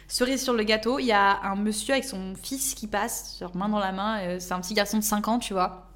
cerise 0.08 0.44
sur 0.44 0.54
le 0.54 0.64
gâteau, 0.64 1.00
il 1.00 1.06
y 1.06 1.12
a 1.12 1.42
un 1.44 1.56
monsieur 1.56 1.94
avec 1.94 2.06
son 2.06 2.34
fils 2.36 2.74
qui 2.74 2.88
passe, 2.88 3.38
genre 3.40 3.56
main 3.56 3.70
dans 3.70 3.80
la 3.80 3.92
main. 3.92 4.20
Euh, 4.22 4.38
c'est 4.40 4.54
un 4.54 4.60
petit 4.60 4.74
garçon 4.74 4.98
de 4.98 5.04
5 5.04 5.28
ans, 5.28 5.40
tu 5.40 5.54
vois. 5.54 5.93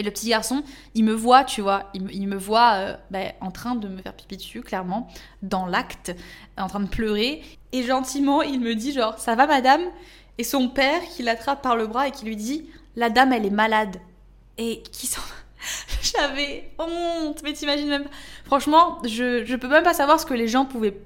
Et 0.00 0.02
le 0.02 0.10
petit 0.10 0.30
garçon, 0.30 0.62
il 0.94 1.04
me 1.04 1.12
voit, 1.12 1.44
tu 1.44 1.60
vois, 1.60 1.90
il, 1.92 2.26
me 2.26 2.36
voit 2.38 2.72
euh, 2.76 2.96
bah, 3.10 3.18
en 3.42 3.50
train 3.50 3.74
de 3.74 3.86
me 3.86 4.00
faire 4.00 4.14
pipi 4.14 4.38
dessus, 4.38 4.62
clairement, 4.62 5.08
dans 5.42 5.66
l'acte, 5.66 6.16
en 6.56 6.68
train 6.68 6.80
de 6.80 6.88
pleurer. 6.88 7.42
Et 7.72 7.82
gentiment, 7.82 8.40
il 8.40 8.60
me 8.60 8.74
dit 8.74 8.92
genre, 8.92 9.18
ça 9.18 9.34
va 9.34 9.46
madame? 9.46 9.82
Et 10.38 10.42
son 10.42 10.70
père 10.70 11.02
qui 11.14 11.22
l'attrape 11.22 11.60
par 11.60 11.76
le 11.76 11.86
bras 11.86 12.08
et 12.08 12.12
qui 12.12 12.24
lui 12.24 12.34
dit, 12.34 12.64
la 12.96 13.10
dame, 13.10 13.34
elle 13.34 13.44
est 13.44 13.50
malade. 13.50 13.98
Et 14.56 14.82
qui 14.90 15.06
s'en... 15.06 15.20
J'avais 16.00 16.70
honte, 16.78 17.42
mais 17.44 17.52
t'imagines 17.52 17.88
même... 17.88 18.08
Franchement, 18.46 19.02
je, 19.04 19.44
je 19.44 19.54
peux 19.54 19.68
même 19.68 19.84
pas 19.84 19.92
savoir 19.92 20.18
ce 20.18 20.24
que 20.24 20.32
les 20.32 20.48
gens 20.48 20.64
pouvaient 20.64 20.96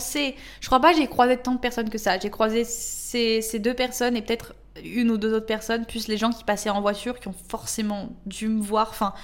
Je 0.00 0.66
crois 0.66 0.80
pas 0.80 0.92
j'ai 0.92 1.06
croisé 1.06 1.36
tant 1.36 1.52
de 1.52 1.58
personnes 1.58 1.90
que 1.90 1.98
ça. 1.98 2.18
J'ai 2.18 2.30
croisé 2.30 2.64
ces, 2.64 3.58
deux 3.58 3.74
personnes 3.74 4.16
et 4.16 4.22
peut-être 4.22 4.54
une 4.84 5.10
ou 5.10 5.18
deux 5.18 5.32
autres 5.34 5.46
personnes, 5.46 5.86
plus 5.86 6.08
les 6.08 6.16
gens 6.16 6.30
qui 6.30 6.44
passaient 6.44 6.70
en 6.70 6.80
voiture, 6.80 7.20
qui 7.20 7.28
ont 7.28 7.34
forcément 7.48 8.08
dû 8.26 8.48
me 8.48 8.60
voir. 8.60 8.88
Enfin, 8.90 9.14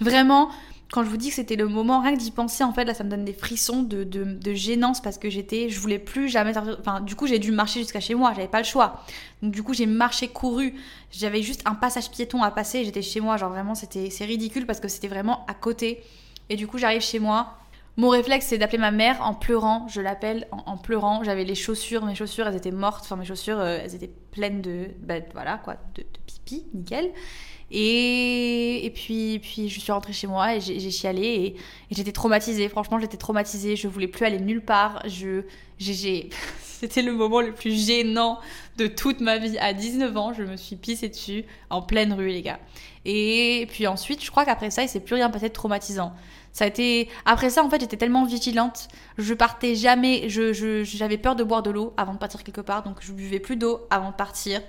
vraiment, 0.00 0.50
quand 0.90 1.04
je 1.04 1.08
vous 1.08 1.16
dis 1.16 1.28
que 1.28 1.34
c'était 1.34 1.56
le 1.56 1.68
moment, 1.68 2.00
rien 2.00 2.14
que 2.14 2.20
d'y 2.20 2.30
penser, 2.30 2.64
en 2.64 2.72
fait, 2.72 2.84
là, 2.84 2.94
ça 2.94 3.04
me 3.04 3.10
donne 3.10 3.24
des 3.24 3.32
frissons 3.32 3.82
de, 3.82 4.04
de, 4.04 4.54
gênance 4.54 5.00
parce 5.00 5.18
que 5.18 5.30
j'étais, 5.30 5.68
je 5.68 5.78
voulais 5.78 5.98
plus 5.98 6.28
jamais. 6.28 6.52
Enfin, 6.80 7.00
du 7.00 7.14
coup, 7.14 7.26
j'ai 7.26 7.38
dû 7.38 7.52
marcher 7.52 7.80
jusqu'à 7.80 8.00
chez 8.00 8.14
moi, 8.14 8.32
j'avais 8.34 8.48
pas 8.48 8.58
le 8.58 8.64
choix. 8.64 9.04
Donc, 9.42 9.52
du 9.52 9.62
coup, 9.62 9.74
j'ai 9.74 9.86
marché, 9.86 10.28
couru. 10.28 10.74
J'avais 11.12 11.42
juste 11.42 11.62
un 11.66 11.74
passage 11.74 12.10
piéton 12.10 12.42
à 12.42 12.50
passer, 12.50 12.84
j'étais 12.84 13.02
chez 13.02 13.20
moi. 13.20 13.36
Genre, 13.36 13.50
vraiment, 13.50 13.74
c'était, 13.74 14.10
c'est 14.10 14.24
ridicule 14.24 14.66
parce 14.66 14.80
que 14.80 14.88
c'était 14.88 15.08
vraiment 15.08 15.44
à 15.46 15.54
côté. 15.54 16.02
Et 16.48 16.56
du 16.56 16.66
coup, 16.66 16.78
j'arrive 16.78 17.00
chez 17.00 17.18
moi, 17.18 17.58
mon 17.96 18.10
réflexe, 18.10 18.46
c'est 18.46 18.58
d'appeler 18.58 18.78
ma 18.78 18.90
mère 18.90 19.22
en 19.22 19.32
pleurant. 19.32 19.88
Je 19.88 20.02
l'appelle 20.02 20.46
en, 20.50 20.76
pleurant. 20.76 21.24
J'avais 21.24 21.44
les 21.44 21.54
chaussures, 21.54 22.04
mes 22.04 22.14
chaussures, 22.14 22.46
elles 22.46 22.56
étaient 22.56 22.70
mortes. 22.70 23.04
Enfin, 23.04 23.16
mes 23.16 23.24
chaussures, 23.24 23.58
euh, 23.58 23.78
elles 23.82 23.94
étaient 23.94 24.10
pleines 24.32 24.60
de, 24.60 24.88
bah, 25.00 25.14
voilà, 25.32 25.58
quoi, 25.64 25.76
de, 25.94 26.04
pipi, 26.26 26.66
nickel. 26.74 27.10
Et, 27.70 28.84
et 28.84 28.90
puis, 28.90 29.38
puis, 29.38 29.70
je 29.70 29.80
suis 29.80 29.92
rentrée 29.92 30.12
chez 30.12 30.26
moi 30.26 30.54
et 30.54 30.60
j'ai 30.60 30.90
chialé 30.90 31.24
et, 31.24 31.56
j'étais 31.90 32.12
traumatisée. 32.12 32.68
Franchement, 32.68 33.00
j'étais 33.00 33.16
traumatisée. 33.16 33.76
Je 33.76 33.88
voulais 33.88 34.08
plus 34.08 34.26
aller 34.26 34.40
nulle 34.40 34.62
part. 34.62 35.02
Je, 35.08 35.42
j'ai, 35.78 36.28
c'était 36.62 37.02
le 37.02 37.12
moment 37.12 37.40
le 37.40 37.52
plus 37.52 37.86
gênant 37.86 38.38
de 38.76 38.86
toute 38.88 39.20
ma 39.20 39.38
vie. 39.38 39.56
À 39.58 39.72
19 39.72 40.16
ans, 40.18 40.32
je 40.34 40.42
me 40.42 40.56
suis 40.56 40.76
pissée 40.76 41.08
dessus 41.08 41.44
en 41.70 41.80
pleine 41.80 42.12
rue, 42.12 42.28
les 42.28 42.42
gars. 42.42 42.60
Et 43.06 43.66
puis 43.70 43.86
ensuite, 43.86 44.22
je 44.22 44.30
crois 44.30 44.44
qu'après 44.44 44.70
ça, 44.70 44.82
il 44.82 44.88
s'est 44.88 45.00
plus 45.00 45.14
rien 45.14 45.30
passé 45.30 45.48
de 45.48 45.54
traumatisant. 45.54 46.12
Ça 46.56 46.64
a 46.64 46.68
été. 46.68 47.10
Après 47.26 47.50
ça, 47.50 47.62
en 47.62 47.68
fait, 47.68 47.82
j'étais 47.82 47.98
tellement 47.98 48.24
vigilante. 48.24 48.88
Je 49.18 49.34
partais 49.34 49.74
jamais. 49.74 50.30
Je, 50.30 50.84
j'avais 50.84 51.18
peur 51.18 51.36
de 51.36 51.44
boire 51.44 51.62
de 51.62 51.68
l'eau 51.70 51.92
avant 51.98 52.14
de 52.14 52.18
partir 52.18 52.42
quelque 52.42 52.62
part, 52.62 52.82
donc 52.82 52.96
je 53.00 53.12
buvais 53.12 53.40
plus 53.40 53.56
d'eau 53.56 53.82
avant 53.90 54.08
de 54.08 54.14
partir. 54.16 54.62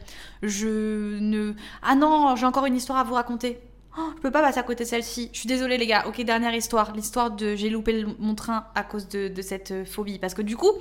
Je 0.43 1.17
ne. 1.19 1.54
Ah 1.82 1.95
non, 1.95 2.36
j'ai 2.36 2.45
encore 2.45 2.65
une 2.65 2.76
histoire 2.76 3.00
à 3.00 3.06
vous 3.06 3.13
raconter. 3.13 3.62
Oh, 3.97 4.02
je 4.17 4.21
peux 4.21 4.32
pas 4.32 4.41
passer 4.41 4.60
à 4.60 4.63
côté 4.63 4.84
de 4.84 4.89
celle-ci. 4.89 5.30
Je 5.32 5.39
suis 5.39 5.47
désolée, 5.47 5.78
les 5.78 5.88
gars. 5.88 6.04
Ok, 6.10 6.21
dernière 6.23 6.54
histoire. 6.54 6.91
L'histoire 6.93 7.32
de 7.32 7.56
j'ai 7.56 7.69
loupé 7.69 8.06
mon 8.19 8.36
train 8.36 8.65
à 8.76 8.84
cause 8.84 9.08
de, 9.08 9.41
cette 9.41 9.71
euh, 9.71 9.86
phobie. 9.86 10.19
Parce 10.19 10.34
que 10.34 10.41
du 10.41 10.58
coup, 10.58 10.73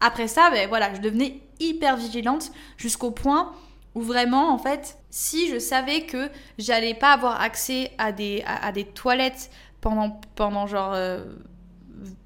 après 0.00 0.26
ça, 0.26 0.48
ben 0.50 0.70
voilà, 0.70 0.94
je 0.94 1.02
devenais 1.02 1.38
hyper 1.60 1.98
vigilante 1.98 2.50
jusqu'au 2.78 3.10
point 3.10 3.52
où 3.94 4.00
vraiment, 4.00 4.54
en 4.54 4.58
fait, 4.58 4.96
si 5.10 5.50
je 5.50 5.58
savais 5.58 6.06
que 6.06 6.30
j'allais 6.56 6.94
pas 6.94 7.12
avoir 7.12 7.42
accès 7.42 7.92
à 7.98 8.10
des, 8.12 8.42
à 8.46 8.72
des 8.72 8.84
toilettes 8.84 9.50
pendant, 9.86 10.20
pendant 10.34 10.66
genre 10.66 10.94
euh, 10.94 11.22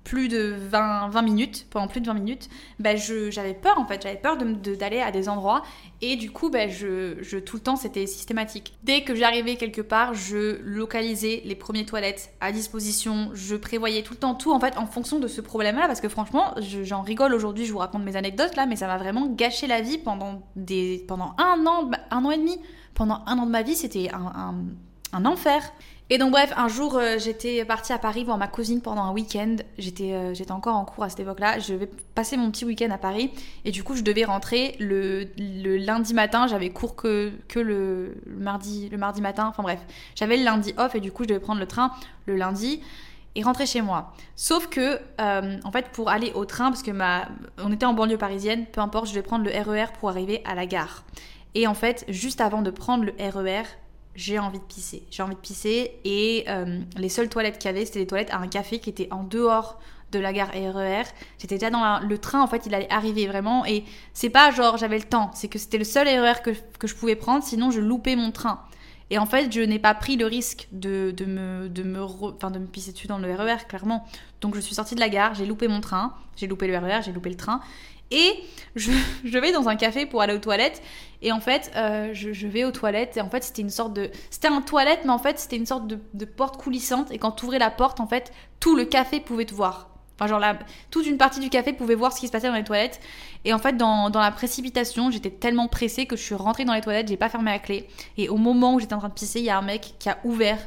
plus 0.02 0.28
de 0.28 0.54
20, 0.56 1.10
20 1.10 1.20
minutes, 1.20 1.66
pendant 1.68 1.88
plus 1.88 2.00
de 2.00 2.06
20 2.06 2.14
minutes, 2.14 2.48
bah 2.78 2.96
j'avais 2.96 3.52
peur 3.52 3.78
en 3.78 3.84
fait, 3.84 4.02
j'avais 4.02 4.16
peur 4.16 4.38
d'aller 4.38 5.00
à 5.00 5.10
des 5.10 5.28
endroits 5.28 5.62
et 6.00 6.16
du 6.16 6.30
coup 6.30 6.48
bah, 6.48 6.68
je, 6.68 7.18
je, 7.20 7.36
tout 7.36 7.56
le 7.56 7.62
temps 7.62 7.76
c'était 7.76 8.06
systématique. 8.06 8.78
Dès 8.82 9.02
que 9.02 9.14
j'arrivais 9.14 9.56
quelque 9.56 9.82
part, 9.82 10.14
je 10.14 10.58
localisais 10.62 11.42
les 11.44 11.54
premières 11.54 11.84
toilettes 11.84 12.32
à 12.40 12.50
disposition, 12.50 13.28
je 13.34 13.56
prévoyais 13.56 14.02
tout 14.02 14.14
le 14.14 14.20
temps 14.20 14.34
tout 14.34 14.52
en 14.52 14.58
fait 14.58 14.78
en 14.78 14.86
fonction 14.86 15.18
de 15.18 15.28
ce 15.28 15.42
problème-là 15.42 15.86
parce 15.86 16.00
que 16.00 16.08
franchement 16.08 16.54
j'en 16.82 17.02
rigole 17.02 17.34
aujourd'hui, 17.34 17.66
je 17.66 17.72
vous 17.72 17.78
raconte 17.78 18.04
mes 18.04 18.16
anecdotes 18.16 18.56
là, 18.56 18.64
mais 18.64 18.76
ça 18.76 18.86
m'a 18.86 18.96
vraiment 18.96 19.26
gâché 19.26 19.66
la 19.66 19.82
vie 19.82 19.98
pendant, 19.98 20.40
des, 20.56 21.04
pendant 21.06 21.34
un 21.36 21.66
an, 21.66 21.84
bah, 21.84 21.98
un 22.10 22.24
an 22.24 22.30
et 22.30 22.38
demi. 22.38 22.58
Pendant 22.94 23.22
un 23.26 23.38
an 23.38 23.44
de 23.44 23.50
ma 23.50 23.62
vie, 23.62 23.76
c'était 23.76 24.10
un, 24.12 24.54
un 25.12 25.24
enfer. 25.26 25.62
Et 26.12 26.18
donc 26.18 26.32
bref, 26.32 26.52
un 26.56 26.66
jour 26.66 26.96
euh, 26.96 27.18
j'étais 27.18 27.64
partie 27.64 27.92
à 27.92 27.98
Paris 27.98 28.24
voir 28.24 28.36
ma 28.36 28.48
cousine 28.48 28.80
pendant 28.80 29.02
un 29.02 29.12
week-end. 29.12 29.54
J'étais 29.78 30.12
euh, 30.12 30.34
j'étais 30.34 30.50
encore 30.50 30.74
en 30.74 30.84
cours 30.84 31.04
à 31.04 31.08
cette 31.08 31.20
époque-là. 31.20 31.60
Je 31.60 31.72
vais 31.74 31.88
passer 32.16 32.36
mon 32.36 32.50
petit 32.50 32.64
week-end 32.64 32.90
à 32.90 32.98
Paris 32.98 33.30
et 33.64 33.70
du 33.70 33.84
coup 33.84 33.94
je 33.94 34.02
devais 34.02 34.24
rentrer 34.24 34.74
le, 34.80 35.28
le 35.38 35.76
lundi 35.76 36.12
matin. 36.12 36.48
J'avais 36.48 36.70
cours 36.70 36.96
que, 36.96 37.30
que 37.46 37.60
le, 37.60 38.16
mardi 38.26 38.88
le 38.88 38.98
mardi 38.98 39.20
matin. 39.20 39.46
Enfin 39.46 39.62
bref, 39.62 39.78
j'avais 40.16 40.36
le 40.36 40.42
lundi 40.42 40.74
off 40.78 40.96
et 40.96 41.00
du 41.00 41.12
coup 41.12 41.22
je 41.22 41.28
devais 41.28 41.40
prendre 41.40 41.60
le 41.60 41.66
train 41.66 41.92
le 42.26 42.34
lundi 42.34 42.80
et 43.36 43.42
rentrer 43.42 43.66
chez 43.66 43.80
moi. 43.80 44.12
Sauf 44.34 44.66
que, 44.66 44.98
euh, 45.20 45.58
en 45.62 45.70
fait, 45.70 45.90
pour 45.92 46.08
aller 46.08 46.32
au 46.34 46.44
train, 46.44 46.70
parce 46.70 46.82
que 46.82 46.90
ma, 46.90 47.28
on 47.58 47.70
était 47.70 47.86
en 47.86 47.94
banlieue 47.94 48.18
parisienne, 48.18 48.66
peu 48.66 48.80
importe, 48.80 49.06
je 49.06 49.12
devais 49.12 49.22
prendre 49.22 49.44
le 49.44 49.50
RER 49.50 49.84
e 49.84 49.98
pour 50.00 50.08
arriver 50.08 50.42
à 50.44 50.56
la 50.56 50.66
gare. 50.66 51.04
Et 51.54 51.66
en 51.66 51.74
fait, 51.74 52.04
juste 52.08 52.40
avant 52.40 52.62
de 52.62 52.70
prendre 52.70 53.04
le 53.04 53.12
RER, 53.18 53.62
j'ai 54.14 54.38
envie 54.38 54.58
de 54.58 54.64
pisser. 54.64 55.02
J'ai 55.10 55.22
envie 55.22 55.34
de 55.34 55.40
pisser 55.40 55.92
et 56.04 56.44
euh, 56.48 56.80
les 56.96 57.08
seules 57.08 57.28
toilettes 57.28 57.58
qu'il 57.58 57.70
y 57.70 57.74
avait, 57.74 57.84
c'était 57.84 58.00
des 58.00 58.06
toilettes 58.06 58.30
à 58.32 58.38
un 58.38 58.48
café 58.48 58.78
qui 58.78 58.90
était 58.90 59.08
en 59.10 59.24
dehors 59.24 59.80
de 60.12 60.18
la 60.18 60.32
gare 60.32 60.50
RER. 60.50 61.04
J'étais 61.38 61.56
déjà 61.56 61.70
dans 61.70 62.00
le 62.00 62.18
train, 62.18 62.42
en 62.42 62.46
fait, 62.46 62.66
il 62.66 62.74
allait 62.74 62.90
arriver 62.90 63.26
vraiment. 63.26 63.64
Et 63.64 63.84
c'est 64.12 64.30
pas 64.30 64.50
genre 64.50 64.76
j'avais 64.76 64.98
le 64.98 65.04
temps, 65.04 65.30
c'est 65.34 65.48
que 65.48 65.58
c'était 65.58 65.78
le 65.78 65.84
seul 65.84 66.08
RER 66.08 66.42
que, 66.42 66.50
que, 66.78 66.86
je 66.86 66.94
pouvais 66.94 67.16
prendre, 67.16 67.44
sinon 67.44 67.70
je 67.70 67.80
loupais 67.80 68.16
mon 68.16 68.32
train. 68.32 68.60
Et 69.12 69.18
en 69.18 69.26
fait, 69.26 69.52
je 69.52 69.60
n'ai 69.60 69.80
pas 69.80 69.94
pris 69.94 70.16
le 70.16 70.26
risque 70.26 70.68
de, 70.70 71.12
de 71.16 71.24
me, 71.24 71.68
de, 71.68 71.82
me 71.82 71.98
de 71.98 72.58
me 72.58 72.66
pisser 72.66 72.92
dessus 72.92 73.08
dans 73.08 73.18
le 73.18 73.32
RER, 73.32 73.66
clairement. 73.68 74.06
Donc 74.40 74.54
je 74.54 74.60
suis 74.60 74.74
sortie 74.74 74.94
de 74.94 75.00
la 75.00 75.08
gare, 75.08 75.34
j'ai 75.34 75.46
loupé 75.46 75.66
mon 75.66 75.80
train, 75.80 76.14
j'ai 76.36 76.46
loupé 76.46 76.66
le 76.66 76.78
RER, 76.78 77.00
j'ai 77.04 77.12
loupé 77.12 77.30
le 77.30 77.36
train. 77.36 77.60
Et 78.10 78.40
je, 78.76 79.38
vais 79.38 79.52
dans 79.52 79.68
un 79.68 79.76
café 79.76 80.06
pour 80.06 80.22
aller 80.22 80.34
aux 80.34 80.38
toilettes. 80.38 80.82
Et 81.22 81.32
en 81.32 81.40
fait, 81.40 81.70
euh, 81.76 82.10
je, 82.12 82.46
vais 82.46 82.64
aux 82.64 82.70
toilettes. 82.70 83.16
Et 83.16 83.20
en 83.20 83.30
fait, 83.30 83.44
c'était 83.44 83.62
une 83.62 83.70
sorte 83.70 83.92
de. 83.92 84.10
C'était 84.30 84.48
un 84.48 84.62
toilette, 84.62 85.00
mais 85.04 85.10
en 85.10 85.18
fait, 85.18 85.38
c'était 85.38 85.56
une 85.56 85.66
sorte 85.66 85.86
de, 85.86 86.24
porte 86.24 86.56
coulissante. 86.56 87.10
Et 87.10 87.18
quand 87.18 87.32
tu 87.32 87.44
ouvrais 87.44 87.58
la 87.58 87.70
porte, 87.70 88.00
en 88.00 88.06
fait, 88.06 88.32
tout 88.58 88.76
le 88.76 88.84
café 88.84 89.20
pouvait 89.20 89.44
te 89.44 89.54
voir. 89.54 89.88
Enfin, 90.16 90.26
genre, 90.26 90.38
la, 90.38 90.58
toute 90.90 91.06
une 91.06 91.16
partie 91.16 91.40
du 91.40 91.48
café 91.48 91.72
pouvait 91.72 91.94
voir 91.94 92.12
ce 92.12 92.20
qui 92.20 92.26
se 92.26 92.32
passait 92.32 92.48
dans 92.48 92.54
les 92.54 92.64
toilettes. 92.64 93.00
Et 93.44 93.54
en 93.54 93.58
fait, 93.58 93.76
dans, 93.76 94.10
dans 94.10 94.20
la 94.20 94.30
précipitation, 94.30 95.10
j'étais 95.10 95.30
tellement 95.30 95.66
pressée 95.66 96.04
que 96.06 96.16
je 96.16 96.22
suis 96.22 96.34
rentrée 96.34 96.66
dans 96.66 96.74
les 96.74 96.82
toilettes, 96.82 97.08
j'ai 97.08 97.16
pas 97.16 97.30
fermé 97.30 97.50
la 97.50 97.58
clé. 97.58 97.88
Et 98.18 98.28
au 98.28 98.36
moment 98.36 98.74
où 98.74 98.80
j'étais 98.80 98.92
en 98.92 98.98
train 98.98 99.08
de 99.08 99.14
pisser, 99.14 99.38
il 99.38 99.46
y 99.46 99.50
a 99.50 99.56
un 99.56 99.62
mec 99.62 99.94
qui 99.98 100.10
a 100.10 100.18
ouvert 100.24 100.58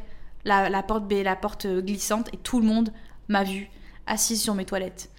la, 0.44 0.70
la 0.70 0.82
porte, 0.82 1.12
la 1.12 1.36
porte 1.36 1.68
glissante 1.68 2.30
et 2.34 2.38
tout 2.38 2.60
le 2.60 2.66
monde 2.66 2.92
m'a 3.28 3.44
vue 3.44 3.70
assise 4.08 4.42
sur 4.42 4.56
mes 4.56 4.66
toilettes. 4.66 5.13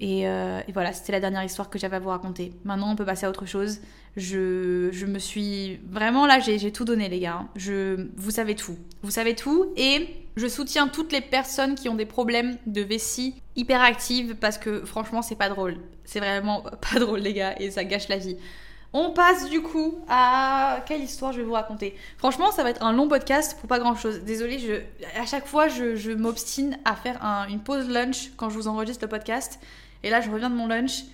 Et, 0.00 0.28
euh, 0.28 0.60
et 0.68 0.72
voilà, 0.72 0.92
c'était 0.92 1.12
la 1.12 1.20
dernière 1.20 1.42
histoire 1.42 1.70
que 1.70 1.78
j'avais 1.78 1.96
à 1.96 1.98
vous 1.98 2.08
raconter. 2.10 2.52
Maintenant, 2.64 2.92
on 2.92 2.96
peut 2.96 3.04
passer 3.04 3.26
à 3.26 3.30
autre 3.30 3.46
chose. 3.46 3.80
Je, 4.16 4.90
je 4.92 5.06
me 5.06 5.18
suis... 5.18 5.80
Vraiment, 5.90 6.26
là, 6.26 6.38
j'ai 6.38 6.72
tout 6.72 6.84
donné, 6.84 7.08
les 7.08 7.20
gars. 7.20 7.44
Je, 7.56 8.08
vous 8.16 8.30
savez 8.30 8.54
tout. 8.54 8.76
Vous 9.02 9.10
savez 9.10 9.34
tout. 9.34 9.72
Et 9.76 10.08
je 10.36 10.46
soutiens 10.46 10.88
toutes 10.88 11.12
les 11.12 11.20
personnes 11.20 11.74
qui 11.74 11.88
ont 11.88 11.94
des 11.96 12.06
problèmes 12.06 12.58
de 12.66 12.80
vessie 12.80 13.42
hyperactive 13.56 14.36
parce 14.36 14.56
que, 14.58 14.84
franchement, 14.84 15.22
c'est 15.22 15.36
pas 15.36 15.48
drôle. 15.48 15.76
C'est 16.04 16.20
vraiment 16.20 16.62
pas 16.92 17.00
drôle, 17.00 17.20
les 17.20 17.32
gars. 17.32 17.54
Et 17.58 17.70
ça 17.70 17.84
gâche 17.84 18.08
la 18.08 18.18
vie. 18.18 18.36
On 18.94 19.10
passe 19.10 19.50
du 19.50 19.60
coup 19.60 19.98
à 20.08 20.82
quelle 20.86 21.02
histoire 21.02 21.32
je 21.32 21.38
vais 21.38 21.44
vous 21.44 21.52
raconter. 21.52 21.94
Franchement, 22.16 22.50
ça 22.52 22.62
va 22.62 22.70
être 22.70 22.82
un 22.82 22.92
long 22.92 23.06
podcast 23.06 23.58
pour 23.58 23.68
pas 23.68 23.78
grand 23.78 23.94
chose. 23.94 24.20
Désolée, 24.20 24.58
je... 24.58 24.74
à 25.20 25.26
chaque 25.26 25.46
fois, 25.46 25.68
je, 25.68 26.12
m'obstine 26.14 26.78
à 26.86 26.94
faire 26.96 27.22
un- 27.22 27.46
une 27.48 27.60
pause 27.60 27.88
lunch 27.88 28.30
quand 28.38 28.48
je 28.48 28.54
vous 28.54 28.66
enregistre 28.68 29.04
le 29.04 29.08
podcast. 29.10 29.60
Et 30.02 30.10
là, 30.10 30.20
je 30.20 30.30
reviens 30.30 30.50
de 30.50 30.54
mon 30.54 30.66
lunch 30.68 31.04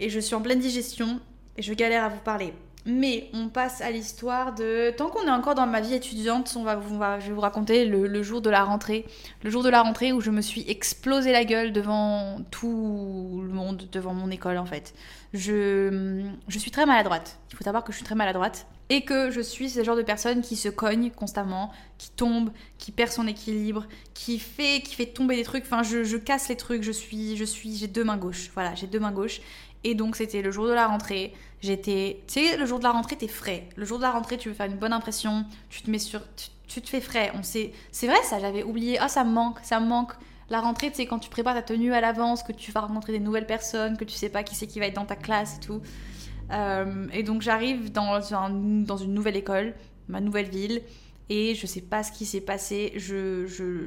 et 0.00 0.08
je 0.10 0.20
suis 0.20 0.34
en 0.34 0.40
pleine 0.42 0.60
digestion 0.60 1.20
et 1.56 1.62
je 1.62 1.72
galère 1.74 2.04
à 2.04 2.08
vous 2.08 2.20
parler. 2.20 2.52
Mais 2.84 3.30
on 3.32 3.48
passe 3.48 3.80
à 3.80 3.92
l'histoire 3.92 4.54
de. 4.56 4.90
Tant 4.96 5.08
qu'on 5.08 5.24
est 5.26 5.30
encore 5.30 5.54
dans 5.54 5.66
ma 5.66 5.80
vie 5.80 5.94
étudiante, 5.94 6.52
on 6.56 6.64
va, 6.64 6.80
on 6.90 6.98
va- 6.98 7.20
je 7.20 7.28
vais 7.28 7.32
vous 7.32 7.40
raconter 7.40 7.84
le, 7.84 8.08
le 8.08 8.22
jour 8.24 8.40
de 8.40 8.50
la 8.50 8.64
rentrée. 8.64 9.06
Le 9.44 9.50
jour 9.50 9.62
de 9.62 9.68
la 9.68 9.82
rentrée 9.82 10.12
où 10.12 10.20
je 10.20 10.32
me 10.32 10.40
suis 10.40 10.64
explosé 10.68 11.30
la 11.30 11.44
gueule 11.44 11.72
devant 11.72 12.38
tout 12.50 13.40
le 13.46 13.52
monde, 13.52 13.88
devant 13.92 14.14
mon 14.14 14.30
école 14.32 14.58
en 14.58 14.66
fait. 14.66 14.94
Je, 15.32 16.24
je 16.48 16.58
suis 16.58 16.72
très 16.72 16.84
maladroite. 16.84 17.38
Il 17.52 17.56
faut 17.56 17.62
savoir 17.62 17.84
que 17.84 17.92
je 17.92 17.98
suis 17.98 18.04
très 18.04 18.16
maladroite. 18.16 18.66
Et 18.94 19.06
que 19.06 19.30
je 19.30 19.40
suis 19.40 19.70
ce 19.70 19.82
genre 19.82 19.96
de 19.96 20.02
personne 20.02 20.42
qui 20.42 20.54
se 20.54 20.68
cogne 20.68 21.10
constamment, 21.10 21.72
qui 21.96 22.10
tombe, 22.10 22.50
qui 22.76 22.92
perd 22.92 23.10
son 23.10 23.26
équilibre, 23.26 23.86
qui 24.12 24.38
fait, 24.38 24.82
qui 24.82 24.94
fait 24.94 25.06
tomber 25.06 25.34
des 25.34 25.44
trucs. 25.44 25.64
Enfin, 25.64 25.82
je, 25.82 26.04
je 26.04 26.18
casse 26.18 26.50
les 26.50 26.56
trucs. 26.56 26.82
Je 26.82 26.92
suis, 26.92 27.38
je 27.38 27.44
suis, 27.44 27.74
j'ai 27.74 27.86
deux 27.86 28.04
mains 28.04 28.18
gauches. 28.18 28.50
Voilà, 28.52 28.74
j'ai 28.74 28.86
deux 28.86 29.00
mains 29.00 29.10
gauches. 29.10 29.40
Et 29.82 29.94
donc, 29.94 30.14
c'était 30.14 30.42
le 30.42 30.50
jour 30.50 30.66
de 30.66 30.72
la 30.72 30.88
rentrée. 30.88 31.32
J'étais, 31.62 32.22
tu 32.26 32.34
sais, 32.34 32.58
le 32.58 32.66
jour 32.66 32.80
de 32.80 32.84
la 32.84 32.90
rentrée, 32.90 33.16
t'es 33.16 33.28
frais. 33.28 33.66
Le 33.76 33.86
jour 33.86 33.96
de 33.96 34.02
la 34.02 34.10
rentrée, 34.10 34.36
tu 34.36 34.50
veux 34.50 34.54
faire 34.54 34.66
une 34.66 34.76
bonne 34.76 34.92
impression. 34.92 35.46
Tu 35.70 35.80
te 35.80 35.90
mets 35.90 35.98
sur, 35.98 36.20
tu, 36.36 36.48
tu 36.68 36.82
te 36.82 36.90
fais 36.90 37.00
frais. 37.00 37.32
On 37.34 37.42
sait, 37.42 37.72
c'est 37.92 38.08
vrai 38.08 38.22
ça. 38.24 38.40
J'avais 38.40 38.62
oublié. 38.62 38.98
Ah, 38.98 39.08
ça 39.08 39.24
me 39.24 39.32
manque, 39.32 39.56
ça 39.62 39.80
me 39.80 39.86
manque. 39.86 40.12
La 40.50 40.60
rentrée, 40.60 40.92
sais, 40.92 41.06
quand 41.06 41.18
tu 41.18 41.30
prépares 41.30 41.54
ta 41.54 41.62
tenue 41.62 41.94
à 41.94 42.02
l'avance, 42.02 42.42
que 42.42 42.52
tu 42.52 42.72
vas 42.72 42.80
rencontrer 42.80 43.12
des 43.12 43.20
nouvelles 43.20 43.46
personnes, 43.46 43.96
que 43.96 44.04
tu 44.04 44.14
sais 44.14 44.28
pas 44.28 44.42
qui 44.42 44.54
c'est 44.54 44.66
qui 44.66 44.80
va 44.80 44.86
être 44.86 44.96
dans 44.96 45.06
ta 45.06 45.16
classe 45.16 45.56
et 45.56 45.60
tout. 45.60 45.80
Euh, 46.50 47.06
et 47.12 47.22
donc 47.22 47.42
j'arrive 47.42 47.92
dans, 47.92 48.18
dans 48.20 48.96
une 48.96 49.14
nouvelle 49.14 49.36
école, 49.36 49.74
ma 50.08 50.20
nouvelle 50.20 50.48
ville, 50.48 50.82
et 51.28 51.54
je 51.54 51.66
sais 51.66 51.80
pas 51.80 52.02
ce 52.02 52.12
qui 52.12 52.26
s'est 52.26 52.40
passé. 52.40 52.92
Je, 52.96 53.46
je, 53.46 53.84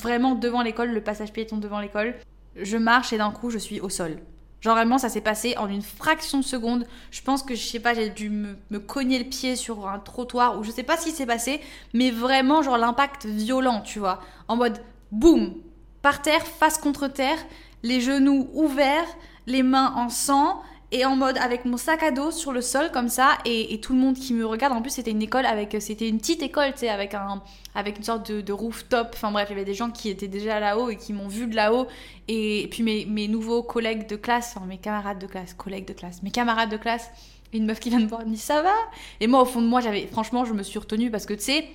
vraiment 0.00 0.34
devant 0.34 0.62
l'école, 0.62 0.90
le 0.90 1.02
passage 1.02 1.32
piéton 1.32 1.58
devant 1.58 1.80
l'école. 1.80 2.14
Je 2.56 2.76
marche 2.76 3.12
et 3.12 3.18
d'un 3.18 3.30
coup 3.30 3.50
je 3.50 3.58
suis 3.58 3.80
au 3.80 3.88
sol. 3.88 4.18
Genre 4.60 4.76
vraiment 4.76 4.96
ça 4.96 5.08
s'est 5.08 5.20
passé 5.20 5.56
en 5.58 5.68
une 5.68 5.82
fraction 5.82 6.38
de 6.38 6.44
seconde. 6.44 6.86
Je 7.10 7.20
pense 7.20 7.42
que 7.42 7.54
je 7.54 7.62
sais 7.62 7.80
pas, 7.80 7.94
j'ai 7.94 8.10
dû 8.10 8.30
me, 8.30 8.56
me 8.70 8.78
cogner 8.78 9.18
le 9.18 9.24
pied 9.24 9.56
sur 9.56 9.88
un 9.88 9.98
trottoir 9.98 10.58
ou 10.58 10.62
je 10.62 10.70
sais 10.70 10.84
pas 10.84 10.96
ce 10.96 11.06
qui 11.06 11.10
s'est 11.10 11.26
passé, 11.26 11.60
mais 11.94 12.10
vraiment 12.10 12.62
genre 12.62 12.78
l'impact 12.78 13.26
violent, 13.26 13.80
tu 13.80 13.98
vois. 13.98 14.20
En 14.46 14.56
mode 14.56 14.78
boum, 15.10 15.54
par 16.00 16.22
terre, 16.22 16.46
face 16.46 16.78
contre 16.78 17.08
terre, 17.08 17.38
les 17.82 18.00
genoux 18.00 18.48
ouverts, 18.54 19.08
les 19.46 19.62
mains 19.62 19.92
en 19.96 20.08
sang 20.08 20.62
et 20.92 21.06
en 21.06 21.16
mode 21.16 21.38
avec 21.38 21.64
mon 21.64 21.76
sac 21.76 22.02
à 22.02 22.10
dos 22.10 22.30
sur 22.30 22.52
le 22.52 22.60
sol 22.60 22.90
comme 22.92 23.08
ça 23.08 23.38
et, 23.44 23.80
tout 23.80 23.94
le 23.94 23.98
monde 23.98 24.14
qui 24.14 24.34
me 24.34 24.46
regarde 24.46 24.72
en 24.74 24.82
plus 24.82 24.90
c'était 24.90 25.10
une 25.10 25.22
école 25.22 25.46
avec 25.46 25.76
c'était 25.80 26.08
une 26.08 26.18
petite 26.18 26.42
école 26.42 26.72
tu 26.72 26.80
sais 26.80 26.88
avec 26.88 27.14
un 27.14 27.42
avec 27.74 27.96
une 27.96 28.04
sorte 28.04 28.30
de, 28.30 28.52
rooftop 28.52 29.08
enfin 29.14 29.32
bref 29.32 29.48
il 29.50 29.52
y 29.52 29.56
avait 29.56 29.64
des 29.64 29.74
gens 29.74 29.90
qui 29.90 30.10
étaient 30.10 30.28
déjà 30.28 30.60
là-haut 30.60 30.90
et 30.90 30.96
qui 30.96 31.12
m'ont 31.12 31.28
vu 31.28 31.46
de 31.46 31.56
là-haut 31.56 31.88
et, 32.28 32.68
puis 32.70 32.82
mes, 32.82 33.06
mes 33.06 33.26
nouveaux 33.26 33.62
collègues 33.62 34.06
de 34.06 34.16
classe 34.16 34.54
enfin 34.56 34.66
mes 34.66 34.78
camarades 34.78 35.18
de 35.18 35.26
classe 35.26 35.54
collègues 35.54 35.86
de 35.86 35.94
classe 35.94 36.22
mes 36.22 36.30
camarades 36.30 36.70
de 36.70 36.76
classe 36.76 37.10
une 37.52 37.66
meuf 37.66 37.80
qui 37.80 37.90
vient 37.90 38.00
de 38.00 38.06
voir 38.06 38.24
me 38.26 38.32
dit 38.32 38.38
ça 38.38 38.62
va? 38.62 38.74
Et 39.20 39.26
moi 39.26 39.42
au 39.42 39.46
fond 39.46 39.62
de 39.62 39.66
moi 39.66 39.80
j'avais 39.80 40.06
franchement 40.06 40.44
je 40.44 40.52
me 40.52 40.62
suis 40.62 40.78
retenue 40.78 41.10
parce 41.10 41.26
que 41.26 41.34
tu 41.34 41.42
sais 41.42 41.68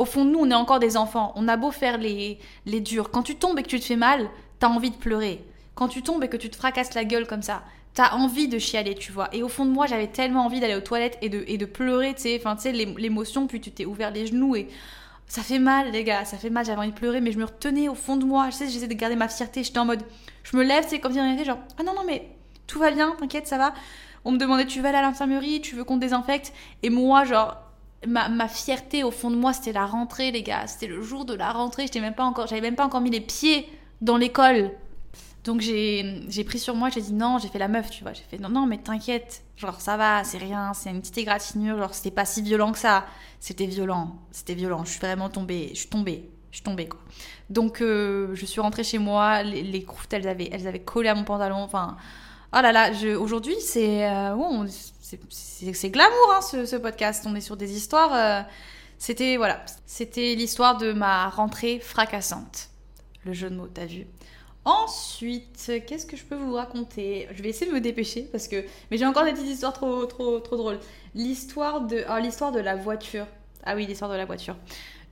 au 0.00 0.06
fond 0.06 0.24
de 0.24 0.30
nous, 0.30 0.38
on 0.38 0.50
est 0.50 0.54
encore 0.54 0.78
des 0.78 0.96
enfants. 0.96 1.30
On 1.36 1.46
a 1.46 1.58
beau 1.58 1.70
faire 1.70 1.98
les, 1.98 2.38
les 2.64 2.80
durs. 2.80 3.10
Quand 3.10 3.22
tu 3.22 3.34
tombes 3.34 3.58
et 3.58 3.62
que 3.62 3.68
tu 3.68 3.78
te 3.78 3.84
fais 3.84 3.96
mal, 3.96 4.30
t'as 4.58 4.68
envie 4.68 4.90
de 4.90 4.96
pleurer. 4.96 5.44
Quand 5.74 5.88
tu 5.88 6.00
tombes 6.00 6.24
et 6.24 6.28
que 6.28 6.38
tu 6.38 6.48
te 6.48 6.56
fracasses 6.56 6.94
la 6.94 7.04
gueule 7.04 7.26
comme 7.26 7.42
ça, 7.42 7.62
t'as 8.00 8.14
envie 8.16 8.48
de 8.48 8.58
chialer, 8.58 8.94
tu 8.94 9.12
vois. 9.12 9.28
Et 9.34 9.42
au 9.42 9.48
fond 9.48 9.66
de 9.66 9.70
moi, 9.70 9.86
j'avais 9.86 10.06
tellement 10.06 10.46
envie 10.46 10.58
d'aller 10.58 10.74
aux 10.74 10.80
toilettes 10.80 11.18
et 11.20 11.28
de, 11.28 11.44
et 11.46 11.58
de 11.58 11.66
pleurer, 11.66 12.14
tu 12.14 12.22
sais. 12.22 12.36
Enfin, 12.40 12.56
tu 12.56 12.62
sais, 12.62 12.72
l'é- 12.72 12.94
l'émotion, 12.96 13.46
puis 13.46 13.60
tu 13.60 13.70
t'es 13.70 13.84
ouvert 13.84 14.10
les 14.10 14.26
genoux 14.26 14.56
et 14.56 14.68
ça 15.26 15.42
fait 15.42 15.58
mal, 15.58 15.90
les 15.90 16.02
gars. 16.02 16.24
Ça 16.24 16.38
fait 16.38 16.48
mal, 16.48 16.64
j'avais 16.64 16.78
envie 16.78 16.92
de 16.92 16.96
pleurer, 16.96 17.20
mais 17.20 17.30
je 17.30 17.38
me 17.38 17.44
retenais 17.44 17.90
au 17.90 17.94
fond 17.94 18.16
de 18.16 18.24
moi. 18.24 18.48
Je 18.48 18.56
sais, 18.56 18.68
j'essayais 18.68 18.88
de 18.88 18.94
garder 18.94 19.16
ma 19.16 19.28
fierté. 19.28 19.62
J'étais 19.62 19.78
en 19.78 19.84
mode, 19.84 20.02
je 20.44 20.56
me 20.56 20.62
lève, 20.62 20.86
c'est 20.88 20.98
comme 20.98 21.12
si 21.12 21.20
rien 21.20 21.30
n'était, 21.30 21.44
genre, 21.44 21.58
ah 21.78 21.82
non, 21.82 21.92
non, 21.94 22.04
mais 22.06 22.26
tout 22.66 22.78
va 22.78 22.90
bien, 22.90 23.14
t'inquiète, 23.18 23.46
ça 23.46 23.58
va. 23.58 23.74
On 24.24 24.32
me 24.32 24.38
demandait, 24.38 24.64
tu 24.66 24.80
veux 24.80 24.86
aller 24.86 24.96
à 24.98 25.02
l'infirmerie, 25.02 25.60
tu 25.60 25.74
veux 25.76 25.84
qu'on 25.84 25.96
te 25.96 26.00
désinfecte? 26.00 26.54
Et 26.82 26.88
moi, 26.88 27.24
genre, 27.24 27.58
ma, 28.06 28.30
ma 28.30 28.48
fierté 28.48 29.04
au 29.04 29.10
fond 29.10 29.30
de 29.30 29.36
moi, 29.36 29.52
c'était 29.52 29.72
la 29.72 29.84
rentrée, 29.84 30.30
les 30.30 30.42
gars. 30.42 30.66
C'était 30.66 30.86
le 30.86 31.02
jour 31.02 31.26
de 31.26 31.34
la 31.34 31.52
rentrée. 31.52 31.82
J'étais 31.82 32.00
même 32.00 32.14
pas 32.14 32.24
encore, 32.24 32.46
j'avais 32.46 32.62
même 32.62 32.76
pas 32.76 32.86
encore 32.86 33.02
mis 33.02 33.10
les 33.10 33.20
pieds 33.20 33.68
dans 34.00 34.16
l'école. 34.16 34.70
Donc 35.44 35.60
j'ai 35.62 36.44
pris 36.46 36.58
sur 36.58 36.74
moi, 36.74 36.90
j'ai 36.90 37.00
dit 37.00 37.14
non, 37.14 37.38
j'ai 37.38 37.48
fait 37.48 37.58
la 37.58 37.68
meuf, 37.68 37.90
tu 37.90 38.02
vois. 38.02 38.12
J'ai 38.12 38.22
fait 38.30 38.38
non, 38.38 38.48
non, 38.50 38.66
mais 38.66 38.78
t'inquiète. 38.78 39.42
Genre 39.56 39.80
ça 39.80 39.96
va, 39.96 40.22
c'est 40.24 40.38
rien, 40.38 40.72
c'est 40.74 40.90
une 40.90 41.00
petite 41.00 41.18
égratignure. 41.18 41.78
Genre 41.78 41.94
c'était 41.94 42.10
pas 42.10 42.24
si 42.26 42.42
violent 42.42 42.72
que 42.72 42.78
ça. 42.78 43.06
C'était 43.40 43.66
violent, 43.66 44.18
c'était 44.30 44.54
violent. 44.54 44.84
Je 44.84 44.90
suis 44.90 45.00
vraiment 45.00 45.30
tombée, 45.30 45.70
je 45.72 45.78
suis 45.80 45.88
tombée, 45.88 46.28
je 46.50 46.56
suis 46.56 46.64
tombée 46.64 46.88
quoi. 46.88 47.00
Donc 47.48 47.80
euh, 47.80 48.34
je 48.34 48.44
suis 48.46 48.60
rentrée 48.60 48.84
chez 48.84 48.98
moi, 48.98 49.42
les, 49.42 49.62
les 49.62 49.82
croûtes 49.82 50.12
elles 50.12 50.28
avaient, 50.28 50.50
elles 50.52 50.66
avaient 50.68 50.80
collé 50.82 51.08
à 51.08 51.14
mon 51.14 51.24
pantalon. 51.24 51.56
Enfin, 51.56 51.96
oh 52.54 52.58
là 52.60 52.72
là, 52.72 52.90
aujourd'hui 53.18 53.56
c'est 53.60 54.08
euh, 54.10 54.36
c'est- 55.30 55.90
glamour 55.90 56.32
hein, 56.34 56.40
ce, 56.42 56.66
ce 56.66 56.76
podcast. 56.76 57.24
On 57.26 57.34
est 57.34 57.40
sur 57.40 57.56
des 57.56 57.74
histoires. 57.76 58.12
euh, 58.14 58.42
c'était 58.98 59.38
voilà, 59.38 59.64
c'était 59.86 60.34
l'histoire 60.34 60.76
de 60.76 60.92
ma 60.92 61.30
rentrée 61.30 61.80
fracassante. 61.80 62.68
Le 63.24 63.32
jeu 63.32 63.48
de 63.50 63.56
mots, 63.56 63.68
t'as 63.72 63.86
vu 63.86 64.06
Ensuite, 64.70 65.72
qu'est-ce 65.86 66.06
que 66.06 66.16
je 66.16 66.22
peux 66.22 66.36
vous 66.36 66.54
raconter? 66.54 67.26
Je 67.32 67.42
vais 67.42 67.48
essayer 67.48 67.68
de 67.68 67.74
me 67.74 67.80
dépêcher 67.80 68.28
parce 68.30 68.46
que. 68.46 68.64
Mais 68.90 68.98
j'ai 68.98 69.06
encore 69.06 69.24
des 69.24 69.32
petites 69.32 69.48
histoires 69.48 69.72
trop, 69.72 70.06
trop, 70.06 70.38
trop 70.38 70.56
drôles. 70.56 70.78
L'histoire 71.16 71.80
de. 71.80 72.04
Ah, 72.06 72.20
l'histoire 72.20 72.52
de 72.52 72.60
la 72.60 72.76
voiture. 72.76 73.26
Ah 73.64 73.74
oui, 73.74 73.86
l'histoire 73.86 74.10
de 74.12 74.16
la 74.16 74.26
voiture. 74.26 74.56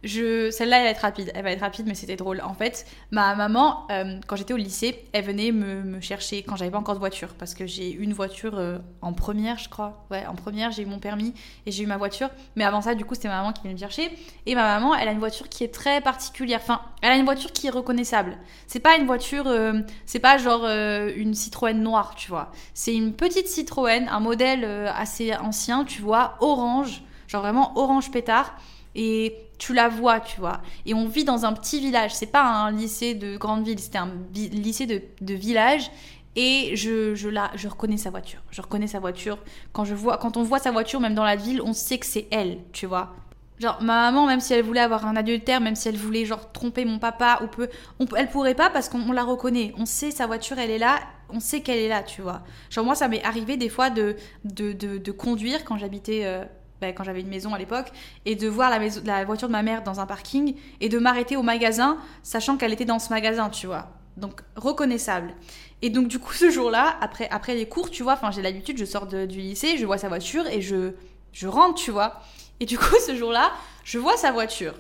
Je... 0.05 0.51
Celle-là, 0.53 0.79
elle 0.79 0.85
va 0.85 0.91
être 0.91 1.01
rapide. 1.01 1.33
Elle 1.35 1.43
va 1.43 1.51
être 1.51 1.61
rapide, 1.61 1.87
mais 1.89 1.95
c'était 1.95 2.17
drôle. 2.17 2.41
En 2.43 2.55
fait, 2.55 2.87
ma 3.11 3.35
maman, 3.35 3.87
euh, 3.91 4.21
quand 4.27 4.37
j'étais 4.37 4.55
au 4.55 4.57
lycée, 4.57 5.05
elle 5.13 5.25
venait 5.25 5.51
me, 5.51 6.01
chercher 6.01 6.43
quand 6.43 6.55
j'avais 6.55 6.71
pas 6.71 6.79
encore 6.79 6.95
de 6.95 7.01
voiture. 7.01 7.35
Parce 7.39 7.55
que 7.55 7.67
j'ai 7.67 7.93
eu 7.93 8.03
une 8.03 8.13
voiture 8.13 8.53
euh, 8.57 8.79
en 9.03 9.13
première, 9.13 9.59
je 9.59 9.69
crois. 9.69 10.07
Ouais, 10.11 10.25
en 10.27 10.35
première, 10.35 10.71
j'ai 10.71 10.83
eu 10.83 10.87
mon 10.87 11.01
permis 11.01 11.35
et 11.67 11.73
j'ai 11.73 11.83
eu 11.83 11.87
ma 11.87 11.97
voiture. 11.97 12.31
Mais 12.55 12.65
avant 12.65 12.81
ça, 12.81 12.95
du 12.95 13.05
coup, 13.05 13.15
c'était 13.15 13.29
ma 13.29 13.39
maman 13.39 13.53
qui 13.53 13.63
venait 13.63 13.75
me 13.75 13.79
chercher. 13.79 14.11
Et 14.47 14.55
ma 14.55 14.63
maman, 14.63 14.95
elle 14.95 15.09
a 15.09 15.13
une 15.13 15.19
voiture 15.19 15.49
qui 15.49 15.65
est 15.65 15.75
très 15.75 16.01
particulière. 16.01 16.61
Enfin, 16.63 16.81
elle 17.03 17.11
a 17.11 17.17
une 17.17 17.25
voiture 17.25 17.53
qui 17.53 17.67
est 17.67 17.71
reconnaissable. 17.71 18.39
C'est 18.69 18.81
pas 18.81 18.97
une 18.97 19.07
voiture, 19.07 19.49
euh, 19.49 19.81
c'est 20.07 20.21
pas 20.21 20.39
genre 20.39 20.65
une 20.67 21.35
Citroën 21.35 21.75
noire, 21.75 22.15
tu 22.15 22.29
vois. 22.29 22.53
C'est 22.75 22.95
une 22.95 23.15
petite 23.15 23.49
Citroën, 23.49 24.07
un 24.09 24.21
modèle 24.21 24.65
assez 24.65 25.35
ancien, 25.35 25.85
tu 25.85 26.03
vois, 26.03 26.37
orange, 26.41 27.03
genre 27.27 27.43
vraiment 27.43 27.73
orange 27.77 28.11
pétard. 28.11 28.55
Et 28.95 29.35
tu 29.59 29.75
la 29.75 29.89
vois, 29.89 30.21
tu 30.21 30.41
vois. 30.41 30.61
Et 30.87 30.95
on 30.95 31.09
vit 31.09 31.25
dans 31.25 31.45
un 31.45 31.53
petit 31.53 31.81
village. 31.81 32.15
C'est 32.15 32.27
pas 32.27 32.43
un 32.45 32.71
lycée 32.71 33.15
de 33.15 33.37
grande 33.37 33.65
ville, 33.65 33.79
c'était 33.79 33.99
un 33.99 34.11
lycée 34.35 34.87
de, 34.87 35.03
de 35.21 35.35
village. 35.35 35.91
Et 36.37 36.77
je, 36.77 37.15
je, 37.17 37.29
la, 37.29 37.51
je 37.57 37.67
reconnais 37.69 37.97
sa 37.97 38.11
voiture. 38.11 38.41
Je 38.51 38.63
reconnais 38.63 38.87
sa 38.87 39.01
voiture. 39.01 39.39
Quand, 39.73 39.85
je 39.85 39.95
vois, 39.95 40.19
quand 40.19 40.37
on 40.37 40.43
voit 40.43 40.61
sa 40.61 40.71
voiture, 40.71 41.01
même 41.01 41.15
dans 41.15 41.25
la 41.25 41.37
ville, 41.37 41.61
on 41.63 41.73
sait 41.73 41.99
que 41.99 42.07
c'est 42.07 42.29
elle, 42.31 42.59
tu 42.73 42.87
vois. 42.87 43.17
Genre, 43.59 43.79
ma 43.83 44.13
maman, 44.13 44.27
même 44.27 44.39
si 44.39 44.53
elle 44.55 44.63
voulait 44.63 44.81
avoir 44.81 45.05
un 45.05 45.17
adultère, 45.17 45.61
même 45.61 45.75
si 45.75 45.89
elle 45.89 45.97
voulait, 45.97 46.25
genre, 46.25 46.53
tromper 46.53 46.85
mon 46.85 47.01
papa, 47.01 47.41
ou 47.43 47.49
peut, 47.49 47.69
on, 47.99 48.07
elle 48.17 48.29
pourrait 48.29 48.55
pas 48.55 48.71
parce 48.71 48.89
qu'on 48.89 49.01
on 49.01 49.11
la 49.13 49.25
reconnaît. 49.25 49.73
On 49.77 49.85
sait 49.85 50.13
sa 50.13 50.29
voiture, 50.29 50.61
elle 50.61 50.71
est 50.71 50.79
là, 50.79 51.01
on 51.29 51.41
sait 51.41 51.61
qu'elle 51.61 51.79
est 51.79 51.89
là, 51.89 52.05
tu 52.05 52.23
vois. 52.23 52.43
Genre, 52.71 52.85
moi, 52.85 52.95
ça 52.95 53.09
m'est 53.09 53.25
arrivé 53.25 53.57
des 53.57 53.69
fois 53.69 53.91
de, 53.91 54.15
de, 54.45 54.73
de, 54.73 54.99
de 54.99 55.13
conduire 55.13 55.65
quand 55.65 55.77
j'habitais. 55.77 56.21
euh, 56.25 56.45
bah, 56.81 56.93
quand 56.93 57.05
j'avais 57.05 57.21
une 57.21 57.29
maison 57.29 57.55
à 57.55 57.59
l'époque, 57.59 57.89
et 58.25 58.35
de 58.35 58.49
voir 58.49 58.71
la, 58.71 59.25
voiture 59.25 59.49
de 59.49 59.53
ma 59.53 59.63
mère 59.63 59.83
dans 59.83 60.01
un 60.01 60.07
parking, 60.07 60.55
et 60.81 60.89
de 60.89 60.99
m'arrêter 60.99 61.37
au 61.37 61.43
magasin, 61.43 61.99
sachant 62.23 62.57
qu'elle 62.57 62.73
était 62.73 62.85
dans 62.85 62.99
ce 62.99 63.11
magasin, 63.11 63.51
tu 63.51 63.67
vois. 63.67 63.89
Donc, 64.17 64.41
reconnaissable. 64.57 65.35
Et 65.83 65.91
donc, 65.91 66.09
du 66.09 66.19
coup, 66.19 66.33
ce 66.33 66.51
jour-là, 66.51 66.97
après, 67.01 67.29
après 67.31 67.55
les 67.55 67.69
cours, 67.69 67.91
tu 67.91 68.03
vois, 68.03 68.15
enfin, 68.15 68.31
j'ai 68.31 68.43
l'habitude, 68.43 68.79
je 68.79 68.85
sors 68.85 69.07
du 69.07 69.27
lycée, 69.27 69.77
je 69.77 69.87
vois 69.87 69.99
sa 69.99 70.09
voiture, 70.09 70.47
et 70.47 70.61
je, 70.61 70.93
je 71.33 71.47
rentre, 71.47 71.75
tu 71.75 71.91
vois. 71.91 72.21
Et 72.61 72.67
du 72.67 72.79
coup, 72.79 72.97
ce 73.07 73.15
jour-là, 73.15 73.53
je 73.85 73.99
vois 73.99 74.17
sa 74.17 74.33
voiture. 74.33 74.75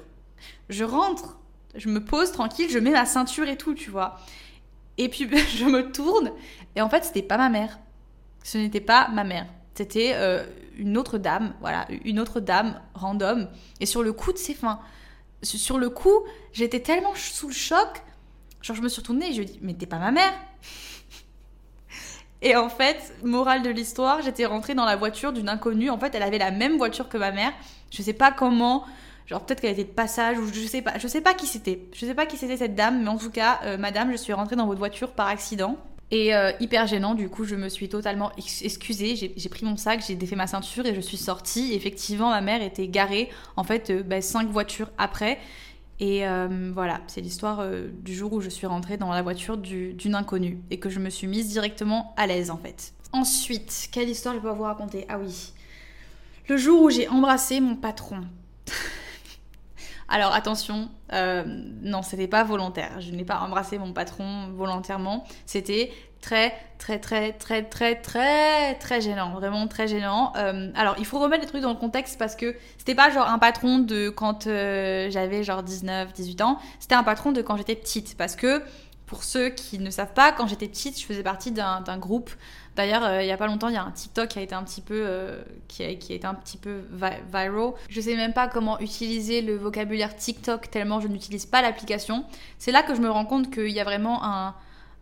Je 0.68 0.84
rentre, 0.84 1.38
je 1.74 1.88
me 1.88 2.04
pose 2.04 2.32
tranquille, 2.32 2.68
je 2.70 2.78
mets 2.78 2.90
ma 2.90 3.06
ceinture 3.06 3.48
et 3.48 3.56
tout, 3.56 3.74
tu 3.74 3.90
vois. 3.90 4.18
Et 4.98 5.08
puis 5.08 5.28
je 5.56 5.64
me 5.64 5.90
tourne 5.90 6.32
et 6.76 6.82
en 6.82 6.90
fait 6.90 7.04
c'était 7.04 7.22
pas 7.22 7.38
ma 7.38 7.48
mère. 7.48 7.78
Ce 8.42 8.58
n'était 8.58 8.80
pas 8.80 9.08
ma 9.08 9.24
mère. 9.24 9.46
C'était 9.74 10.12
euh, 10.14 10.44
une 10.78 10.96
autre 10.96 11.18
dame, 11.18 11.54
voilà, 11.60 11.86
une 12.04 12.20
autre 12.20 12.40
dame 12.40 12.80
random. 12.94 13.48
Et 13.80 13.86
sur 13.86 14.02
le 14.02 14.12
coup 14.12 14.32
de 14.32 14.38
ses 14.38 14.54
fins, 14.54 14.80
sur 15.42 15.78
le 15.78 15.90
coup, 15.90 16.24
j'étais 16.52 16.80
tellement 16.80 17.14
sous 17.14 17.48
le 17.48 17.54
choc. 17.54 18.02
Genre 18.62 18.76
je 18.76 18.82
me 18.82 18.88
suis 18.88 19.00
retournée 19.00 19.30
et 19.30 19.32
je 19.32 19.42
lui 19.42 19.48
ai 19.48 19.52
dit 19.52 19.58
mais 19.62 19.74
t'es 19.74 19.86
pas 19.86 19.98
ma 19.98 20.10
mère. 20.10 20.32
Et 22.40 22.54
en 22.54 22.68
fait, 22.68 23.14
morale 23.24 23.62
de 23.62 23.70
l'histoire, 23.70 24.22
j'étais 24.22 24.46
rentrée 24.46 24.74
dans 24.76 24.84
la 24.84 24.94
voiture 24.94 25.32
d'une 25.32 25.48
inconnue. 25.48 25.90
En 25.90 25.98
fait, 25.98 26.14
elle 26.14 26.22
avait 26.22 26.38
la 26.38 26.52
même 26.52 26.76
voiture 26.76 27.08
que 27.08 27.18
ma 27.18 27.32
mère. 27.32 27.52
Je 27.90 28.00
sais 28.00 28.12
pas 28.12 28.30
comment. 28.30 28.84
Genre 29.26 29.44
peut-être 29.44 29.60
qu'elle 29.60 29.72
était 29.72 29.82
de 29.84 29.88
passage 29.88 30.38
ou 30.38 30.46
je 30.46 30.66
sais 30.66 30.80
pas. 30.80 30.98
Je 30.98 31.08
sais 31.08 31.20
pas 31.20 31.34
qui 31.34 31.46
c'était. 31.46 31.88
Je 31.92 32.06
sais 32.06 32.14
pas 32.14 32.26
qui 32.26 32.36
c'était 32.36 32.56
cette 32.56 32.76
dame, 32.76 33.02
mais 33.02 33.08
en 33.08 33.18
tout 33.18 33.30
cas, 33.30 33.60
euh, 33.64 33.76
madame, 33.76 34.12
je 34.12 34.16
suis 34.16 34.32
rentrée 34.32 34.54
dans 34.54 34.66
votre 34.66 34.78
voiture 34.78 35.10
par 35.12 35.26
accident. 35.26 35.76
Et 36.10 36.34
euh, 36.34 36.52
hyper 36.58 36.86
gênant, 36.86 37.14
du 37.14 37.28
coup, 37.28 37.44
je 37.44 37.54
me 37.54 37.68
suis 37.68 37.88
totalement 37.88 38.32
excusée. 38.36 39.32
J'ai 39.36 39.48
pris 39.48 39.66
mon 39.66 39.76
sac, 39.76 40.02
j'ai 40.06 40.14
défait 40.14 40.36
ma 40.36 40.46
ceinture 40.46 40.86
et 40.86 40.94
je 40.94 41.00
suis 41.00 41.18
sortie. 41.18 41.74
Effectivement, 41.74 42.30
ma 42.30 42.40
mère 42.40 42.62
était 42.62 42.88
garée, 42.88 43.28
en 43.56 43.64
fait, 43.64 43.90
euh, 43.90 44.02
bah, 44.02 44.22
cinq 44.22 44.48
voitures 44.48 44.90
après. 44.96 45.38
Et 46.00 46.26
euh, 46.26 46.70
voilà, 46.72 47.00
c'est 47.08 47.20
l'histoire 47.20 47.58
euh, 47.60 47.88
du 48.02 48.14
jour 48.14 48.32
où 48.32 48.40
je 48.40 48.48
suis 48.48 48.66
rentrée 48.66 48.96
dans 48.96 49.10
la 49.10 49.22
voiture 49.22 49.56
d'une 49.56 50.14
inconnue 50.14 50.58
et 50.70 50.78
que 50.78 50.90
je 50.90 51.00
me 51.00 51.10
suis 51.10 51.26
mise 51.26 51.48
directement 51.48 52.14
à 52.16 52.26
l'aise 52.26 52.50
en 52.50 52.56
fait. 52.56 52.92
Ensuite, 53.12 53.88
quelle 53.90 54.08
histoire 54.08 54.34
je 54.34 54.40
peux 54.40 54.50
vous 54.50 54.62
raconter? 54.62 55.06
Ah 55.08 55.18
oui, 55.18 55.52
le 56.48 56.56
jour 56.56 56.82
où 56.82 56.90
j'ai 56.90 57.08
embrassé 57.08 57.60
mon 57.60 57.74
patron. 57.74 58.20
Alors 60.08 60.32
attention, 60.32 60.88
euh, 61.12 61.44
non, 61.82 62.02
c'était 62.02 62.28
pas 62.28 62.42
volontaire. 62.42 63.00
Je 63.00 63.10
n'ai 63.10 63.24
pas 63.24 63.40
embrassé 63.40 63.78
mon 63.78 63.92
patron 63.92 64.48
volontairement. 64.54 65.24
C'était 65.44 65.92
très, 66.20 66.54
très, 66.78 66.98
très, 66.98 67.32
très, 67.32 67.62
très, 67.62 67.94
très, 67.96 68.74
très 68.76 69.00
gênant. 69.00 69.32
Vraiment 69.34 69.66
très 69.68 69.86
gênant. 69.86 70.32
Euh, 70.36 70.70
alors, 70.74 70.94
il 70.98 71.04
faut 71.04 71.18
remettre 71.18 71.42
les 71.42 71.48
trucs 71.48 71.62
dans 71.62 71.72
le 71.72 71.78
contexte 71.78 72.18
parce 72.18 72.36
que 72.36 72.56
c'était 72.78 72.94
pas 72.94 73.10
genre 73.10 73.28
un 73.28 73.38
patron 73.38 73.78
de 73.78 74.08
quand 74.08 74.46
euh, 74.46 75.10
j'avais 75.10 75.44
genre 75.44 75.62
19, 75.62 76.12
18 76.12 76.40
ans. 76.40 76.58
C'était 76.80 76.94
un 76.94 77.04
patron 77.04 77.32
de 77.32 77.42
quand 77.42 77.56
j'étais 77.56 77.76
petite. 77.76 78.16
Parce 78.16 78.34
que, 78.34 78.62
pour 79.08 79.24
ceux 79.24 79.48
qui 79.48 79.80
ne 79.80 79.90
savent 79.90 80.12
pas, 80.12 80.30
quand 80.30 80.46
j'étais 80.46 80.68
petite, 80.68 81.00
je 81.00 81.04
faisais 81.04 81.24
partie 81.24 81.50
d'un 81.50 81.98
groupe 81.98 82.30
D'ailleurs, 82.78 83.02
euh, 83.02 83.22
il 83.24 83.26
y 83.26 83.32
a 83.32 83.36
pas 83.36 83.48
longtemps, 83.48 83.66
il 83.66 83.74
y 83.74 83.76
a 83.76 83.82
un 83.82 83.90
TikTok 83.90 84.28
qui 84.28 84.38
a 84.38 84.42
été 84.42 84.54
un 84.54 84.62
petit 84.62 84.80
peu, 84.80 85.02
euh, 85.04 85.42
qui, 85.66 85.82
a, 85.82 85.88
été 85.88 86.24
un 86.24 86.34
petit 86.34 86.56
peu 86.56 86.82
viral. 86.92 87.72
Je 87.90 88.00
sais 88.00 88.14
même 88.14 88.32
pas 88.32 88.46
comment 88.46 88.78
utiliser 88.78 89.42
le 89.42 89.56
vocabulaire 89.56 90.14
TikTok 90.14 90.70
tellement 90.70 91.00
je 91.00 91.08
n'utilise 91.08 91.44
pas 91.44 91.60
l'application. 91.60 92.24
C'est 92.56 92.70
là 92.70 92.84
que 92.84 92.94
je 92.94 93.00
me 93.00 93.10
rends 93.10 93.24
compte 93.24 93.52
qu'il 93.52 93.70
y 93.70 93.80
a 93.80 93.84
vraiment 93.84 94.24
un, 94.24 94.54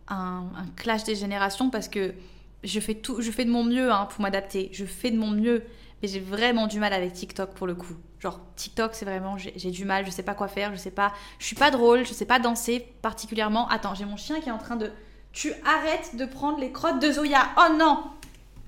un, 0.07 0.45
clash 0.75 1.03
des 1.03 1.13
générations 1.13 1.69
parce 1.69 1.87
que 1.87 2.15
je 2.63 2.79
fais 2.79 2.95
tout, 2.95 3.21
je 3.21 3.29
fais 3.29 3.45
de 3.45 3.51
mon 3.51 3.63
mieux 3.63 3.91
hein, 3.91 4.07
pour 4.09 4.23
m'adapter. 4.23 4.71
Je 4.73 4.85
fais 4.85 5.11
de 5.11 5.17
mon 5.17 5.29
mieux, 5.29 5.63
mais 6.01 6.07
j'ai 6.07 6.19
vraiment 6.19 6.65
du 6.65 6.79
mal 6.79 6.93
avec 6.93 7.13
TikTok 7.13 7.51
pour 7.51 7.67
le 7.67 7.75
coup. 7.75 7.95
Genre 8.19 8.39
TikTok, 8.55 8.95
c'est 8.95 9.05
vraiment, 9.05 9.37
j'ai 9.37 9.71
du 9.71 9.85
mal, 9.85 10.05
je 10.05 10.09
sais 10.09 10.23
pas 10.23 10.33
quoi 10.33 10.47
faire, 10.47 10.71
je 10.71 10.77
sais 10.77 10.91
pas, 10.91 11.13
je 11.37 11.45
suis 11.45 11.55
pas 11.55 11.69
drôle, 11.69 12.03
je 12.05 12.13
sais 12.13 12.25
pas 12.25 12.39
danser 12.39 12.79
particulièrement. 13.01 13.67
Attends, 13.69 13.93
j'ai 13.93 14.05
mon 14.05 14.17
chien 14.17 14.41
qui 14.41 14.49
est 14.49 14.51
en 14.51 14.57
train 14.57 14.75
de 14.75 14.91
tu 15.33 15.53
arrêtes 15.63 16.15
de 16.15 16.25
prendre 16.25 16.59
les 16.59 16.71
crottes 16.71 16.99
de 16.99 17.11
Zoya. 17.11 17.49
Oh 17.57 17.71
non! 17.71 18.05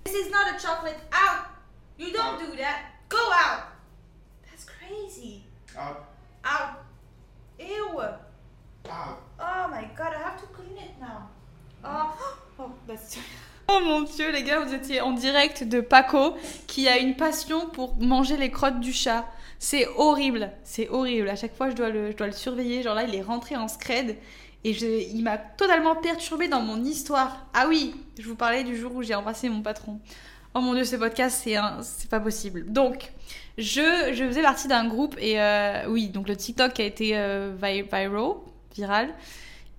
This 0.04 0.14
is 0.14 0.30
not 0.30 0.56
a 0.56 0.60
chocolate. 0.60 1.00
Out! 1.12 1.47
You 1.97 2.12
don't 2.12 2.38
do 2.38 2.56
that. 2.58 2.82
Go 3.10 3.18
out! 3.18 3.64
That's 4.45 4.66
crazy. 4.66 5.45
Out. 5.76 6.06
Out. 6.45 6.76
Ew. 7.60 8.00
Out. 8.00 9.18
Oh 9.39 9.68
my 9.68 9.88
god, 9.97 10.14
I 10.14 10.22
have 10.22 10.39
to 10.41 10.47
clean 10.54 10.78
it 10.78 10.91
now. 11.02 11.30
Oh, 11.84 12.36
oh, 12.60 12.72
that's... 12.88 13.18
Oh 13.72 13.82
mon 13.82 14.02
dieu, 14.02 14.32
les 14.32 14.41
gars, 14.41 14.62
vous 14.62 14.74
étiez 14.74 15.00
en 15.00 15.12
direct 15.12 15.64
de 15.64 15.80
Paco 15.80 16.36
qui 16.66 16.88
a 16.88 16.97
une 16.97 17.16
passion 17.16 17.68
pour 17.68 17.95
manger 17.97 18.36
les 18.36 18.50
crottes 18.50 18.80
du 18.80 18.91
chat. 18.91 19.26
C'est 19.60 19.88
horrible, 19.97 20.51
c'est 20.64 20.88
horrible. 20.89 21.28
À 21.30 21.36
chaque 21.36 21.53
fois, 21.53 21.70
je 21.70 21.76
dois, 21.76 21.89
le, 21.89 22.12
je 22.12 22.18
dois 22.18 22.28
le 22.28 22.34
surveiller. 22.34 22.82
Genre 22.82 22.95
là, 22.95 23.03
il 23.03 23.14
est 23.14 23.22
rentré 23.22 23.57
en 23.57 23.68
scred 23.68 24.16
et 24.64 24.72
il 25.12 25.22
m'a 25.24 25.38
totalement 25.38 25.95
perturbée 25.95 26.47
dans 26.47 26.62
mon 26.62 26.84
histoire. 26.84 27.45
Ah 27.53 27.66
oui, 27.68 27.93
je 28.18 28.28
vous 28.28 28.36
parlais 28.36 28.64
du 28.64 28.78
jour 28.78 28.95
où 28.95 29.03
j'ai 29.03 29.16
embrassé 29.16 29.49
mon 29.49 29.62
patron. 29.62 29.99
Oh 30.53 30.62
mon 30.62 30.74
dieu, 30.74 30.86
ce 30.86 30.95
podcast, 30.95 31.41
c'est 31.43 31.55
c'est 31.84 32.10
pas 32.10 32.20
possible. 32.20 32.72
Donc, 32.72 33.12
je, 33.57 34.14
je 34.14 34.26
faisais 34.26 34.41
partie 34.41 34.68
d'un 34.68 34.88
groupe 34.88 35.16
et 35.20 35.39
euh, 35.39 35.86
oui, 35.89 36.07
donc 36.07 36.28
le 36.28 36.36
TikTok 36.36 36.80
a 36.80 36.84
été 36.84 37.18
euh, 37.18 37.53
viral, 37.62 38.36
viral. 38.76 39.14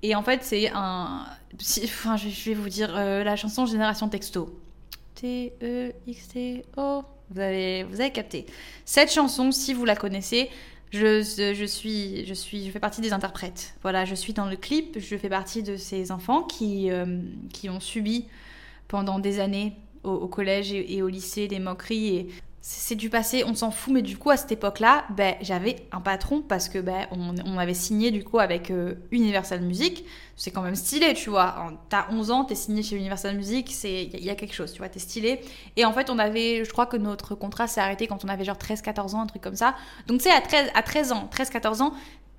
Et 0.03 0.15
en 0.15 0.23
fait, 0.23 0.43
c'est 0.45 0.71
un. 0.73 1.27
Enfin, 1.85 2.17
je 2.17 2.51
vais 2.51 2.55
vous 2.55 2.69
dire 2.69 2.97
euh, 2.97 3.25
la 3.25 3.37
chanson 3.37 3.67
Génération 3.67 4.09
Texto. 4.09 4.59
T-E-X-T-O. 5.17 7.05
Vous 7.31 7.41
avez, 7.41 7.85
vous 7.85 8.01
avez 8.01 8.11
capté. 8.11 8.47
Cette 8.85 9.13
chanson, 9.13 9.53
si 9.53 9.73
vous 9.73 9.85
la 9.85 9.97
connaissez, 9.97 10.51
je, 10.91 11.23
suis, 11.67 12.27
je, 12.27 12.35
suis, 12.35 12.67
je 12.67 12.71
fais 12.71 12.81
partie 12.81 13.01
des 13.01 13.13
interprètes. 13.13 13.75
Voilà, 13.83 14.05
je 14.05 14.15
suis 14.15 14.33
dans 14.33 14.47
le 14.47 14.57
clip, 14.57 14.99
je 14.99 15.17
fais 15.17 15.29
partie 15.29 15.63
de 15.63 15.77
ces 15.77 16.11
enfants 16.11 16.43
qui, 16.43 16.91
euh, 16.91 17.21
qui 17.53 17.71
ont 17.71 17.81
subi 17.81 18.27
pendant 18.89 19.21
des 19.21 19.39
années 19.39 19.77
au, 20.03 20.27
collège 20.27 20.73
et, 20.73 21.03
au 21.03 21.09
lycée 21.09 21.47
des 21.47 21.59
moqueries 21.59 22.17
et 22.17 22.29
c'est 22.63 22.95
du 22.95 23.09
passé, 23.09 23.43
on 23.47 23.55
s'en 23.55 23.71
fout, 23.71 23.95
mais 23.95 24.03
du 24.03 24.19
coup 24.19 24.29
à 24.29 24.37
cette 24.37 24.53
époque-là, 24.53 25.05
ben, 25.17 25.35
j'avais 25.41 25.77
un 25.93 26.01
patron 26.01 26.43
parce 26.43 26.69
que 26.69 26.79
ben, 26.79 27.07
on, 27.11 27.57
avait 27.57 27.73
signé 27.73 28.11
du 28.11 28.23
coup 28.23 28.39
avec 28.39 28.71
euh, 28.71 28.97
Universal 29.11 29.63
Music. 29.63 30.05
C'est 30.37 30.51
quand 30.51 30.61
même 30.61 30.75
stylé, 30.75 31.15
tu 31.15 31.31
vois. 31.31 31.73
T'as 31.89 32.11
11 32.11 32.31
ans, 32.31 32.45
t'es 32.45 32.55
signé 32.55 32.83
chez 32.83 32.97
Universal 32.97 33.35
Music, 33.37 33.73
il 33.85 34.25
y, 34.25 34.31
a 34.31 34.35
quelque 34.35 34.55
chose, 34.55 34.73
tu 34.73 34.79
vois, 34.79 34.91
t'es 34.91 34.99
stylé. 34.99 35.41
Et 35.77 35.87
en 35.87 35.93
fait, 35.93 36.11
on 36.11 36.19
avait, 36.19 36.65
je 36.65 36.71
crois 36.71 36.87
que 36.87 36.99
notre 36.99 37.35
contrat 37.35 37.67
s'est 37.67 37.81
arrêté 37.81 38.07
quand 38.07 38.25
on 38.25 38.29
avait 38.29 38.45
genre 38.45 38.57
13-14 38.57 39.15
ans, 39.15 39.23
un 39.23 39.27
truc 39.27 39.43
comme 39.43 39.57
ça. 39.57 39.75
Donc 40.07 40.19
tu 40.19 40.25
sais, 40.25 40.35
à 40.35 40.41
13, 40.43 40.71
à 40.75 40.83
13 40.83 41.13
ans, 41.13 41.31
13-14 41.35 41.81
ans, 41.83 41.95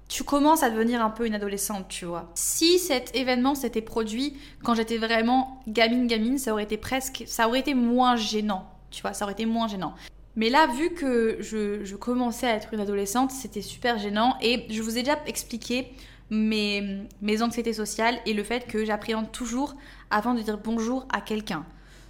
tu 0.08 0.24
commences 0.24 0.62
à 0.62 0.70
devenir 0.70 1.04
un 1.04 1.10
peu 1.10 1.26
une 1.26 1.36
adolescente, 1.36 1.88
tu 1.88 2.06
vois. 2.06 2.30
Si 2.36 2.78
cet 2.78 3.16
événement 3.16 3.56
s'était 3.56 3.82
produit 3.82 4.38
quand 4.64 4.76
j'étais 4.76 4.98
vraiment 4.98 5.62
gamine 5.68 6.06
gamine, 6.06 6.38
ça 6.38 6.52
aurait 6.52 6.64
été 6.64 6.78
presque 6.78 7.24
ça 7.26 7.48
aurait 7.48 7.62
été 7.62 7.74
moins 7.74 8.18
gênant 8.18 8.71
tu 8.92 9.02
vois, 9.02 9.14
ça 9.14 9.26
aurait 9.26 9.34
été 9.34 9.46
moins 9.46 9.68
gênant. 9.68 9.96
Mais 10.36 10.50
là, 10.50 10.68
vu 10.68 10.94
que 10.94 11.38
je, 11.42 11.96
commençais 11.96 12.48
à 12.48 12.56
être 12.56 12.74
une 12.74 12.80
adolescente, 12.80 13.32
c'était 13.32 13.62
super 13.62 13.98
gênant. 13.98 14.36
Et 14.42 14.66
je 14.70 14.82
vous 14.82 14.98
ai 14.98 15.04
déjà 15.04 15.20
expliqué 15.26 15.92
mes, 16.30 17.08
anxiétés 17.42 17.74
sociales 17.74 18.20
et 18.26 18.34
le 18.34 18.44
fait 18.44 18.66
que 18.68 18.86
j'appréhende 18.86 19.32
toujours 19.32 19.76
avant 20.10 20.34
de 20.34 20.42
dire 20.42 20.58
bonjour 20.58 21.06
à 21.12 21.22
quelqu'un. 21.22 21.66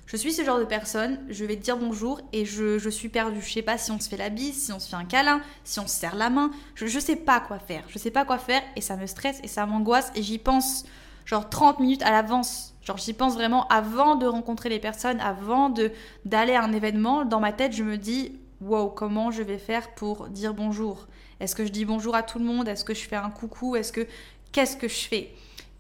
Je 0.05 0.17
suis 0.17 0.33
ce 0.33 0.43
genre 0.43 0.59
de 0.59 0.65
personne, 0.65 1.19
je 1.29 1.45
vais 1.45 1.55
te 1.55 1.61
dire 1.61 1.77
bonjour 1.77 2.19
et 2.33 2.43
je, 2.45 2.89
suis 2.89 3.09
perdue. 3.09 3.41
Je 3.41 3.53
sais 3.53 3.61
pas 3.61 3.77
si 3.77 3.91
on 3.91 3.99
se 3.99 4.09
fait 4.09 4.17
la 4.17 4.29
bise, 4.29 4.65
si 4.65 4.73
on 4.73 4.79
se 4.79 4.89
fait 4.89 4.97
un 4.97 5.05
câlin, 5.05 5.41
si 5.63 5.79
on 5.79 5.87
se 5.87 5.95
serre 5.95 6.15
la 6.15 6.29
main. 6.29 6.51
Je, 6.75 6.85
je 6.85 6.99
sais 6.99 7.15
pas 7.15 7.39
quoi 7.39 7.59
faire. 7.59 7.83
Je 7.87 7.97
sais 7.97 8.11
pas 8.11 8.25
quoi 8.25 8.37
faire 8.37 8.61
et 8.75 8.81
ça 8.81 8.97
me 8.97 9.07
stresse 9.07 9.39
et 9.43 9.47
ça 9.47 9.65
m'angoisse 9.65 10.11
et 10.15 10.21
j'y 10.21 10.37
pense 10.37 10.85
genre 11.25 11.49
30 11.49 11.79
minutes 11.79 12.03
à 12.03 12.11
l'avance 12.11 12.70
Genre 12.83 12.97
j'y 12.97 13.13
pense 13.13 13.33
vraiment 13.35 13.67
avant 13.67 14.15
de 14.15 14.25
rencontrer 14.25 14.69
les 14.69 14.79
personnes, 14.79 15.19
avant 15.19 15.69
de 15.69 15.91
d'aller 16.25 16.53
à 16.53 16.63
un 16.63 16.73
événement. 16.73 17.25
Dans 17.25 17.39
ma 17.39 17.51
tête, 17.51 17.73
je 17.73 17.83
me 17.83 17.97
dis 17.97 18.39
wow, 18.61 18.89
comment 18.89 19.31
je 19.31 19.43
vais 19.43 19.57
faire 19.57 19.93
pour 19.93 20.27
dire 20.27 20.53
bonjour? 20.53 21.07
Est-ce 21.39 21.55
que 21.55 21.65
je 21.65 21.71
dis 21.71 21.85
bonjour 21.85 22.15
à 22.15 22.23
tout 22.23 22.39
le 22.39 22.45
monde? 22.45 22.67
Est-ce 22.67 22.83
que 22.83 22.93
je 22.93 23.07
fais 23.07 23.15
un 23.15 23.29
coucou? 23.29 23.75
Est-ce 23.75 23.91
que 23.91 24.07
qu'est-ce 24.51 24.77
que 24.77 24.87
je 24.87 25.07
fais? 25.07 25.31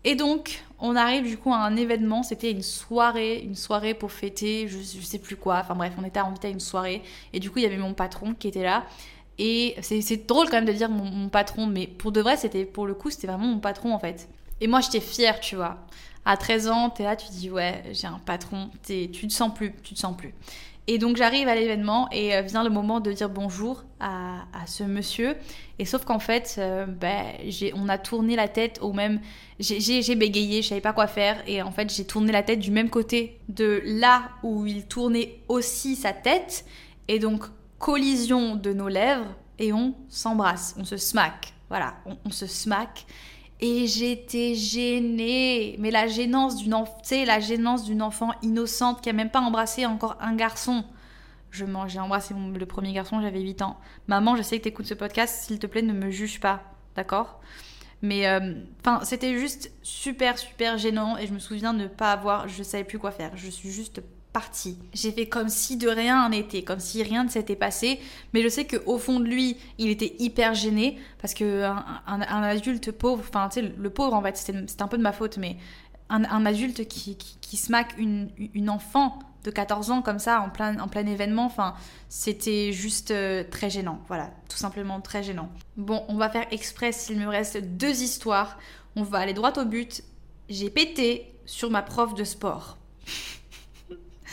Et 0.03 0.15
donc, 0.15 0.63
on 0.79 0.95
arrive 0.95 1.25
du 1.25 1.37
coup 1.37 1.53
à 1.53 1.57
un 1.57 1.75
événement, 1.75 2.23
c'était 2.23 2.49
une 2.49 2.63
soirée, 2.63 3.39
une 3.39 3.55
soirée 3.55 3.93
pour 3.93 4.11
fêter, 4.11 4.67
je, 4.67 4.79
je 4.79 5.05
sais 5.05 5.19
plus 5.19 5.35
quoi. 5.35 5.59
Enfin 5.59 5.75
bref, 5.75 5.93
on 5.99 6.03
était 6.03 6.19
invité 6.19 6.47
à 6.47 6.51
une 6.51 6.59
soirée 6.59 7.03
et 7.33 7.39
du 7.39 7.51
coup, 7.51 7.59
il 7.59 7.63
y 7.63 7.67
avait 7.67 7.77
mon 7.77 7.93
patron 7.93 8.33
qui 8.33 8.47
était 8.47 8.63
là. 8.63 8.83
Et 9.37 9.75
c'est 9.81 10.27
drôle 10.27 10.47
quand 10.47 10.57
même 10.57 10.65
de 10.65 10.73
dire 10.73 10.89
mon, 10.89 11.05
mon 11.05 11.29
patron, 11.29 11.65
mais 11.65 11.87
pour 11.87 12.11
de 12.11 12.21
vrai, 12.21 12.37
c'était 12.37 12.65
pour 12.65 12.85
le 12.85 12.93
coup, 12.93 13.09
c'était 13.09 13.27
vraiment 13.27 13.47
mon 13.47 13.59
patron 13.59 13.93
en 13.93 13.99
fait. 13.99 14.27
Et 14.59 14.67
moi, 14.67 14.81
j'étais 14.81 14.99
fière, 14.99 15.39
tu 15.39 15.55
vois 15.55 15.77
à 16.25 16.37
13 16.37 16.67
ans, 16.67 16.89
t'es 16.89 17.03
là, 17.03 17.15
tu 17.15 17.29
dis 17.31 17.49
ouais, 17.49 17.83
j'ai 17.91 18.07
un 18.07 18.19
patron, 18.25 18.69
tu 18.85 19.09
te 19.09 19.33
sens 19.33 19.53
plus, 19.53 19.73
tu 19.83 19.93
te 19.93 19.99
sens 19.99 20.15
plus. 20.15 20.33
Et 20.87 20.97
donc 20.97 21.15
j'arrive 21.15 21.47
à 21.47 21.55
l'événement 21.55 22.09
et 22.11 22.35
euh, 22.35 22.41
vient 22.41 22.63
le 22.63 22.69
moment 22.69 22.99
de 22.99 23.11
dire 23.11 23.29
bonjour 23.29 23.83
à, 23.99 24.41
ce 24.65 24.83
monsieur. 24.83 25.35
Et 25.79 25.85
sauf 25.85 26.05
qu'en 26.05 26.19
fait, 26.19 26.55
euh, 26.57 26.85
ben, 26.85 27.23
on 27.75 27.87
a 27.87 27.97
tourné 27.97 28.35
la 28.35 28.47
tête 28.47 28.79
au 28.81 28.91
même. 28.91 29.19
J'ai 29.59 30.15
bégayé, 30.15 30.61
je 30.61 30.69
savais 30.69 30.81
pas 30.81 30.93
quoi 30.93 31.07
faire. 31.07 31.41
Et 31.47 31.61
en 31.61 31.71
fait, 31.71 31.93
j'ai 31.93 32.05
tourné 32.05 32.31
la 32.31 32.41
tête 32.43 32.59
du 32.59 32.71
même 32.71 32.89
côté 32.89 33.39
de 33.47 33.81
là 33.85 34.31
où 34.43 34.65
il 34.65 34.85
tournait 34.85 35.39
aussi 35.47 35.95
sa 35.95 36.13
tête. 36.13 36.65
Et 37.07 37.19
donc, 37.19 37.45
collision 37.77 38.55
de 38.55 38.73
nos 38.73 38.87
lèvres 38.87 39.27
et 39.59 39.73
on 39.73 39.93
s'embrasse, 40.09 40.75
on 40.79 40.83
se 40.83 40.97
smack. 40.97 41.53
Voilà, 41.69 41.95
on, 42.05 42.17
on 42.25 42.31
se 42.31 42.47
smack. 42.47 43.05
Et 43.61 43.85
j'étais 43.85 44.55
gênée. 44.55 45.75
Mais 45.79 45.91
la 45.91 46.07
gênance 46.07 46.57
d'une 46.57 46.75
la 47.25 47.39
gênance 47.39 47.85
d'une 47.85 48.01
enfant 48.01 48.31
innocente 48.41 49.01
qui 49.01 49.09
a 49.09 49.13
même 49.13 49.29
pas 49.29 49.41
embrassé 49.41 49.85
encore 49.85 50.17
un 50.19 50.35
garçon. 50.35 50.83
Je 51.51 51.65
j'ai 51.87 51.99
embrassé 51.99 52.33
le 52.33 52.65
premier 52.65 52.93
garçon, 52.93 53.21
j'avais 53.21 53.41
8 53.41 53.61
ans. 53.61 53.77
Maman, 54.07 54.35
je 54.35 54.41
sais 54.41 54.57
que 54.57 54.63
tu 54.63 54.69
écoutes 54.69 54.85
ce 54.85 54.93
podcast, 54.93 55.43
s'il 55.43 55.59
te 55.59 55.67
plaît, 55.67 55.81
ne 55.81 55.93
me 55.93 56.09
juge 56.09 56.39
pas, 56.39 56.63
d'accord? 56.95 57.41
Mais 58.01 58.25
euh, 58.27 58.55
enfin, 58.79 59.03
c'était 59.03 59.37
juste 59.37 59.71
super, 59.83 60.37
super 60.37 60.77
gênant. 60.77 61.17
Et 61.17 61.27
je 61.27 61.33
me 61.33 61.39
souviens 61.39 61.73
ne 61.73 61.87
pas 61.87 62.13
avoir, 62.13 62.47
je 62.47 62.63
savais 62.63 62.85
plus 62.85 62.99
quoi 62.99 63.11
faire. 63.11 63.31
Je 63.35 63.49
suis 63.49 63.69
juste 63.69 64.01
J'ai 64.93 65.11
fait 65.11 65.27
comme 65.27 65.49
si 65.49 65.77
de 65.77 65.89
rien 65.89 66.29
n'était, 66.29 66.63
comme 66.63 66.79
si 66.79 67.03
rien 67.03 67.23
ne 67.23 67.29
s'était 67.29 67.55
passé. 67.55 67.99
Mais 68.33 68.41
je 68.41 68.49
sais 68.49 68.65
qu'au 68.65 68.97
fond 68.97 69.19
de 69.19 69.25
lui, 69.25 69.57
il 69.77 69.89
était 69.89 70.15
hyper 70.19 70.53
gêné 70.53 70.99
parce 71.19 71.33
que 71.33 71.63
un, 71.63 72.21
adulte 72.21 72.91
pauvre, 72.91 73.23
enfin, 73.27 73.49
tu 73.49 73.61
sais, 73.61 73.73
le 73.77 73.89
pauvre 73.89 74.13
en 74.13 74.21
fait, 74.21 74.37
c'était 74.37 74.81
un 74.81 74.87
peu 74.87 74.97
de 74.97 75.03
ma 75.03 75.11
faute, 75.11 75.37
mais 75.37 75.57
un, 76.09 76.45
adulte 76.45 76.87
qui, 76.87 77.15
qui, 77.15 77.61
une, 77.97 78.69
enfant 78.69 79.19
de 79.43 79.51
14 79.51 79.91
ans 79.91 80.01
comme 80.01 80.19
ça 80.19 80.41
en 80.41 80.49
plein, 80.49 80.77
en 80.79 80.87
plein 80.87 81.05
événement, 81.05 81.45
enfin, 81.45 81.73
c'était 82.09 82.71
juste 82.73 83.11
euh, 83.11 83.43
très 83.49 83.69
gênant. 83.69 83.99
Voilà, 84.07 84.31
tout 84.49 84.57
simplement 84.57 85.01
très 85.01 85.23
gênant. 85.23 85.49
Bon, 85.77 86.03
on 86.09 86.15
va 86.15 86.29
faire 86.29 86.45
express, 86.51 87.07
il 87.09 87.19
me 87.19 87.27
reste 87.27 87.57
deux 87.57 88.03
histoires. 88.03 88.57
On 88.95 89.03
va 89.03 89.19
aller 89.19 89.33
droit 89.33 89.53
au 89.57 89.65
but. 89.65 90.03
J'ai 90.49 90.69
pété 90.69 91.33
sur 91.45 91.71
ma 91.71 91.81
prof 91.81 92.13
de 92.13 92.25
sport. 92.25 92.77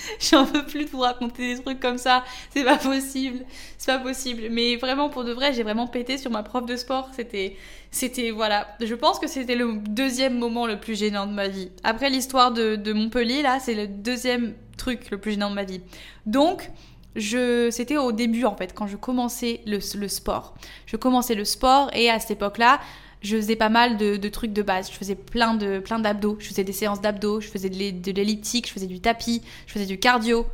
J'en 0.21 0.45
veux 0.45 0.65
plus 0.65 0.85
de 0.85 0.91
vous 0.91 1.01
raconter 1.01 1.55
des 1.55 1.63
trucs 1.63 1.81
comme 1.81 1.99
ça. 1.99 2.25
C'est 2.51 2.65
pas 2.65 2.77
possible. 2.77 3.45
C'est 3.77 3.93
pas 3.93 3.99
possible. 3.99 4.43
Mais 4.51 4.77
vraiment, 4.77 5.09
pour 5.09 5.25
de 5.25 5.33
vrai, 5.33 5.53
j'ai 5.53 5.63
vraiment 5.63 5.87
pété 5.87 6.19
sur 6.19 6.31
ma 6.31 6.43
prof 6.43 6.67
de 6.67 6.77
sport. 6.77 7.11
C'était, 7.15 7.57
c'était, 7.91 8.31
voilà. 8.31 8.69
Je 8.81 8.95
pense 8.95 9.19
que 9.19 9.27
c'était 9.27 9.57
le 9.57 9.79
deuxième 9.89 10.39
moment 10.39 10.67
le 10.67 10.79
plus 10.79 10.99
gênant 10.99 11.27
de 11.27 11.33
ma 11.33 11.49
vie. 11.49 11.71
Après 11.85 12.11
l'histoire 12.11 12.53
de, 12.53 12.93
Montpellier, 12.93 13.43
là, 13.43 13.59
c'est 13.61 13.75
le 13.75 13.87
deuxième 13.87 14.55
truc 14.77 15.11
le 15.11 15.19
plus 15.19 15.33
gênant 15.33 15.51
de 15.51 15.55
ma 15.55 15.65
vie. 15.65 15.81
Donc, 16.27 16.71
je, 17.17 17.69
c'était 17.71 17.97
au 17.97 18.13
début, 18.13 18.45
en 18.45 18.57
fait, 18.57 18.75
quand 18.75 18.87
je 18.87 18.97
commençais 18.97 19.61
le, 19.67 19.79
le 19.99 20.09
sport. 20.09 20.55
Je 20.87 20.97
commençais 20.97 21.35
le 21.35 21.45
sport 21.45 21.91
et 21.95 22.11
à 22.11 22.21
cette 22.21 22.33
époque-là, 22.33 22.81
je 23.23 23.37
faisais 23.37 23.57
pas 23.57 23.69
mal 23.69 23.97
de, 23.97 24.29
trucs 24.29 24.53
de 24.53 24.63
base. 24.63 24.91
Je 24.91 24.97
faisais 24.97 25.15
plein 25.15 25.55
de 25.55 25.79
plein 25.79 25.99
d'abdos. 25.99 26.37
Je 26.39 26.49
faisais 26.49 26.65
des 26.65 26.73
séances 26.73 27.01
d'abdos. 27.01 27.41
Je 27.41 27.49
faisais 27.49 27.71
de 27.71 28.13
l'elliptique. 28.13 28.69
Je 28.69 28.73
faisais 28.73 28.87
du 28.87 29.01
tapis. 29.01 29.43
Je 29.67 29.73
faisais 29.73 29.87
du 29.87 29.99
cardio. 29.99 30.47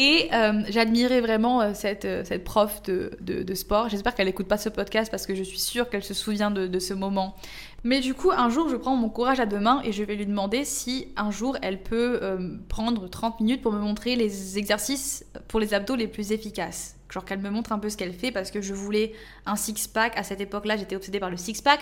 Et 0.00 0.28
euh, 0.32 0.62
j'admirais 0.68 1.20
vraiment 1.20 1.60
euh, 1.60 1.72
cette, 1.74 2.04
euh, 2.04 2.22
cette 2.24 2.44
prof 2.44 2.82
de, 2.84 3.54
sport. 3.54 3.88
J'espère 3.88 4.14
qu'elle 4.14 4.26
n'écoute 4.26 4.46
pas 4.46 4.56
ce 4.56 4.68
podcast 4.68 5.10
parce 5.10 5.26
que 5.26 5.34
je 5.34 5.42
suis 5.42 5.58
sûre 5.58 5.90
qu'elle 5.90 6.04
se 6.04 6.14
souvient 6.14 6.52
de, 6.52 6.68
de, 6.68 6.78
ce 6.78 6.94
moment. 6.94 7.34
Mais 7.82 7.98
du 7.98 8.14
coup, 8.14 8.30
un 8.30 8.48
jour, 8.48 8.68
je 8.68 8.76
prends 8.76 8.94
mon 8.94 9.08
courage 9.08 9.40
à 9.40 9.46
deux 9.46 9.58
mains 9.58 9.80
et 9.82 9.90
je 9.90 10.04
vais 10.04 10.14
lui 10.14 10.26
demander 10.26 10.64
si 10.64 11.08
un 11.16 11.32
jour 11.32 11.56
elle 11.62 11.82
peut 11.82 12.20
prendre 12.68 13.08
30 13.08 13.40
minutes 13.40 13.62
pour 13.62 13.72
me 13.72 13.80
montrer 13.80 14.14
les 14.14 14.58
exercices 14.58 15.24
pour 15.48 15.58
les 15.58 15.74
abdos 15.74 15.96
les 15.96 16.08
plus 16.08 16.32
efficaces 16.32 16.97
genre 17.08 17.24
qu'elle 17.24 17.40
me 17.40 17.50
montre 17.50 17.72
un 17.72 17.78
peu 17.78 17.88
ce 17.88 17.96
qu'elle 17.96 18.12
fait 18.12 18.30
parce 18.30 18.50
que 18.50 18.60
je 18.60 18.74
voulais 18.74 19.12
un 19.46 19.56
six-pack. 19.56 20.16
À 20.16 20.22
cette 20.22 20.40
époque-là, 20.40 20.76
j'étais 20.76 20.96
obsédée 20.96 21.20
par 21.20 21.30
le 21.30 21.36
six-pack. 21.36 21.80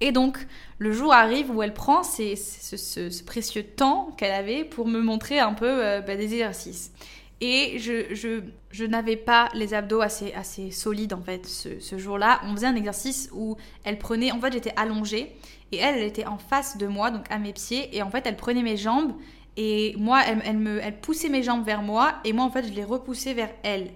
Et 0.00 0.12
donc, 0.12 0.38
le 0.78 0.92
jour 0.92 1.12
arrive 1.12 1.50
où 1.50 1.62
elle 1.62 1.74
prend 1.74 2.02
ce, 2.02 3.24
précieux 3.24 3.62
temps 3.62 4.14
qu'elle 4.16 4.32
avait 4.32 4.64
pour 4.64 4.86
me 4.86 5.00
montrer 5.00 5.38
un 5.38 5.54
peu 5.54 5.84
euh, 5.84 6.00
bah, 6.00 6.16
des 6.16 6.32
exercices. 6.34 6.92
Et 7.40 7.78
je, 7.78 8.14
je, 8.14 8.40
je 8.70 8.84
n'avais 8.84 9.16
pas 9.16 9.48
les 9.54 9.74
abdos 9.74 10.00
assez, 10.00 10.32
assez 10.32 10.70
solides 10.70 11.12
en 11.12 11.22
fait 11.22 11.44
ce, 11.44 11.80
ce 11.80 11.98
jour-là. 11.98 12.40
On 12.44 12.54
faisait 12.54 12.68
un 12.68 12.76
exercice 12.76 13.30
où 13.32 13.56
elle 13.82 13.98
prenait, 13.98 14.30
en 14.30 14.40
fait 14.40 14.52
j'étais 14.52 14.72
allongée 14.76 15.34
et 15.72 15.78
elle, 15.78 15.96
elle 15.96 16.04
était 16.04 16.26
en 16.26 16.38
face 16.38 16.78
de 16.78 16.86
moi, 16.86 17.10
donc 17.10 17.24
à 17.30 17.38
mes 17.38 17.52
pieds. 17.52 17.96
Et 17.96 18.00
en 18.00 18.10
fait 18.10 18.26
elle 18.26 18.36
prenait 18.36 18.62
mes 18.62 18.76
jambes 18.76 19.12
et 19.56 19.96
moi 19.98 20.20
elle, 20.24 20.40
elle 20.44 20.58
me, 20.58 20.80
elle 20.80 21.00
poussait 21.00 21.28
mes 21.28 21.42
jambes 21.42 21.64
vers 21.64 21.82
moi 21.82 22.14
et 22.24 22.32
moi 22.32 22.44
en 22.44 22.50
fait 22.50 22.62
je 22.62 22.72
les 22.72 22.84
repoussais 22.84 23.34
vers 23.34 23.50
elle 23.64 23.88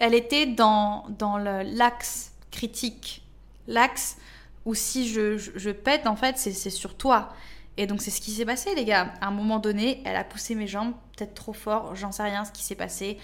elle 0.00 0.14
était 0.14 0.46
dans, 0.46 1.04
dans 1.18 1.38
l'axe 1.38 2.32
critique. 2.50 3.22
L'axe 3.68 4.16
où 4.64 4.74
si 4.74 5.08
je, 5.08 5.38
je, 5.38 5.70
pète, 5.70 6.06
en 6.06 6.16
fait, 6.16 6.38
c'est 6.38 6.70
sur 6.70 6.96
toi. 6.96 7.28
Et 7.76 7.86
donc 7.86 8.02
c'est 8.02 8.10
ce 8.10 8.20
qui 8.20 8.32
s'est 8.32 8.46
passé, 8.46 8.74
les 8.74 8.84
gars. 8.84 9.12
À 9.20 9.28
un 9.28 9.30
moment 9.30 9.58
donné, 9.58 10.02
elle 10.04 10.16
a 10.16 10.24
poussé 10.24 10.54
mes 10.54 10.66
jambes, 10.66 10.92
peut-être 11.16 11.34
trop 11.34 11.52
fort, 11.52 11.94
j'en 11.94 12.12
sais 12.12 12.24
rien 12.24 12.44
ce 12.44 12.50
qui 12.50 12.62
s'est 12.62 12.74
passé. 12.74 13.18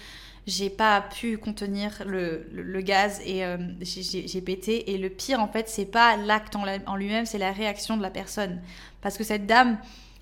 J'ai 0.45 0.69
pas 0.69 1.01
pu 1.01 1.37
contenir 1.37 2.03
le, 2.05 2.47
le, 2.53 2.81
gaz 2.81 3.19
et 3.25 3.43
euh, 3.43 3.57
j'ai 3.81 4.41
pété. 4.41 4.91
Et 4.91 4.97
le 4.97 5.09
pire, 5.09 5.41
en 5.41 5.47
fait, 5.49 5.67
c'est 5.67 5.85
pas 5.85 6.15
l'acte 6.15 6.55
en, 6.55 6.63
en 6.85 6.95
lui-même, 6.95 7.25
c'est 7.25 7.37
la 7.37 7.51
réaction 7.51 7.97
de 7.97 8.01
la 8.01 8.09
personne. 8.11 8.61
Parce 9.01 9.17
que 9.17 9.25
cette 9.25 9.45
dame, 9.45 9.77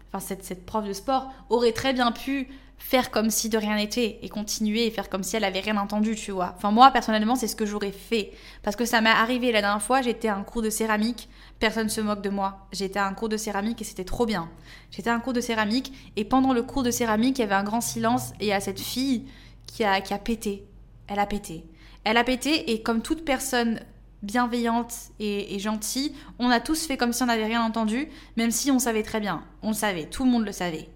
enfin 0.09 0.25
cette, 0.25 0.43
cette 0.43 0.65
prof 0.65 0.85
de 0.85 0.93
sport, 0.93 1.31
aurait 1.49 1.73
très 1.73 1.93
bien 1.93 2.11
pu 2.11 2.47
faire 2.77 3.09
comme 3.09 3.29
si 3.29 3.49
de 3.49 3.57
rien 3.57 3.75
n'était 3.75 4.19
et 4.21 4.29
continuer 4.29 4.85
et 4.85 4.91
faire 4.91 5.09
comme 5.09 5.23
si 5.23 5.35
elle 5.35 5.43
avait 5.43 5.59
rien 5.59 5.77
entendu, 5.77 6.15
tu 6.15 6.31
vois. 6.31 6.53
Enfin, 6.57 6.71
moi, 6.71 6.91
personnellement, 6.91 7.35
c'est 7.35 7.47
ce 7.47 7.55
que 7.55 7.65
j'aurais 7.65 7.91
fait. 7.91 8.31
Parce 8.63 8.75
que 8.75 8.85
ça 8.85 9.01
m'est 9.01 9.09
arrivé 9.09 9.51
la 9.51 9.61
dernière 9.61 9.81
fois, 9.81 10.01
j'étais 10.01 10.27
à 10.27 10.35
un 10.35 10.43
cours 10.43 10.61
de 10.61 10.69
céramique, 10.69 11.27
personne 11.59 11.89
se 11.89 12.01
moque 12.01 12.21
de 12.21 12.29
moi. 12.29 12.67
J'étais 12.71 12.99
à 12.99 13.07
un 13.07 13.13
cours 13.13 13.29
de 13.29 13.37
céramique 13.37 13.81
et 13.81 13.85
c'était 13.85 14.03
trop 14.03 14.25
bien. 14.25 14.49
J'étais 14.91 15.09
à 15.09 15.15
un 15.15 15.19
cours 15.19 15.33
de 15.33 15.41
céramique 15.41 15.93
et 16.15 16.25
pendant 16.25 16.53
le 16.53 16.61
cours 16.63 16.83
de 16.83 16.91
céramique, 16.91 17.39
il 17.39 17.41
y 17.41 17.45
avait 17.45 17.55
un 17.55 17.63
grand 17.63 17.81
silence 17.81 18.31
et 18.39 18.45
il 18.45 18.47
y 18.47 18.53
a 18.53 18.59
cette 18.59 18.79
fille 18.79 19.25
qui 19.65 19.83
a, 19.83 19.99
qui 20.01 20.13
a 20.13 20.19
pété. 20.19 20.65
Elle 21.07 21.19
a 21.19 21.25
pété. 21.25 21.65
Elle 22.03 22.17
a 22.17 22.23
pété 22.23 22.71
et 22.71 22.81
comme 22.81 23.01
toute 23.01 23.25
personne 23.25 23.79
bienveillante 24.21 24.93
et, 25.19 25.55
et, 25.55 25.59
gentille, 25.59 26.13
on 26.39 26.49
a 26.49 26.59
tous 26.59 26.85
fait 26.85 26.97
comme 26.97 27.13
si 27.13 27.23
on 27.23 27.27
n'avait 27.27 27.45
rien 27.45 27.61
entendu, 27.63 28.09
même 28.37 28.51
si 28.51 28.71
on 28.71 28.79
savait 28.79 29.03
très 29.03 29.19
bien. 29.19 29.43
On 29.61 29.69
le 29.69 29.75
savait, 29.75 30.05
tout 30.05 30.23
le 30.23 30.31
monde 30.31 30.45
le 30.45 30.51
savait. 30.51 30.89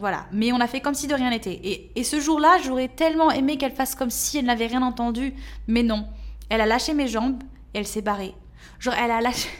Voilà. 0.00 0.26
Mais 0.32 0.52
on 0.52 0.60
a 0.60 0.66
fait 0.66 0.80
comme 0.80 0.94
si 0.94 1.06
de 1.06 1.14
rien 1.14 1.30
n'était. 1.30 1.90
Et, 1.94 2.04
ce 2.04 2.20
jour-là, 2.20 2.58
j'aurais 2.62 2.88
tellement 2.88 3.30
aimé 3.30 3.56
qu'elle 3.56 3.72
fasse 3.72 3.94
comme 3.94 4.10
si 4.10 4.38
elle 4.38 4.46
n'avait 4.46 4.66
rien 4.66 4.82
entendu. 4.82 5.34
Mais 5.66 5.82
non. 5.82 6.06
Elle 6.48 6.60
a 6.60 6.66
lâché 6.66 6.94
mes 6.94 7.08
jambes 7.08 7.42
et 7.72 7.78
elle 7.78 7.86
s'est 7.86 8.02
barrée. 8.02 8.34
Genre, 8.78 8.94
elle 8.94 9.10
a 9.10 9.20
lâché. 9.20 9.48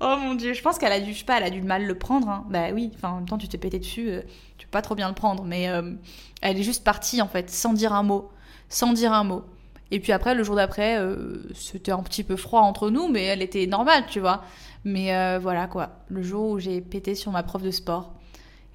Oh 0.00 0.16
mon 0.20 0.34
dieu, 0.34 0.54
je 0.54 0.62
pense 0.62 0.78
qu'elle 0.78 0.92
a 0.92 1.00
dû, 1.00 1.12
je 1.12 1.20
sais 1.20 1.24
pas, 1.24 1.38
elle 1.38 1.44
a 1.44 1.50
dû 1.50 1.62
mal 1.62 1.84
le 1.84 1.96
prendre. 1.96 2.28
Hein. 2.28 2.44
Bah 2.50 2.70
oui, 2.72 2.90
enfin, 2.94 3.10
en 3.10 3.16
même 3.16 3.28
temps, 3.28 3.38
tu 3.38 3.48
t'es 3.48 3.58
pété 3.58 3.78
dessus, 3.78 4.10
euh, 4.10 4.22
tu 4.58 4.66
peux 4.66 4.72
pas 4.72 4.82
trop 4.82 4.94
bien 4.94 5.08
le 5.08 5.14
prendre. 5.14 5.44
Mais 5.44 5.68
euh, 5.68 5.92
elle 6.40 6.58
est 6.58 6.62
juste 6.62 6.84
partie, 6.84 7.22
en 7.22 7.28
fait, 7.28 7.50
sans 7.50 7.72
dire 7.72 7.92
un 7.92 8.02
mot. 8.02 8.30
Sans 8.68 8.92
dire 8.92 9.12
un 9.12 9.24
mot. 9.24 9.44
Et 9.90 10.00
puis 10.00 10.12
après, 10.12 10.34
le 10.34 10.42
jour 10.42 10.56
d'après, 10.56 10.98
euh, 10.98 11.42
c'était 11.54 11.92
un 11.92 12.02
petit 12.02 12.24
peu 12.24 12.36
froid 12.36 12.60
entre 12.60 12.90
nous, 12.90 13.08
mais 13.08 13.24
elle 13.24 13.42
était 13.42 13.66
normale, 13.66 14.04
tu 14.08 14.20
vois. 14.20 14.42
Mais 14.84 15.38
voilà, 15.38 15.66
quoi. 15.66 15.90
Le 16.08 16.22
jour 16.22 16.50
où 16.50 16.58
j'ai 16.58 16.80
pété 16.80 17.14
sur 17.14 17.30
ma 17.30 17.42
prof 17.42 17.62
de 17.62 17.70
sport, 17.70 18.14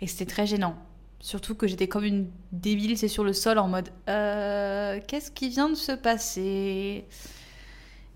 et 0.02 0.08
c'était 0.08 0.26
très 0.26 0.46
gênant. 0.46 0.76
Surtout 1.20 1.56
que 1.56 1.68
j'étais 1.68 1.88
comme 1.88 2.04
une 2.04 2.30
débile, 2.52 2.98
c'est 2.98 3.08
sur 3.08 3.24
le 3.24 3.34
sol 3.34 3.58
en 3.58 3.68
mode 3.68 3.90
euh, 4.08 5.00
qu'est-ce 5.08 5.32
qui 5.32 5.50
vient 5.50 5.70
de 5.70 5.76
se 5.76 5.92
passer? 5.92 7.06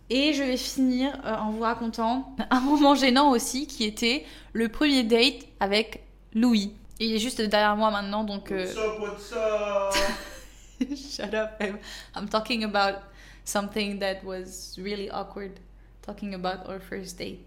Et 0.09 0.33
je 0.33 0.43
vais 0.43 0.57
finir 0.57 1.19
euh, 1.25 1.35
en 1.35 1.51
vous 1.51 1.61
racontant 1.61 2.35
un 2.49 2.59
moment 2.59 2.95
gênant 2.95 3.31
aussi 3.31 3.65
qui 3.65 3.85
était 3.85 4.25
le 4.53 4.69
premier 4.69 5.03
date 5.03 5.47
avec 5.59 6.03
Louis. 6.33 6.73
Il 6.99 7.13
est 7.13 7.19
juste 7.19 7.41
derrière 7.41 7.75
moi 7.75 7.89
maintenant 7.89 8.23
donc. 8.23 8.51
Euh... 8.51 8.67
What's 8.99 9.33
up, 9.33 9.95
Shut 10.95 11.33
up. 11.33 11.61
I'm 12.15 12.27
talking 12.29 12.63
about 12.63 13.01
something 13.45 13.99
that 13.99 14.23
was 14.23 14.75
really 14.77 15.09
awkward. 15.09 15.59
Talking 16.01 16.33
about 16.33 16.67
our 16.67 16.79
first 16.79 17.17
date. 17.17 17.39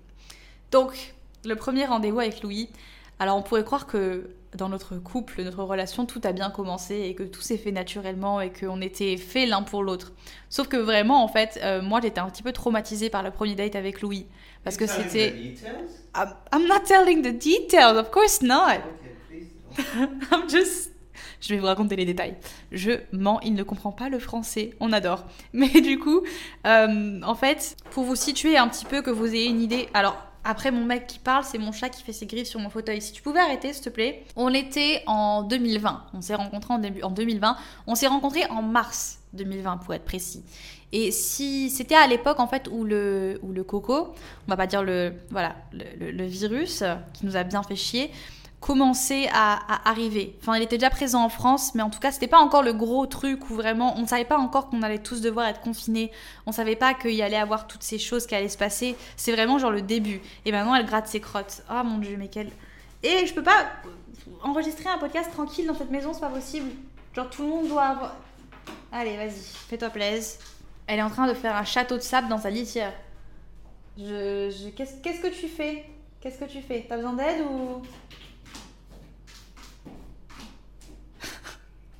Donc, 0.71 1.15
le 1.45 1.57
premier 1.57 1.85
rendez-vous 1.85 2.21
avec 2.21 2.43
Louis. 2.43 2.71
Alors 3.19 3.37
on 3.37 3.43
pourrait 3.43 3.65
croire 3.65 3.87
que 3.87 4.31
dans 4.55 4.69
notre 4.69 4.97
couple, 4.97 5.43
notre 5.43 5.63
relation, 5.63 6.07
tout 6.07 6.21
a 6.25 6.33
bien 6.33 6.51
commencé 6.51 6.95
et 6.95 7.15
que 7.15 7.23
tout 7.25 7.41
s'est 7.41 7.57
fait 7.57 7.73
naturellement 7.73 8.41
et 8.41 8.53
qu'on 8.53 8.81
était 8.81 9.17
fait 9.17 9.47
l'un 9.47 9.63
pour 9.63 9.83
l'autre. 9.83 10.13
Sauf 10.49 10.69
que 10.69 10.77
vraiment, 10.77 11.25
en 11.25 11.29
fait, 11.29 11.59
euh, 11.63 11.83
moi 11.83 12.01
j'étais 12.01 12.21
un 12.21 12.31
petit 12.31 12.43
peu 12.43 12.53
traumatisée 12.53 13.11
par 13.11 13.23
le 13.23 13.31
premier 13.31 13.55
date 13.55 13.77
avec 13.77 14.01
Louis. 14.01 14.27
Parce 14.63 14.77
que 14.77 14.87
c'était. 14.87 15.55
I'm, 16.15 16.67
not 16.67 16.81
telling 16.87 17.23
the 17.23 17.35
details, 17.37 17.99
of 17.99 18.11
course 18.11 18.41
not. 18.43 18.81
I'm 20.33 20.49
just. 20.49 20.93
Je 21.41 21.53
vais 21.53 21.61
vous 21.61 21.67
raconter 21.67 21.97
les 21.97 22.07
détails. 22.07 22.37
Je 22.73 22.93
mens, 23.13 23.39
il 23.43 23.55
ne 23.55 23.63
comprend 23.63 23.93
pas 23.93 24.09
le 24.09 24.19
français. 24.19 24.71
On 24.81 24.93
adore. 24.93 25.27
Mais 25.53 25.69
du 25.69 25.99
coup, 25.99 26.23
euh, 26.67 27.21
en 27.23 27.35
fait, 27.35 27.77
pour 27.91 28.05
vous 28.05 28.17
situer 28.17 28.57
un 28.57 28.69
petit 28.69 28.87
peu, 28.87 29.03
que 29.03 29.11
vous 29.11 29.27
ayez 29.27 29.47
une 29.47 29.61
idée. 29.61 29.89
Alors, 29.93 30.17
après, 30.45 30.71
mon 30.71 30.85
mec 30.85 31.07
qui 31.07 31.19
parle, 31.19 31.45
c'est 31.45 31.59
mon 31.59 31.73
chat 31.73 31.89
qui 31.89 32.03
fait 32.03 32.13
ses 32.13 32.27
griffes 32.27 32.49
sur 32.49 32.61
mon 32.61 32.69
fauteuil. 32.71 33.01
Si 33.01 33.13
tu 33.13 33.23
pouvais 33.23 33.41
arrêter, 33.41 33.73
s'il 33.73 33.85
te 33.85 33.89
plaît. 33.89 34.25
On 34.37 34.53
était 34.53 35.03
en 35.07 35.43
2020. 35.43 36.05
On 36.13 36.21
s'est 36.21 36.35
rencontrés 36.35 36.75
en, 36.75 36.79
début, 36.79 37.03
en 37.03 37.11
2020. 37.11 37.57
On 37.87 37.95
s'est 37.95 38.07
rencontrés 38.07 38.45
en 38.51 38.63
mars 38.63 39.21
2020, 39.33 39.79
pour 39.79 39.95
être 39.95 40.05
précis. 40.05 40.45
Et 40.93 41.11
si 41.11 41.71
c'était 41.71 41.95
à 41.95 42.07
l'époque, 42.07 42.41
en 42.41 42.47
fait, 42.47 42.69
où 42.71 42.85
le, 42.85 43.41
où 43.43 43.53
le 43.53 43.65
coco, 43.65 44.15
on 44.47 44.51
va 44.51 44.57
pas 44.57 44.67
dire 44.67 44.83
le, 44.83 45.15
voilà, 45.31 45.57
le 45.73 46.25
virus 46.25 46.85
qui 47.15 47.27
nous 47.27 47.37
a 47.37 47.43
bien 47.43 47.63
fait 47.63 47.75
chier, 47.75 48.11
commençait 48.65 49.29
à, 49.31 49.91
arriver. 49.91 50.35
Enfin, 50.41 50.57
il 50.57 50.63
était 50.63 50.79
déjà 50.79 50.89
présent 50.89 51.23
en 51.23 51.29
France, 51.29 51.75
mais 51.75 51.83
en 51.83 51.91
tout 51.91 52.01
cas, 52.01 52.11
c'était 52.13 52.29
pas 52.29 52.39
encore 52.39 52.63
le 52.63 52.73
gros 52.73 53.05
truc 53.05 53.51
où 53.51 53.55
vraiment, 53.55 53.95
on 53.99 54.01
ne 54.01 54.07
savait 54.07 54.25
pas 54.25 54.39
encore 54.39 54.71
qu'on 54.71 54.81
allait 54.81 55.01
tous 55.01 55.21
devoir 55.21 55.49
être 55.49 55.61
confinés. 55.61 56.11
On 56.47 56.53
savait 56.53 56.75
pas 56.75 56.95
qu'il 56.95 57.11
y 57.11 57.21
allait 57.21 57.37
avoir 57.37 57.67
toutes 57.67 57.83
ces 57.83 57.99
choses 57.99 58.27
qui 58.27 58.35
allaient 58.35 58.49
se 58.49 58.57
passer. 58.57 58.97
C'est 59.19 59.33
vraiment 59.33 59.59
genre 59.59 59.71
le 59.71 59.83
début. 59.83 60.23
Et 60.47 60.51
maintenant, 60.51 60.75
elle 60.75 60.87
gratte 60.87 61.09
ses 61.09 61.21
crottes. 61.21 61.63
Oh 61.71 61.85
mon 61.85 61.99
dieu, 61.99 62.17
mais 62.19 62.29
quelle. 62.29 62.51
Et 63.03 63.27
je 63.27 63.35
peux 63.35 63.43
pas 63.43 63.67
enregistrer 64.43 64.89
un 64.89 64.97
podcast 64.97 65.31
tranquille 65.31 65.67
dans 65.67 65.75
cette 65.75 65.91
maison, 65.91 66.15
c'est 66.15 66.21
pas 66.21 66.31
possible. 66.31 66.71
Genre, 67.15 67.29
tout 67.29 67.43
le 67.43 67.49
monde 67.49 67.69
doit 67.69 67.83
avoir. 67.83 68.17
Allez, 68.91 69.19
vas-y, 69.19 69.43
fais-toi 69.69 69.91
plaisir. 69.91 70.39
Elle 70.87 71.01
est 71.01 71.03
en 71.03 71.11
train 71.11 71.29
de 71.29 71.35
faire 71.35 71.55
un 71.55 71.65
château 71.65 71.99
de 71.99 72.03
sable 72.03 72.29
dans 72.29 72.39
sa 72.39 72.49
litière. 72.49 72.95
Je, 73.99 74.71
qu'est-ce 74.71 75.21
que 75.21 75.29
tu 75.29 75.49
fais? 75.49 75.85
Qu'est-ce 76.23 76.39
que 76.39 76.47
tu 76.47 76.63
fais? 76.63 76.87
T'as 76.89 76.97
besoin 76.97 77.13
d'aide 77.13 77.43
ou 77.43 77.83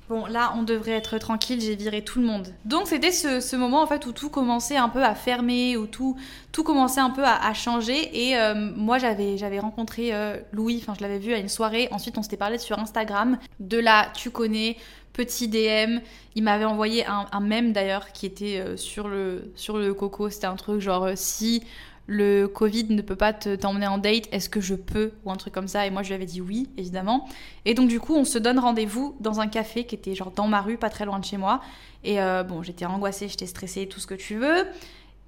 Bon, 0.07 0.27
là, 0.27 0.53
on 0.55 0.61
devrait 0.61 0.91
être 0.91 1.17
tranquille, 1.17 1.59
j'ai 1.59 1.75
viré 1.75 2.03
tout 2.03 2.19
le 2.19 2.27
monde. 2.27 2.53
Donc, 2.63 2.87
c'était 2.87 3.11
ce, 3.11 3.55
moment, 3.55 3.81
en 3.81 3.87
fait, 3.87 4.05
où 4.05 4.11
tout 4.11 4.29
commençait 4.29 4.77
un 4.77 4.87
peu 4.87 5.03
à 5.03 5.15
fermer, 5.15 5.77
où 5.77 5.87
tout, 5.87 6.15
tout 6.51 6.63
commençait 6.63 6.99
un 6.99 7.09
peu 7.09 7.23
à, 7.23 7.53
changer. 7.55 8.29
Et 8.29 8.37
euh, 8.37 8.53
moi, 8.75 8.99
j'avais, 8.99 9.35
j'avais 9.37 9.59
rencontré 9.59 10.13
euh, 10.13 10.37
Louis, 10.51 10.79
enfin, 10.79 10.93
je 10.95 11.01
l'avais 11.01 11.17
vu 11.17 11.33
à 11.33 11.39
une 11.39 11.49
soirée. 11.49 11.87
Ensuite, 11.91 12.19
on 12.19 12.21
s'était 12.21 12.37
parlé 12.37 12.59
sur 12.59 12.77
Instagram. 12.77 13.39
De 13.59 13.79
là, 13.79 14.11
tu 14.13 14.29
connais, 14.29 14.77
petit 15.13 15.47
DM. 15.47 15.99
Il 16.35 16.43
m'avait 16.43 16.65
envoyé 16.65 17.07
un, 17.07 17.25
un 17.31 17.39
mème, 17.39 17.73
d'ailleurs, 17.73 18.11
qui 18.11 18.27
était 18.27 18.59
euh, 18.59 18.77
sur, 18.77 19.07
le, 19.07 19.51
sur 19.55 19.79
le 19.79 19.91
coco. 19.95 20.29
C'était 20.29 20.45
un 20.45 20.55
truc 20.55 20.81
genre, 20.81 21.09
si 21.15 21.63
le 22.07 22.45
Covid 22.47 22.85
ne 22.89 23.01
peut 23.01 23.15
pas 23.15 23.33
t'emmener 23.33 23.87
en 23.87 23.97
date, 23.97 24.27
est-ce 24.31 24.49
que 24.49 24.61
je 24.61 24.75
peux 24.75 25.11
Ou 25.25 25.31
un 25.31 25.35
truc 25.35 25.53
comme 25.53 25.67
ça? 25.67 25.87
Et 25.87 25.89
moi, 25.89 26.03
je 26.03 26.09
lui 26.09 26.15
avais 26.15 26.25
dit 26.25 26.41
oui, 26.41 26.69
évidemment. 26.77 27.27
Et 27.65 27.73
donc, 27.73 27.87
du 27.87 27.99
coup, 27.99 28.15
on 28.15 28.25
se 28.25 28.37
donne 28.37 28.59
rendez-vous 28.59 29.15
dans 29.19 29.39
un 29.39 29.47
café 29.47 29.85
qui 29.85 29.95
était 29.95 30.13
genre 30.13 30.31
dans 30.31 30.47
ma 30.47 30.61
rue, 30.61 30.77
pas 30.77 30.89
très 30.89 31.05
loin 31.05 31.19
de 31.19 31.25
chez 31.25 31.37
moi. 31.37 31.61
Et 32.03 32.21
euh, 32.21 32.43
bon, 32.43 32.61
j'étais 32.61 32.85
angoissée, 32.85 33.27
j'étais 33.27 33.47
stressée, 33.47 33.87
tout 33.87 33.99
ce 33.99 34.07
que 34.07 34.13
tu 34.13 34.35
veux. 34.35 34.67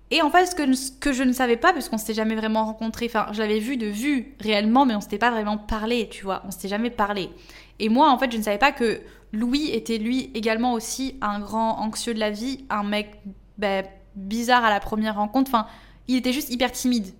Et 0.09 0.21
en 0.21 0.29
fait, 0.29 0.45
ce 0.45 0.91
que, 0.91 1.11
je 1.11 1.23
ne 1.23 1.33
savais 1.33 1.57
pas, 1.57 1.73
puisqu'on 1.73 1.97
s'était 1.97 2.13
jamais 2.13 2.35
vraiment 2.35 2.65
rencontré, 2.65 3.07
enfin, 3.07 3.27
je 3.33 3.41
l'avais 3.41 3.59
vu 3.59 3.75
de 3.75 3.87
vue 3.87 4.35
réellement, 4.39 4.85
mais 4.85 4.95
on 4.95 5.01
s'était 5.01 5.17
pas 5.17 5.31
vraiment 5.31 5.57
parlé, 5.57 6.07
tu 6.09 6.23
vois, 6.23 6.43
on 6.47 6.51
s'était 6.51 6.69
jamais 6.69 6.89
parlé. 6.89 7.29
Et 7.79 7.89
moi, 7.89 8.09
en 8.09 8.17
fait, 8.17 8.31
je 8.31 8.37
ne 8.37 8.43
savais 8.43 8.57
pas 8.57 8.71
que 8.71 9.01
Louis 9.33 9.69
était 9.71 9.97
lui 9.97 10.31
également 10.33 10.73
aussi 10.73 11.15
un 11.21 11.39
grand 11.39 11.79
anxieux 11.79 12.13
de 12.13 12.19
la 12.19 12.31
vie, 12.31 12.63
un 12.69 12.83
mec 12.83 13.19
ben, 13.57 13.85
bizarre 14.15 14.63
à 14.63 14.69
la 14.69 14.79
première 14.79 15.15
rencontre. 15.15 15.51
Enfin, 15.53 15.67
il 16.07 16.15
était 16.15 16.33
juste 16.33 16.49
hyper 16.49 16.71
timide. 16.71 17.13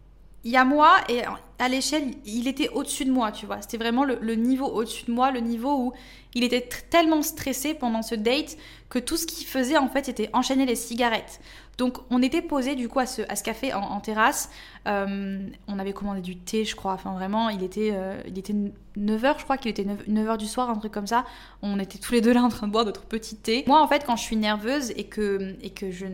Il 0.44 0.52
y 0.52 0.58
a 0.58 0.64
moi 0.64 0.96
et 1.10 1.24
à 1.60 1.68
l'échelle, 1.68 2.14
il 2.26 2.48
était 2.48 2.70
au-dessus 2.70 3.06
de 3.06 3.12
moi, 3.12 3.32
tu 3.32 3.46
vois. 3.46 3.62
C'était 3.62 3.78
vraiment 3.78 4.06
le, 4.06 4.36
niveau 4.36 4.68
au-dessus 4.68 5.06
de 5.06 5.12
moi, 5.12 5.32
le 5.32 5.40
niveau 5.40 5.76
où 5.76 5.94
il 6.36 6.44
était 6.44 6.68
tellement 6.90 7.22
stressé 7.22 7.74
pendant 7.74 8.02
ce 8.02 8.16
date 8.16 8.58
que 8.90 9.00
tout 9.00 9.18
ce 9.18 9.26
qu'il 9.26 9.48
faisait 9.48 9.78
en 9.78 9.90
fait 9.90 10.06
c'était 10.06 10.30
enchaîner 10.34 10.66
les 10.66 10.76
cigarettes. 10.76 11.42
Donc 11.78 11.98
on 12.10 12.22
était 12.22 12.42
posé 12.42 12.76
du 12.76 12.88
coup 12.90 13.00
à 13.00 13.06
ce, 13.06 13.24
à 13.24 13.36
café 13.36 13.74
en, 13.74 14.00
terrasse. 14.00 14.50
Euh, 14.88 15.40
on 15.68 15.80
avait 15.80 15.94
commandé 15.94 16.22
du 16.22 16.38
thé, 16.38 16.64
je 16.64 16.76
crois. 16.76 16.94
Enfin 16.94 17.14
vraiment, 17.14 17.50
il 17.50 17.64
était, 17.64 17.92
euh, 17.94 18.20
il 18.28 18.38
était 18.38 18.54
9h, 18.98 19.40
je 19.40 19.44
crois 19.44 19.58
qu'il 19.58 19.70
était 19.70 19.84
9h 19.84 20.38
du 20.38 20.48
soir, 20.48 20.70
un 20.70 20.76
truc 20.76 20.92
comme 20.92 21.08
ça. 21.08 21.26
On 21.62 21.80
était 21.80 22.00
tous 22.00 22.14
les 22.14 22.22
deux 22.22 22.34
là 22.34 22.44
en 22.44 22.50
train 22.50 22.68
de 22.68 22.72
boire 22.72 22.86
notre 22.86 23.06
petit 23.06 23.36
thé. 23.36 23.64
Moi 23.68 23.82
en 23.82 23.88
fait, 23.88 24.06
quand 24.06 24.16
je 24.16 24.24
suis 24.24 24.38
nerveuse 24.38 24.92
et 24.92 25.06
que, 25.06 25.56
et 25.62 25.72
que, 25.72 25.92
je, 25.92 26.06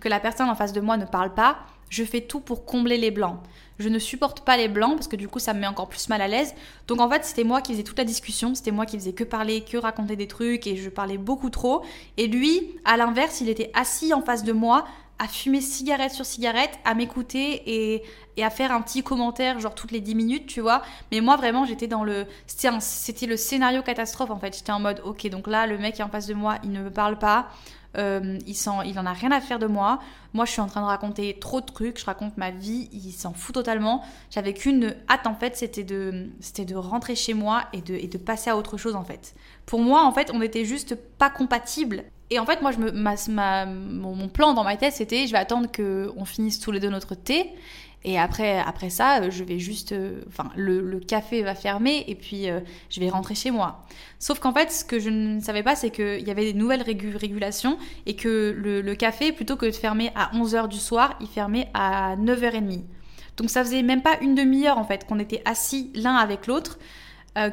que 0.00 0.08
la 0.08 0.20
personne 0.20 0.48
en 0.48 0.54
face 0.54 0.72
de 0.72 0.80
moi 0.80 0.96
ne 0.96 1.04
parle 1.04 1.34
pas, 1.34 1.58
je 1.90 2.04
fais 2.04 2.20
tout 2.20 2.40
pour 2.40 2.64
combler 2.64 2.98
les 2.98 3.10
blancs. 3.10 3.38
Je 3.78 3.88
ne 3.88 3.98
supporte 3.98 4.40
pas 4.40 4.56
les 4.56 4.68
blancs 4.68 4.96
parce 4.96 5.08
que 5.08 5.16
du 5.16 5.28
coup 5.28 5.38
ça 5.38 5.54
me 5.54 5.60
met 5.60 5.66
encore 5.66 5.88
plus 5.88 6.08
mal 6.08 6.20
à 6.20 6.28
l'aise. 6.28 6.54
Donc 6.88 7.00
en 7.00 7.08
fait 7.08 7.24
c'était 7.24 7.44
moi 7.44 7.60
qui 7.60 7.72
faisais 7.72 7.84
toute 7.84 7.98
la 7.98 8.04
discussion, 8.04 8.54
c'était 8.54 8.72
moi 8.72 8.86
qui 8.86 8.98
faisais 8.98 9.12
que 9.12 9.24
parler, 9.24 9.60
que 9.60 9.76
raconter 9.76 10.16
des 10.16 10.26
trucs 10.26 10.66
et 10.66 10.76
je 10.76 10.90
parlais 10.90 11.18
beaucoup 11.18 11.50
trop. 11.50 11.82
Et 12.16 12.26
lui, 12.26 12.76
à 12.84 12.96
l'inverse, 12.96 13.40
il 13.40 13.48
était 13.48 13.70
assis 13.74 14.12
en 14.12 14.22
face 14.22 14.42
de 14.42 14.52
moi 14.52 14.84
à 15.20 15.26
fumer 15.26 15.60
cigarette 15.60 16.12
sur 16.12 16.24
cigarette, 16.24 16.78
à 16.84 16.94
m'écouter 16.94 17.62
et, 17.66 18.02
et, 18.36 18.44
à 18.44 18.50
faire 18.50 18.70
un 18.70 18.80
petit 18.80 19.02
commentaire 19.02 19.58
genre 19.58 19.74
toutes 19.74 19.90
les 19.90 20.00
10 20.00 20.14
minutes, 20.14 20.46
tu 20.46 20.60
vois. 20.60 20.82
Mais 21.10 21.20
moi 21.20 21.36
vraiment 21.36 21.64
j'étais 21.64 21.88
dans 21.88 22.04
le... 22.04 22.26
C'était 22.46 23.26
le 23.26 23.36
scénario 23.36 23.82
catastrophe 23.82 24.30
en 24.30 24.38
fait. 24.38 24.56
J'étais 24.56 24.72
en 24.72 24.80
mode 24.80 25.02
ok 25.04 25.28
donc 25.28 25.46
là 25.46 25.66
le 25.66 25.78
mec 25.78 25.98
est 25.98 26.02
en 26.02 26.08
face 26.08 26.26
de 26.26 26.34
moi, 26.34 26.56
il 26.62 26.70
ne 26.70 26.82
me 26.82 26.90
parle 26.90 27.18
pas. 27.18 27.48
Euh, 27.96 28.38
il, 28.46 28.56
il 28.84 28.98
en 28.98 29.06
a 29.06 29.12
rien 29.12 29.32
à 29.32 29.40
faire 29.40 29.58
de 29.58 29.66
moi. 29.66 29.98
Moi, 30.34 30.44
je 30.44 30.52
suis 30.52 30.60
en 30.60 30.66
train 30.66 30.82
de 30.82 30.86
raconter 30.86 31.38
trop 31.38 31.60
de 31.60 31.66
trucs. 31.66 31.98
Je 31.98 32.04
raconte 32.04 32.36
ma 32.36 32.50
vie. 32.50 32.88
Il 32.92 33.12
s'en 33.12 33.32
fout 33.32 33.54
totalement. 33.54 34.02
J'avais 34.30 34.52
qu'une 34.52 34.94
hâte, 35.08 35.26
en 35.26 35.34
fait, 35.34 35.56
c'était 35.56 35.84
de, 35.84 36.28
c'était 36.40 36.64
de 36.64 36.76
rentrer 36.76 37.14
chez 37.14 37.34
moi 37.34 37.64
et 37.72 37.80
de, 37.80 37.94
et 37.94 38.06
de 38.06 38.18
passer 38.18 38.50
à 38.50 38.56
autre 38.56 38.76
chose, 38.76 38.94
en 38.94 39.04
fait. 39.04 39.34
Pour 39.66 39.80
moi, 39.80 40.04
en 40.04 40.12
fait, 40.12 40.30
on 40.32 40.42
était 40.42 40.64
juste 40.64 40.94
pas 40.94 41.30
compatibles. 41.30 42.04
Et 42.30 42.38
en 42.38 42.44
fait, 42.44 42.60
moi, 42.60 42.72
je 42.72 42.78
me, 42.78 42.90
ma, 42.90 43.66
mon, 43.66 44.28
plan 44.28 44.52
dans 44.52 44.64
ma 44.64 44.76
tête, 44.76 44.92
c'était 44.92 45.26
je 45.26 45.32
vais 45.32 45.38
attendre 45.38 45.68
qu'on 45.74 46.24
finisse 46.24 46.60
tous 46.60 46.70
les 46.70 46.80
deux 46.80 46.90
notre 46.90 47.14
thé. 47.14 47.52
Et 48.04 48.18
après, 48.18 48.58
après 48.58 48.90
ça, 48.90 49.22
euh, 49.22 49.30
je 49.30 49.42
vais 49.44 49.58
juste. 49.58 49.92
Euh, 49.92 50.22
enfin, 50.28 50.50
le, 50.56 51.00
café 51.00 51.42
va 51.42 51.54
fermer 51.54 52.04
et 52.06 52.14
puis 52.14 52.48
euh, 52.48 52.60
je 52.90 53.00
vais 53.00 53.08
rentrer 53.08 53.34
chez 53.34 53.50
moi. 53.50 53.84
Sauf 54.18 54.38
qu'en 54.38 54.52
fait, 54.52 54.70
ce 54.70 54.84
que 54.84 54.98
je 55.00 55.10
ne 55.10 55.40
savais 55.40 55.62
pas, 55.62 55.74
c'est 55.74 55.90
qu'il 55.90 56.26
y 56.26 56.30
avait 56.30 56.52
des 56.52 56.54
nouvelles 56.54 56.82
régulations 56.82 57.78
et 58.06 58.14
que 58.14 58.54
le, 58.56 58.94
café, 58.94 59.32
plutôt 59.32 59.56
que 59.56 59.66
de 59.66 59.72
fermer 59.72 60.10
à 60.14 60.30
11h 60.34 60.68
du 60.68 60.78
soir, 60.78 61.16
il 61.20 61.28
fermait 61.28 61.68
à 61.74 62.16
9h30. 62.16 62.82
Donc 63.36 63.50
ça 63.50 63.64
faisait 63.64 63.82
même 63.82 64.02
pas 64.02 64.18
une 64.20 64.34
demi-heure 64.34 64.78
en 64.78 64.84
fait 64.84 65.06
qu'on 65.06 65.18
était 65.18 65.42
assis 65.44 65.92
l'un 65.94 66.16
avec 66.16 66.46
l'autre, 66.46 66.78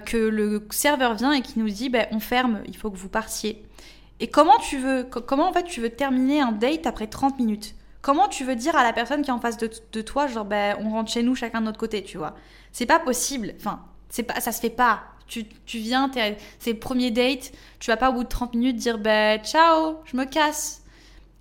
que 0.06 0.18
le 0.18 0.66
serveur 0.72 1.14
vient 1.14 1.32
et 1.32 1.41
qui 1.41 1.60
nous 1.60 1.70
dit 1.70 1.89
ben, 1.89 2.08
on 2.12 2.20
ferme, 2.20 2.62
il 2.68 2.76
faut 2.76 2.89
que 2.89 2.98
vous 2.98 3.10
partiez. 3.10 3.64
Et 4.20 4.28
comment 4.28 4.58
tu 4.58 4.80
veux, 4.80 5.04
comment 5.04 5.48
en 5.48 5.54
fait 5.54 5.66
tu 5.66 5.82
veux 5.82 5.91
terminer 5.91 6.41
un 6.41 6.52
date 6.52 6.88
après 6.88 7.06
30 7.06 7.38
minutes? 7.38 7.76
Comment 8.06 8.28
tu 8.28 8.43
veux 8.43 8.56
dire 8.56 8.76
à 8.76 8.84
la 8.84 8.93
personne 8.93 9.24
qui 9.24 9.32
est 9.32 9.34
en 9.34 9.39
face 9.39 9.58
de, 9.58 10.01
toi, 10.01 10.28
genre, 10.28 10.45
ben, 10.45 10.78
on 10.80 10.91
rentre 10.91 11.12
chez 11.12 11.24
nous 11.24 11.34
chacun 11.34 11.60
de 11.60 11.66
notre 11.66 11.80
côté, 11.80 12.03
tu 12.03 12.20
vois 12.20 12.36
C'est 12.72 12.86
pas 12.86 12.99
possible. 12.99 13.56
Enfin, 13.58 13.84
c'est 14.10 14.22
pas, 14.22 14.39
ça 14.41 14.51
se 14.51 14.62
fait 14.62 14.70
pas. 14.70 15.01
Tu, 15.26 15.47
tu 15.66 15.80
viens, 15.80 16.12
c'est 16.60 16.74
le 16.74 16.78
premier 16.78 17.10
date, 17.10 17.51
tu 17.80 17.89
vas 17.89 17.97
pas 17.97 18.12
au 18.12 18.14
bout 18.14 18.24
de 18.24 18.30
30 18.30 18.53
minutes 18.53 18.76
dire, 18.76 18.99
ben, 18.99 19.41
ciao, 19.43 20.03
je 20.06 20.16
me 20.18 20.26
casse. 20.26 20.84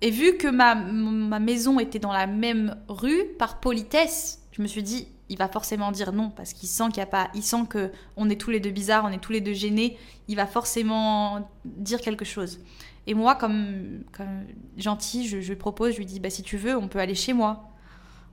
Et 0.01 0.09
vu 0.09 0.37
que 0.37 0.47
ma, 0.47 0.73
ma 0.73 1.37
maison 1.37 1.79
était 1.79 1.99
dans 1.99 2.11
la 2.11 2.25
même 2.25 2.75
rue, 2.87 3.25
par 3.37 3.59
politesse, 3.59 4.41
je 4.51 4.63
me 4.63 4.67
suis 4.67 4.81
dit, 4.81 5.07
il 5.29 5.37
va 5.37 5.47
forcément 5.47 5.91
dire 5.91 6.13
non 6.13 6.31
parce 6.31 6.53
qu'il 6.53 6.67
sent 6.67 6.85
qu'il 6.87 6.97
y 6.97 7.01
a 7.01 7.05
pas, 7.05 7.29
il 7.35 7.43
sent 7.43 7.65
que 7.69 7.91
on 8.17 8.27
est 8.27 8.41
tous 8.41 8.49
les 8.49 8.59
deux 8.59 8.71
bizarres, 8.71 9.05
on 9.05 9.11
est 9.11 9.21
tous 9.21 9.31
les 9.31 9.41
deux 9.41 9.53
gênés. 9.53 9.99
Il 10.27 10.35
va 10.35 10.47
forcément 10.47 11.47
dire 11.63 12.01
quelque 12.01 12.25
chose. 12.25 12.59
Et 13.07 13.13
moi, 13.13 13.35
comme, 13.35 14.03
comme 14.11 14.45
gentil, 14.77 15.27
je, 15.27 15.41
je 15.41 15.53
propose, 15.53 15.93
je 15.93 15.97
lui 15.97 16.05
dis, 16.05 16.19
bah 16.19 16.29
si 16.29 16.43
tu 16.43 16.57
veux, 16.57 16.75
on 16.75 16.87
peut 16.87 16.99
aller 16.99 17.15
chez 17.15 17.33
moi. 17.33 17.69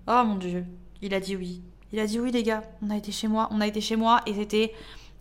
Oh 0.09 0.23
mon 0.25 0.37
dieu, 0.37 0.65
il 1.01 1.15
a 1.15 1.21
dit 1.21 1.37
oui. 1.37 1.63
Il 1.93 1.99
a 1.99 2.07
dit 2.07 2.19
oui 2.19 2.31
les 2.33 2.43
gars, 2.43 2.63
on 2.83 2.91
a 2.91 2.97
été 2.97 3.13
chez 3.13 3.29
moi, 3.29 3.49
on 3.51 3.61
a 3.61 3.67
été 3.67 3.81
chez 3.81 3.97
moi 3.97 4.23
et 4.27 4.35
c'était 4.35 4.73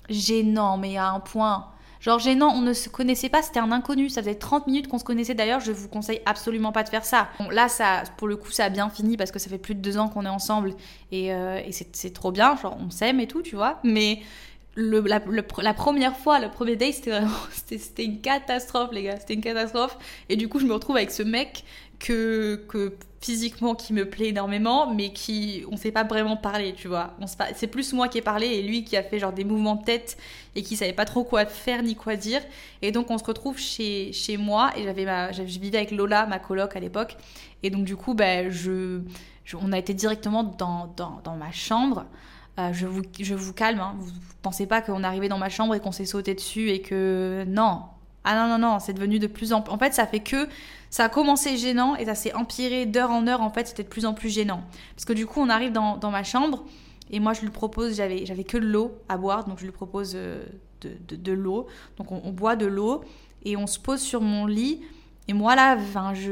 gênant, 0.09 0.77
mais 0.77 0.97
à 0.97 1.09
un 1.09 1.19
point. 1.19 1.67
Genre 1.99 2.17
gênant, 2.17 2.51
on 2.55 2.61
ne 2.61 2.73
se 2.73 2.89
connaissait 2.89 3.29
pas, 3.29 3.43
c'était 3.43 3.59
un 3.59 3.71
inconnu. 3.71 4.09
Ça 4.09 4.21
faisait 4.21 4.33
30 4.33 4.65
minutes 4.65 4.87
qu'on 4.87 4.97
se 4.97 5.03
connaissait 5.03 5.35
d'ailleurs, 5.35 5.59
je 5.59 5.71
vous 5.71 5.87
conseille 5.87 6.21
absolument 6.25 6.71
pas 6.71 6.81
de 6.81 6.89
faire 6.89 7.05
ça. 7.05 7.27
Bon, 7.39 7.49
là, 7.49 7.67
ça, 7.67 8.03
pour 8.17 8.27
le 8.27 8.37
coup, 8.37 8.49
ça 8.49 8.65
a 8.65 8.69
bien 8.69 8.89
fini 8.89 9.17
parce 9.17 9.31
que 9.31 9.37
ça 9.37 9.49
fait 9.49 9.59
plus 9.59 9.75
de 9.75 9.81
deux 9.81 9.97
ans 9.97 10.09
qu'on 10.09 10.25
est 10.25 10.29
ensemble 10.29 10.73
et, 11.11 11.31
euh, 11.31 11.61
et 11.63 11.71
c'est 11.71 12.13
trop 12.13 12.31
bien, 12.31 12.55
genre 12.55 12.75
on 12.79 12.89
s'aime 12.89 13.19
et 13.19 13.27
tout, 13.27 13.43
tu 13.43 13.55
vois. 13.55 13.79
Mais 13.83 14.21
la, 14.75 15.73
première 15.73 16.15
fois, 16.17 16.39
le 16.39 16.49
premier 16.49 16.75
date, 16.75 16.93
c'était 16.93 17.11
vraiment, 17.11 17.31
c'était 17.51 18.05
une 18.05 18.21
catastrophe, 18.21 18.91
les 18.93 19.03
gars. 19.03 19.19
C'était 19.19 19.33
une 19.33 19.41
catastrophe. 19.41 19.97
Et 20.29 20.35
du 20.35 20.47
coup, 20.47 20.59
je 20.59 20.65
me 20.65 20.73
retrouve 20.73 20.97
avec 20.97 21.11
ce 21.11 21.23
mec 21.23 21.63
que, 21.99 22.55
que 22.67 22.95
physiquement 23.19 23.75
qui 23.75 23.93
me 23.93 24.09
plaît 24.09 24.29
énormément, 24.29 24.91
mais 24.93 25.11
qui, 25.13 25.63
on 25.71 25.77
sait 25.77 25.91
pas 25.91 26.03
vraiment 26.03 26.37
parler, 26.37 26.73
tu 26.73 26.87
vois. 26.87 27.15
C'est 27.55 27.67
plus 27.67 27.93
moi 27.93 28.07
qui 28.07 28.17
ai 28.17 28.21
parlé 28.21 28.47
et 28.47 28.61
lui 28.63 28.83
qui 28.83 28.97
a 28.97 29.03
fait 29.03 29.19
genre 29.19 29.33
des 29.33 29.43
mouvements 29.43 29.75
de 29.75 29.83
tête 29.83 30.17
et 30.55 30.63
qui 30.63 30.75
savait 30.75 30.93
pas 30.93 31.05
trop 31.05 31.23
quoi 31.23 31.45
faire 31.45 31.83
ni 31.83 31.95
quoi 31.95 32.15
dire. 32.15 32.41
Et 32.81 32.91
donc, 32.91 33.11
on 33.11 33.17
se 33.17 33.23
retrouve 33.23 33.59
chez, 33.59 34.11
chez 34.13 34.37
moi 34.37 34.71
et 34.75 34.83
j'avais 34.83 35.05
ma, 35.05 35.31
je 35.31 35.43
vivais 35.43 35.77
avec 35.77 35.91
Lola, 35.91 36.25
ma 36.25 36.39
coloc 36.39 36.75
à 36.75 36.79
l'époque. 36.79 37.17
Et 37.61 37.69
donc, 37.69 37.83
du 37.83 37.95
coup, 37.95 38.13
ben, 38.15 38.49
je, 38.49 39.01
on 39.53 39.71
a 39.71 39.77
été 39.77 39.93
directement 39.93 40.43
dans, 40.43 40.91
dans, 40.95 41.21
dans 41.23 41.35
ma 41.35 41.51
chambre. 41.51 42.05
Euh, 42.69 42.73
je, 42.73 42.85
vous, 42.85 43.01
je 43.19 43.35
vous 43.35 43.53
calme, 43.53 43.79
hein. 43.79 43.95
vous 43.97 44.11
pensez 44.41 44.65
pas 44.65 44.81
qu'on 44.81 45.03
est 45.03 45.07
arrivé 45.07 45.29
dans 45.29 45.37
ma 45.37 45.49
chambre 45.49 45.75
et 45.75 45.79
qu'on 45.79 45.91
s'est 45.91 46.05
sauté 46.05 46.33
dessus 46.33 46.69
et 46.69 46.81
que 46.81 47.43
non. 47.47 47.83
Ah 48.23 48.35
non, 48.35 48.57
non, 48.57 48.59
non, 48.59 48.79
c'est 48.79 48.93
devenu 48.93 49.17
de 49.17 49.27
plus 49.27 49.51
en 49.51 49.61
plus... 49.61 49.71
En 49.71 49.79
fait, 49.79 49.93
ça 49.93 50.05
fait 50.05 50.19
que 50.19 50.47
ça 50.91 51.05
a 51.05 51.09
commencé 51.09 51.57
gênant 51.57 51.95
et 51.95 52.05
ça 52.05 52.13
s'est 52.13 52.33
empiré 52.33 52.85
d'heure 52.85 53.09
en 53.09 53.25
heure, 53.27 53.41
en 53.41 53.49
fait, 53.49 53.67
c'était 53.67 53.83
de 53.83 53.87
plus 53.87 54.05
en 54.05 54.13
plus 54.13 54.29
gênant. 54.29 54.61
Parce 54.95 55.05
que 55.05 55.13
du 55.13 55.25
coup, 55.25 55.39
on 55.39 55.49
arrive 55.49 55.71
dans, 55.71 56.11
ma 56.11 56.23
chambre 56.23 56.63
et 57.09 57.19
moi, 57.19 57.33
je 57.33 57.41
lui 57.41 57.49
propose, 57.49 57.95
j'avais, 57.95 58.25
j'avais 58.25 58.43
que 58.43 58.57
de 58.57 58.65
l'eau 58.65 58.95
à 59.09 59.17
boire, 59.17 59.45
donc 59.45 59.59
je 59.59 59.65
lui 59.65 59.71
propose 59.71 60.13
euh, 60.15 60.43
de, 60.81 61.15
de, 61.15 61.31
l'eau. 61.31 61.67
Donc 61.97 62.11
on, 62.11 62.31
boit 62.31 62.55
de 62.55 62.67
l'eau 62.67 63.01
et 63.43 63.57
on 63.57 63.65
se 63.65 63.79
pose 63.79 63.99
sur 63.99 64.21
mon 64.21 64.45
lit. 64.45 64.81
Et 65.27 65.33
moi 65.33 65.55
là, 65.55 65.77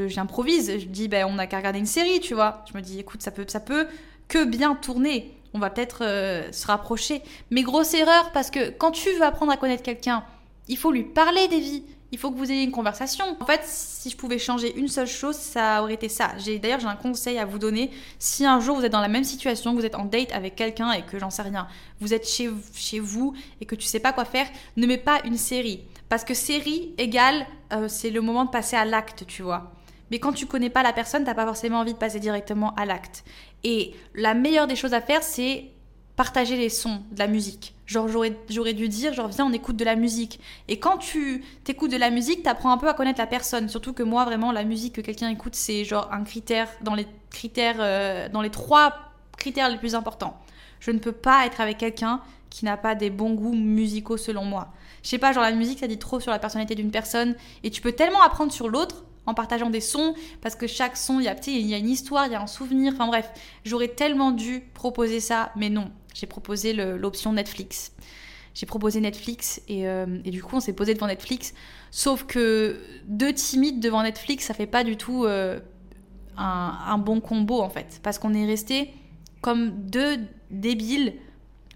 j'improvise, 0.07 0.80
je, 0.80 0.86
dis 0.86 1.07
ben 1.07 1.25
on 1.27 1.39
a 1.39 1.47
qu'à 1.47 1.57
regarder 1.57 1.80
une 1.80 1.86
série, 1.86 2.19
tu 2.19 2.36
vois. 2.36 2.63
Je 2.71 2.77
me 2.77 2.82
dis 2.82 2.99
écoute, 2.99 3.21
ça 3.21 3.32
peut, 3.32 3.45
ça 3.47 3.59
peut 3.59 3.88
que 4.27 4.45
bien 4.45 4.75
tourner 4.75 5.38
on 5.54 5.60
va 5.60 5.70
peut-être 5.70 6.04
euh, 6.04 6.52
se 6.52 6.68
rapprocher. 6.68 7.22
Mais 7.52 7.64
grosse 7.64 7.93
erreur, 7.93 8.32
parce 8.32 8.52
que 8.52 8.70
quand 8.70 8.91
tu 8.91 9.10
veux 9.12 9.24
apprendre 9.24 9.52
à 9.52 9.58
connaître 9.58 9.84
quelqu'un, 9.84 10.24
il 10.68 10.78
faut 10.78 10.91
lui 10.91 11.04
parler 11.04 11.47
des 11.47 11.60
vies. 11.60 11.84
Il 12.12 12.18
faut 12.18 12.32
que 12.32 12.38
vous 12.38 12.52
ayez 12.52 12.64
une 12.64 12.72
conversation. 12.72 13.24
En 13.39 13.45
fait, 13.45 13.62
si 13.66 14.10
je 14.10 14.18
pouvais 14.18 14.39
changer 14.39 14.76
une 14.76 14.88
seule 14.88 15.08
chose, 15.08 15.36
ça 15.36 15.84
aurait 15.84 15.93
été 15.93 16.10
ça. 16.10 16.32
J'ai 16.39 16.58
d'ailleurs 16.58 16.80
j'ai 16.80 16.88
un 16.88 16.95
conseil 16.95 17.38
à 17.38 17.45
vous 17.45 17.60
donner. 17.60 17.91
Si 18.18 18.45
un 18.45 18.60
jour 18.60 18.78
vous 18.78 18.86
êtes 18.86 18.91
dans 18.91 19.02
la 19.02 19.08
même 19.08 19.24
situation, 19.24 19.76
vous 19.76 19.86
êtes 19.86 19.93
en 19.93 20.06
date 20.06 20.32
avec 20.32 20.56
quelqu'un 20.56 20.91
et 20.91 21.04
que 21.04 21.20
j'en 21.20 21.30
sais 21.30 21.43
rien, 21.43 21.68
vous 22.00 22.14
êtes 22.14 22.28
chez, 22.28 22.50
chez 22.74 23.00
vous 23.00 23.36
et 23.62 23.66
que 23.66 23.76
tu 23.76 23.86
sais 23.86 24.00
pas 24.00 24.12
quoi 24.12 24.26
faire, 24.26 24.47
ne 24.76 24.88
mets 24.88 24.97
pas 24.97 25.20
une 25.24 25.38
série 25.38 25.84
parce 26.10 26.24
que 26.24 26.34
série 26.34 26.93
égale 26.97 27.45
euh, 27.72 27.88
c'est 27.88 28.10
le 28.10 28.22
moment 28.22 28.45
de 28.45 28.50
passer 28.50 28.76
à 28.76 28.84
l'acte, 28.84 29.26
tu 29.28 29.43
vois. 29.43 29.72
Mais 30.12 30.20
quand 30.20 30.34
tu 30.34 30.45
connais 30.45 30.70
pas 30.70 30.84
la 30.84 30.93
personne, 30.93 31.24
t'as 31.24 31.34
pas 31.34 31.45
forcément 31.45 31.80
envie 31.80 31.93
de 31.93 31.97
passer 31.97 32.20
directement 32.20 32.74
à 32.76 32.86
l'acte. 32.86 33.24
Et 33.64 33.93
la 34.16 34.34
meilleure 34.34 34.68
des 34.68 34.76
choses 34.76 34.93
à 34.93 35.01
faire, 35.01 35.24
c'est 35.24 35.72
partager 36.16 36.57
les 36.57 36.70
sons 36.70 37.01
de 37.12 37.20
la 37.20 37.28
musique. 37.28 37.76
Genre, 37.86 38.07
j'aurais 38.07 38.74
dû 38.74 38.88
dire, 38.88 39.14
genre, 39.14 39.30
viens, 39.30 39.45
on 39.45 39.53
écoute 39.53 39.76
de 39.76 39.86
la 39.86 39.95
musique. 39.95 40.39
Et 40.68 40.78
quand 40.78 40.97
tu 40.97 41.43
t'écoutes 41.64 41.91
de 41.91 41.97
la 41.97 42.10
musique, 42.12 42.43
t'apprends 42.43 42.72
un 42.72 42.78
peu 42.78 42.88
à 42.88 42.93
connaître 42.93 43.20
la 43.20 43.26
personne. 43.26 43.68
Surtout 43.70 43.93
que 43.93 44.03
moi, 44.03 44.26
vraiment, 44.26 44.51
la 44.51 44.64
musique 44.64 44.95
que 44.95 45.01
quelqu'un 45.01 45.30
écoute, 45.30 45.55
c'est 45.55 45.86
genre 45.86 46.10
un 46.12 46.24
critère 46.24 46.68
dans 46.82 46.93
les 46.93 47.07
critères, 47.32 47.78
euh, 47.80 48.30
dans 48.30 48.41
les 48.41 48.49
trois 48.49 48.95
critères 49.38 49.70
les 49.70 49.78
plus 49.78 49.95
importants. 49.95 50.39
Je 50.80 50.91
ne 50.91 50.99
peux 50.99 51.12
pas 51.14 51.45
être 51.45 51.62
avec 51.62 51.78
quelqu'un 51.78 52.22
qui 52.49 52.66
n'a 52.66 52.78
pas 52.78 52.95
des 52.95 53.10
bons 53.10 53.34
goûts 53.34 53.55
musicaux 53.55 54.18
selon 54.18 54.43
moi. 54.43 54.68
Je 55.03 55.10
sais 55.10 55.18
pas, 55.18 55.32
genre 55.32 55.43
la 55.43 55.51
musique, 55.51 55.80
ça 55.80 55.88
dit 55.88 55.97
trop 55.97 56.20
sur 56.20 56.32
la 56.32 56.39
personnalité 56.39 56.76
d'une 56.76 56.91
personne. 56.91 57.36
Et 57.64 57.72
tu 57.72 57.82
peux 57.82 57.93
tellement 57.93 58.22
apprendre 58.22 58.51
sur 58.51 58.68
l'autre 58.68 59.03
en 59.30 59.34
partageant 59.34 59.69
des 59.69 59.82
sons, 59.82 60.13
parce 60.41 60.55
que 60.55 60.67
chaque 60.67 60.97
son, 60.97 61.19
il 61.19 61.25
y 61.25 61.27
a, 61.27 61.36
y 61.47 61.73
a 61.73 61.77
une 61.77 61.89
histoire, 61.89 62.25
il 62.25 62.34
y 62.34 62.36
a 62.36 62.41
un 62.41 62.47
souvenir. 62.47 62.93
Enfin 62.93 63.07
bref, 63.07 63.32
j'aurais 63.63 63.88
tellement 63.88 64.32
dû 64.32 64.61
proposer 64.73 65.19
ça, 65.19 65.51
mais 65.55 65.69
non. 65.69 65.91
J'ai 66.13 66.27
proposé 66.27 66.73
l'option 66.73 67.34
Netflix. 67.34 67.93
J'ai 68.53 68.65
proposé 68.65 68.99
Netflix 68.99 69.61
et, 69.67 69.88
euh, 69.88 70.19
et, 70.25 70.32
du 70.32 70.43
coup 70.43 70.55
on 70.55 70.59
s'est 70.59 70.73
posé 70.73 70.93
devant 70.93 71.07
Netflix. 71.07 71.53
Sauf 71.91 72.25
que 72.25 72.82
deux 73.05 73.32
timides 73.32 73.80
devant 73.80 74.03
Netflix, 74.03 74.45
ça 74.45 74.53
fait 74.53 74.65
pas 74.65 74.84
du 74.84 74.97
tout 74.97 75.23
euh, 75.25 75.59
un, 76.36 76.77
un, 76.88 76.97
bon 76.97 77.21
combo 77.21 77.61
en 77.61 77.69
fait. 77.69 77.99
Parce 78.03 78.19
qu'on 78.19 78.34
est 78.34 78.45
resté 78.45 78.93
comme 79.41 79.69
deux 79.86 80.17
débiles 80.49 81.13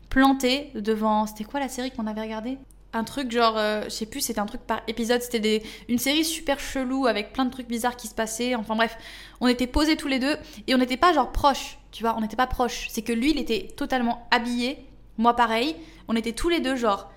plantés 0.09 0.71
devant. 0.75 1.25
C'était 1.27 1.43
quoi 1.43 1.59
la 1.59 1.69
série 1.69 1.91
qu'on 1.91 2.07
avait 2.07 2.21
regardée? 2.21 2.57
Un 2.93 3.03
truc 3.03 3.31
genre, 3.31 3.57
euh, 3.57 3.83
je 3.85 3.89
sais 3.89 4.05
plus, 4.05 4.21
c'était 4.21 4.39
un 4.39 4.45
truc 4.45 4.61
par 4.61 4.81
épisode, 4.87 5.21
c'était 5.21 5.63
une 5.89 5.97
série 5.97 6.23
super 6.23 6.59
chelou 6.59 7.07
avec 7.07 7.33
plein 7.33 7.45
de 7.45 7.51
trucs 7.51 7.67
bizarres 7.67 7.95
qui 7.95 8.07
se 8.07 8.15
passaient. 8.15 8.55
Enfin 8.55 8.75
bref, 8.75 8.97
on 9.41 9.47
était 9.47 9.67
posés 9.67 9.97
tous 9.97 10.07
les 10.07 10.19
deux 10.19 10.37
et 10.67 10.75
on 10.75 10.77
n'était 10.77 10.97
pas 10.97 11.11
genre 11.11 11.31
proches, 11.31 11.79
tu 11.91 12.03
vois, 12.03 12.15
on 12.17 12.21
n'était 12.21 12.35
pas 12.35 12.47
proches. 12.47 12.87
C'est 12.89 13.01
que 13.01 13.13
lui, 13.13 13.31
il 13.31 13.39
était 13.39 13.67
totalement 13.75 14.27
habillé, 14.31 14.85
moi 15.17 15.35
pareil. 15.35 15.75
On 16.07 16.15
était 16.15 16.33
tous 16.33 16.49
les 16.49 16.59
deux 16.59 16.75
genre 16.75 17.11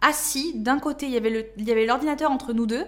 assis. 0.00 0.52
D'un 0.54 0.78
côté, 0.78 1.06
il 1.06 1.12
y 1.12 1.70
avait 1.70 1.86
l'ordinateur 1.86 2.30
entre 2.30 2.52
nous 2.52 2.66
deux 2.66 2.86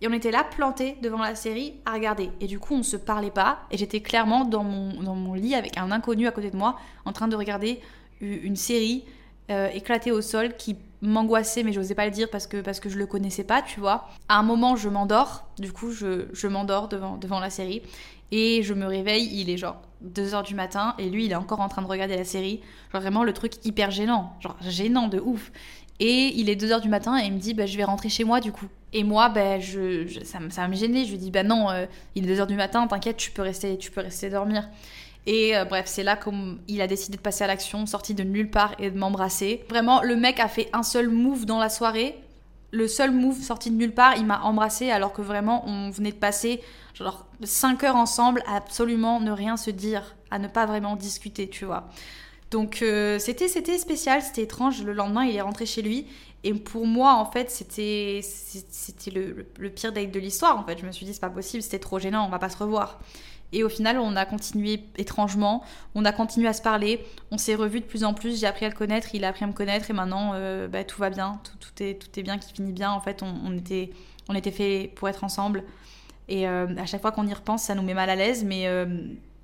et 0.00 0.08
on 0.08 0.12
était 0.12 0.32
là 0.32 0.42
plantés 0.42 0.96
devant 1.00 1.18
la 1.18 1.36
série 1.36 1.74
à 1.86 1.92
regarder. 1.92 2.30
Et 2.40 2.48
du 2.48 2.58
coup, 2.58 2.74
on 2.74 2.82
se 2.82 2.96
parlait 2.96 3.30
pas 3.30 3.60
et 3.70 3.78
j'étais 3.78 4.00
clairement 4.00 4.44
dans 4.44 4.64
mon, 4.64 5.00
dans 5.00 5.14
mon 5.14 5.34
lit 5.34 5.54
avec 5.54 5.78
un 5.78 5.92
inconnu 5.92 6.26
à 6.26 6.32
côté 6.32 6.50
de 6.50 6.56
moi 6.56 6.76
en 7.04 7.12
train 7.12 7.28
de 7.28 7.36
regarder 7.36 7.80
une 8.20 8.56
série 8.56 9.04
euh, 9.50 9.68
éclatée 9.68 10.12
au 10.12 10.20
sol 10.20 10.54
qui 10.56 10.76
m'angoissait, 11.00 11.62
mais 11.62 11.72
j'osais 11.72 11.94
pas 11.94 12.04
le 12.04 12.10
dire 12.12 12.30
parce 12.30 12.46
que, 12.46 12.60
parce 12.60 12.80
que 12.80 12.88
je 12.88 12.96
le 12.96 13.06
connaissais 13.06 13.44
pas, 13.44 13.60
tu 13.62 13.80
vois. 13.80 14.08
À 14.28 14.38
un 14.38 14.42
moment, 14.42 14.76
je 14.76 14.88
m'endors, 14.88 15.46
du 15.58 15.72
coup, 15.72 15.90
je, 15.90 16.26
je 16.32 16.46
m'endors 16.46 16.88
devant, 16.88 17.16
devant 17.16 17.40
la 17.40 17.50
série. 17.50 17.82
Et 18.30 18.62
je 18.62 18.72
me 18.72 18.86
réveille, 18.86 19.28
il 19.32 19.50
est 19.50 19.58
genre 19.58 19.82
2h 20.14 20.44
du 20.44 20.54
matin, 20.54 20.94
et 20.98 21.10
lui, 21.10 21.26
il 21.26 21.32
est 21.32 21.36
encore 21.36 21.60
en 21.60 21.68
train 21.68 21.82
de 21.82 21.86
regarder 21.86 22.16
la 22.16 22.24
série. 22.24 22.60
Genre 22.92 23.02
vraiment 23.02 23.24
le 23.24 23.32
truc 23.32 23.64
hyper 23.64 23.90
gênant, 23.90 24.32
genre 24.40 24.56
gênant 24.62 25.08
de 25.08 25.18
ouf. 25.18 25.52
Et 26.00 26.32
il 26.36 26.48
est 26.48 26.60
2h 26.60 26.80
du 26.80 26.88
matin 26.88 27.16
et 27.22 27.26
il 27.26 27.32
me 27.32 27.38
dit, 27.38 27.54
bah, 27.54 27.66
je 27.66 27.76
vais 27.76 27.84
rentrer 27.84 28.08
chez 28.08 28.24
moi 28.24 28.40
du 28.40 28.50
coup. 28.50 28.66
Et 28.92 29.04
moi, 29.04 29.28
bah, 29.28 29.60
je, 29.60 30.08
ça, 30.24 30.38
ça 30.50 30.62
va 30.62 30.68
me 30.68 30.74
gêner. 30.74 31.04
Je 31.04 31.12
lui 31.12 31.18
dis, 31.18 31.30
bah 31.30 31.44
non, 31.44 31.70
euh, 31.70 31.86
il 32.14 32.28
est 32.28 32.34
2h 32.34 32.46
du 32.46 32.56
matin, 32.56 32.86
t'inquiète, 32.86 33.16
tu 33.16 33.30
peux 33.30 33.42
rester, 33.42 33.78
tu 33.78 33.90
peux 33.90 34.00
rester 34.00 34.28
dormir. 34.28 34.68
Et 35.26 35.56
euh, 35.56 35.64
bref, 35.64 35.86
c'est 35.86 36.02
là 36.02 36.16
qu'il 36.16 36.80
a 36.80 36.86
décidé 36.86 37.16
de 37.16 37.22
passer 37.22 37.44
à 37.44 37.46
l'action, 37.46 37.86
sorti 37.86 38.14
de 38.14 38.24
nulle 38.24 38.50
part 38.50 38.74
et 38.78 38.90
de 38.90 38.98
m'embrasser. 38.98 39.64
Vraiment, 39.68 40.02
le 40.02 40.16
mec 40.16 40.40
a 40.40 40.48
fait 40.48 40.68
un 40.72 40.82
seul 40.82 41.08
move 41.08 41.46
dans 41.46 41.58
la 41.58 41.68
soirée. 41.68 42.16
Le 42.72 42.88
seul 42.88 43.12
move 43.12 43.40
sorti 43.40 43.70
de 43.70 43.76
nulle 43.76 43.94
part, 43.94 44.16
il 44.16 44.26
m'a 44.26 44.40
embrassé 44.40 44.90
alors 44.90 45.12
que 45.12 45.22
vraiment 45.22 45.62
on 45.68 45.90
venait 45.90 46.10
de 46.10 46.16
passer 46.16 46.60
genre 46.94 47.26
5 47.42 47.84
heures 47.84 47.96
ensemble 47.96 48.42
à 48.46 48.56
absolument 48.56 49.20
ne 49.20 49.30
rien 49.30 49.56
se 49.56 49.70
dire, 49.70 50.16
à 50.30 50.38
ne 50.38 50.48
pas 50.48 50.64
vraiment 50.66 50.96
discuter, 50.96 51.48
tu 51.48 51.66
vois. 51.66 51.88
Donc 52.50 52.80
euh, 52.82 53.18
c'était 53.18 53.48
c'était 53.48 53.78
spécial, 53.78 54.22
c'était 54.22 54.42
étrange. 54.42 54.82
Le 54.82 54.92
lendemain, 54.94 55.24
il 55.24 55.36
est 55.36 55.40
rentré 55.42 55.66
chez 55.66 55.82
lui 55.82 56.06
et 56.44 56.54
pour 56.54 56.86
moi, 56.86 57.14
en 57.14 57.26
fait, 57.30 57.50
c'était 57.50 58.20
c'était 58.22 59.10
le, 59.10 59.46
le, 59.58 59.70
pire 59.70 59.92
date 59.92 60.10
de 60.10 60.18
l'histoire. 60.18 60.58
En 60.58 60.64
fait, 60.64 60.78
je 60.78 60.86
me 60.86 60.92
suis 60.92 61.06
dit 61.06 61.14
c'est 61.14 61.20
pas 61.20 61.30
possible, 61.30 61.62
c'était 61.62 61.78
trop 61.78 61.98
gênant, 61.98 62.26
on 62.26 62.30
va 62.30 62.38
pas 62.38 62.48
se 62.50 62.56
revoir. 62.56 63.00
Et 63.52 63.64
au 63.64 63.68
final, 63.68 63.98
on 63.98 64.16
a 64.16 64.24
continué 64.24 64.84
étrangement, 64.96 65.62
on 65.94 66.04
a 66.04 66.12
continué 66.12 66.48
à 66.48 66.52
se 66.52 66.62
parler, 66.62 67.04
on 67.30 67.38
s'est 67.38 67.54
revus 67.54 67.80
de 67.80 67.84
plus 67.84 68.04
en 68.04 68.14
plus, 68.14 68.40
j'ai 68.40 68.46
appris 68.46 68.64
à 68.64 68.68
le 68.68 68.74
connaître, 68.74 69.14
il 69.14 69.24
a 69.24 69.28
appris 69.28 69.44
à 69.44 69.46
me 69.46 69.52
connaître 69.52 69.90
et 69.90 69.92
maintenant 69.92 70.32
euh, 70.34 70.68
bah, 70.68 70.84
tout 70.84 70.98
va 70.98 71.10
bien, 71.10 71.40
tout, 71.60 71.82
est, 71.82 72.00
tout 72.00 72.18
est 72.18 72.22
bien 72.22 72.38
qui 72.38 72.52
finit 72.52 72.72
bien. 72.72 72.90
En 72.90 73.00
fait, 73.00 73.22
on, 73.22 73.56
était, 73.56 73.90
on 74.28 74.34
était 74.34 74.50
fait 74.50 74.90
pour 74.94 75.08
être 75.08 75.24
ensemble. 75.24 75.64
Et 76.28 76.48
euh, 76.48 76.66
à 76.78 76.86
chaque 76.86 77.02
fois 77.02 77.12
qu'on 77.12 77.26
y 77.26 77.34
repense, 77.34 77.64
ça 77.64 77.74
nous 77.74 77.82
met 77.82 77.94
mal 77.94 78.08
à 78.08 78.16
l'aise, 78.16 78.44
mais 78.44 78.66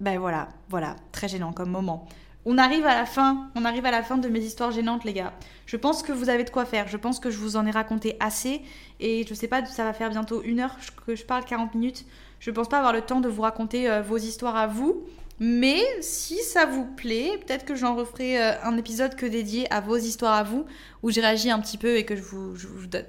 ben 0.00 0.18
voilà, 0.18 0.48
voilà, 0.68 0.96
très 1.12 1.28
gênant 1.28 1.52
comme 1.52 1.70
moment. 1.70 2.06
On 2.50 2.56
arrive 2.56 2.86
à 2.86 2.94
la 2.94 3.04
fin, 3.04 3.50
on 3.56 3.64
arrive 3.64 3.84
à 3.84 3.90
la 3.90 4.02
fin 4.02 4.16
de 4.16 4.26
mes 4.28 4.38
histoires 4.40 4.70
gênantes, 4.70 5.04
les 5.04 5.12
gars. 5.12 5.34
Je 5.66 5.76
pense 5.76 6.02
que 6.02 6.12
vous 6.12 6.30
avez 6.30 6.44
de 6.44 6.50
quoi 6.50 6.64
faire. 6.64 6.88
Je 6.88 6.96
pense 6.96 7.20
que 7.20 7.30
je 7.30 7.36
vous 7.36 7.56
en 7.56 7.66
ai 7.66 7.70
raconté 7.70 8.16
assez. 8.20 8.62
Et 9.00 9.26
je 9.28 9.34
sais 9.34 9.48
pas, 9.48 9.66
ça 9.66 9.84
va 9.84 9.92
faire 9.92 10.08
bientôt 10.08 10.42
une 10.42 10.60
heure 10.60 10.76
que 11.06 11.14
je 11.14 11.24
parle, 11.24 11.44
40 11.44 11.74
minutes. 11.74 12.06
Je 12.40 12.50
pense 12.50 12.68
pas 12.68 12.78
avoir 12.78 12.92
le 12.92 13.02
temps 13.02 13.20
de 13.20 13.28
vous 13.28 13.42
raconter 13.42 13.90
euh, 13.90 14.02
vos 14.02 14.16
histoires 14.16 14.56
à 14.56 14.66
vous. 14.66 15.04
Mais 15.40 15.80
si 16.00 16.38
ça 16.42 16.66
vous 16.66 16.84
plaît, 16.84 17.38
peut-être 17.46 17.64
que 17.64 17.76
j'en 17.76 17.94
referai 17.94 18.42
euh, 18.42 18.60
un 18.64 18.76
épisode 18.76 19.14
que 19.14 19.24
dédié 19.24 19.72
à 19.72 19.80
vos 19.80 19.96
histoires 19.96 20.34
à 20.34 20.42
vous, 20.42 20.64
où 21.02 21.10
j'ai 21.10 21.20
réagi 21.20 21.50
un 21.50 21.60
petit 21.60 21.78
peu 21.78 21.96
et 21.96 22.04
que 22.04 22.16
je 22.16 22.22
vous, 22.22 22.86
donne... 22.86 23.04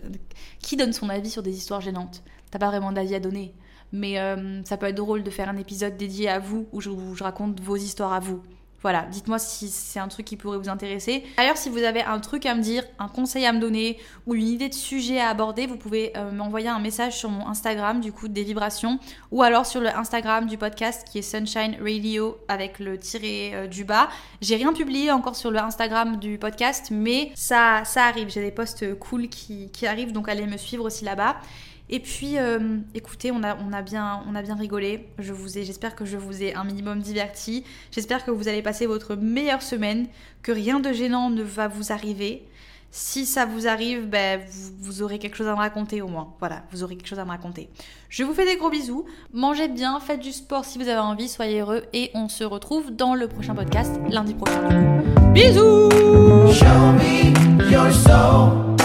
Qui 0.59 0.75
donne 0.75 0.93
son 0.93 1.09
avis 1.09 1.29
sur 1.29 1.41
des 1.41 1.55
histoires 1.57 1.81
gênantes 1.81 2.23
T'as 2.51 2.59
pas 2.59 2.67
vraiment 2.67 2.91
d'avis 2.91 3.15
à 3.15 3.19
donner. 3.19 3.53
Mais 3.91 4.19
euh, 4.19 4.63
ça 4.63 4.77
peut 4.77 4.85
être 4.85 4.95
drôle 4.95 5.23
de 5.23 5.29
faire 5.31 5.49
un 5.49 5.57
épisode 5.57 5.97
dédié 5.97 6.29
à 6.29 6.37
vous, 6.37 6.67
où 6.71 6.81
je, 6.81 6.89
où 6.89 7.15
je 7.15 7.23
raconte 7.23 7.59
vos 7.61 7.75
histoires 7.75 8.13
à 8.13 8.19
vous. 8.19 8.43
Voilà, 8.81 9.03
dites-moi 9.11 9.39
si 9.39 9.67
c'est 9.67 9.99
un 9.99 10.07
truc 10.07 10.25
qui 10.25 10.37
pourrait 10.37 10.57
vous 10.57 10.69
intéresser. 10.69 11.23
D'ailleurs, 11.37 11.57
si 11.57 11.69
vous 11.69 11.83
avez 11.83 12.01
un 12.01 12.19
truc 12.19 12.45
à 12.45 12.55
me 12.55 12.61
dire, 12.61 12.83
un 12.97 13.09
conseil 13.09 13.45
à 13.45 13.51
me 13.51 13.59
donner 13.59 13.97
ou 14.25 14.35
une 14.35 14.47
idée 14.47 14.69
de 14.69 14.73
sujet 14.73 15.19
à 15.19 15.29
aborder, 15.29 15.67
vous 15.67 15.75
pouvez 15.75 16.13
euh, 16.15 16.31
m'envoyer 16.31 16.69
un 16.69 16.79
message 16.79 17.17
sur 17.17 17.29
mon 17.29 17.45
Instagram, 17.47 17.99
du 17.99 18.13
coup, 18.13 18.29
des 18.29 18.43
vibrations, 18.43 18.99
ou 19.31 19.43
alors 19.43 19.65
sur 19.65 19.81
le 19.81 19.89
Instagram 19.89 20.47
du 20.47 20.57
podcast 20.57 21.05
qui 21.09 21.19
est 21.19 21.21
Sunshine 21.21 21.77
Radio 21.81 22.37
avec 22.47 22.79
le 22.79 22.97
tiré 22.97 23.51
euh, 23.53 23.67
du 23.67 23.83
bas. 23.83 24.09
J'ai 24.41 24.55
rien 24.55 24.71
publié 24.71 25.11
encore 25.11 25.35
sur 25.35 25.51
le 25.51 25.59
Instagram 25.59 26.17
du 26.17 26.37
podcast, 26.37 26.87
mais 26.89 27.31
ça, 27.35 27.83
ça 27.83 28.05
arrive. 28.05 28.29
J'ai 28.29 28.41
des 28.41 28.51
posts 28.51 28.97
cool 28.99 29.27
qui, 29.27 29.69
qui 29.71 29.87
arrivent, 29.87 30.13
donc 30.13 30.29
allez 30.29 30.45
me 30.45 30.57
suivre 30.57 30.85
aussi 30.85 31.03
là-bas. 31.03 31.35
Et 31.89 31.99
puis, 31.99 32.37
euh, 32.37 32.77
écoutez, 32.93 33.31
on 33.31 33.41
a, 33.43 33.81
bien, 33.81 34.23
on 34.27 34.35
a 34.35 34.41
bien 34.41 34.55
rigolé. 34.55 35.07
Je 35.17 35.33
vous 35.33 35.57
ai, 35.57 35.63
j'espère 35.63 35.95
que 35.95 36.05
je 36.05 36.17
vous 36.17 36.43
ai 36.43 36.53
un 36.53 36.63
minimum 36.63 36.99
diverti. 36.99 37.63
J'espère 37.91 38.23
que 38.23 38.31
vous 38.31 38.47
allez 38.47 38.61
passer 38.61 38.85
votre 38.85 39.15
meilleure 39.15 39.63
semaine, 39.63 40.07
que 40.43 40.51
rien 40.51 40.79
de 40.79 40.93
gênant 40.93 41.31
ne 41.31 41.41
va 41.41 41.67
vous 41.67 41.91
arriver. 41.91 42.43
Si 42.91 43.25
ça 43.25 43.45
vous 43.45 43.67
arrive, 43.67 44.07
ben, 44.07 44.39
vous, 44.49 44.71
vous, 44.79 45.01
aurez 45.03 45.19
quelque 45.19 45.35
chose 45.35 45.47
à 45.47 45.51
me 45.51 45.57
raconter 45.57 46.01
au 46.01 46.07
moins. 46.07 46.33
Voilà, 46.39 46.63
vous 46.71 46.83
aurez 46.83 46.95
quelque 46.95 47.07
chose 47.07 47.19
à 47.19 47.25
me 47.25 47.29
raconter. 47.29 47.69
Je 48.09 48.23
vous 48.23 48.33
fais 48.33 48.45
des 48.45 48.55
gros 48.55 48.69
bisous. 48.69 49.05
Mangez 49.31 49.67
bien, 49.67 49.99
faites 49.99 50.19
du 50.19 50.31
sport 50.31 50.65
si 50.65 50.79
vous 50.79 50.87
avez 50.87 50.99
envie, 50.99 51.27
soyez 51.27 51.59
heureux. 51.59 51.83
Et 51.93 52.09
on 52.15 52.29
se 52.29 52.43
retrouve 52.43 52.91
dans 52.91 53.13
le 53.13 53.27
prochain 53.27 53.53
podcast 53.53 53.99
lundi 54.09 54.33
prochain. 54.33 55.03
Bisous 55.33 55.89
Show 56.51 56.93
me 56.97 57.71
your 57.71 57.91
soul. 57.91 58.75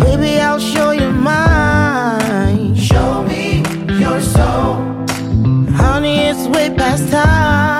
Baby, 0.00 0.38
I'll 0.38 0.58
show 0.58 0.92
you 0.92 1.10
mine. 1.10 1.79
Your 4.00 4.18
soul. 4.22 4.76
Honey, 5.76 6.20
it's 6.30 6.46
way 6.48 6.74
past 6.74 7.12
time. 7.12 7.79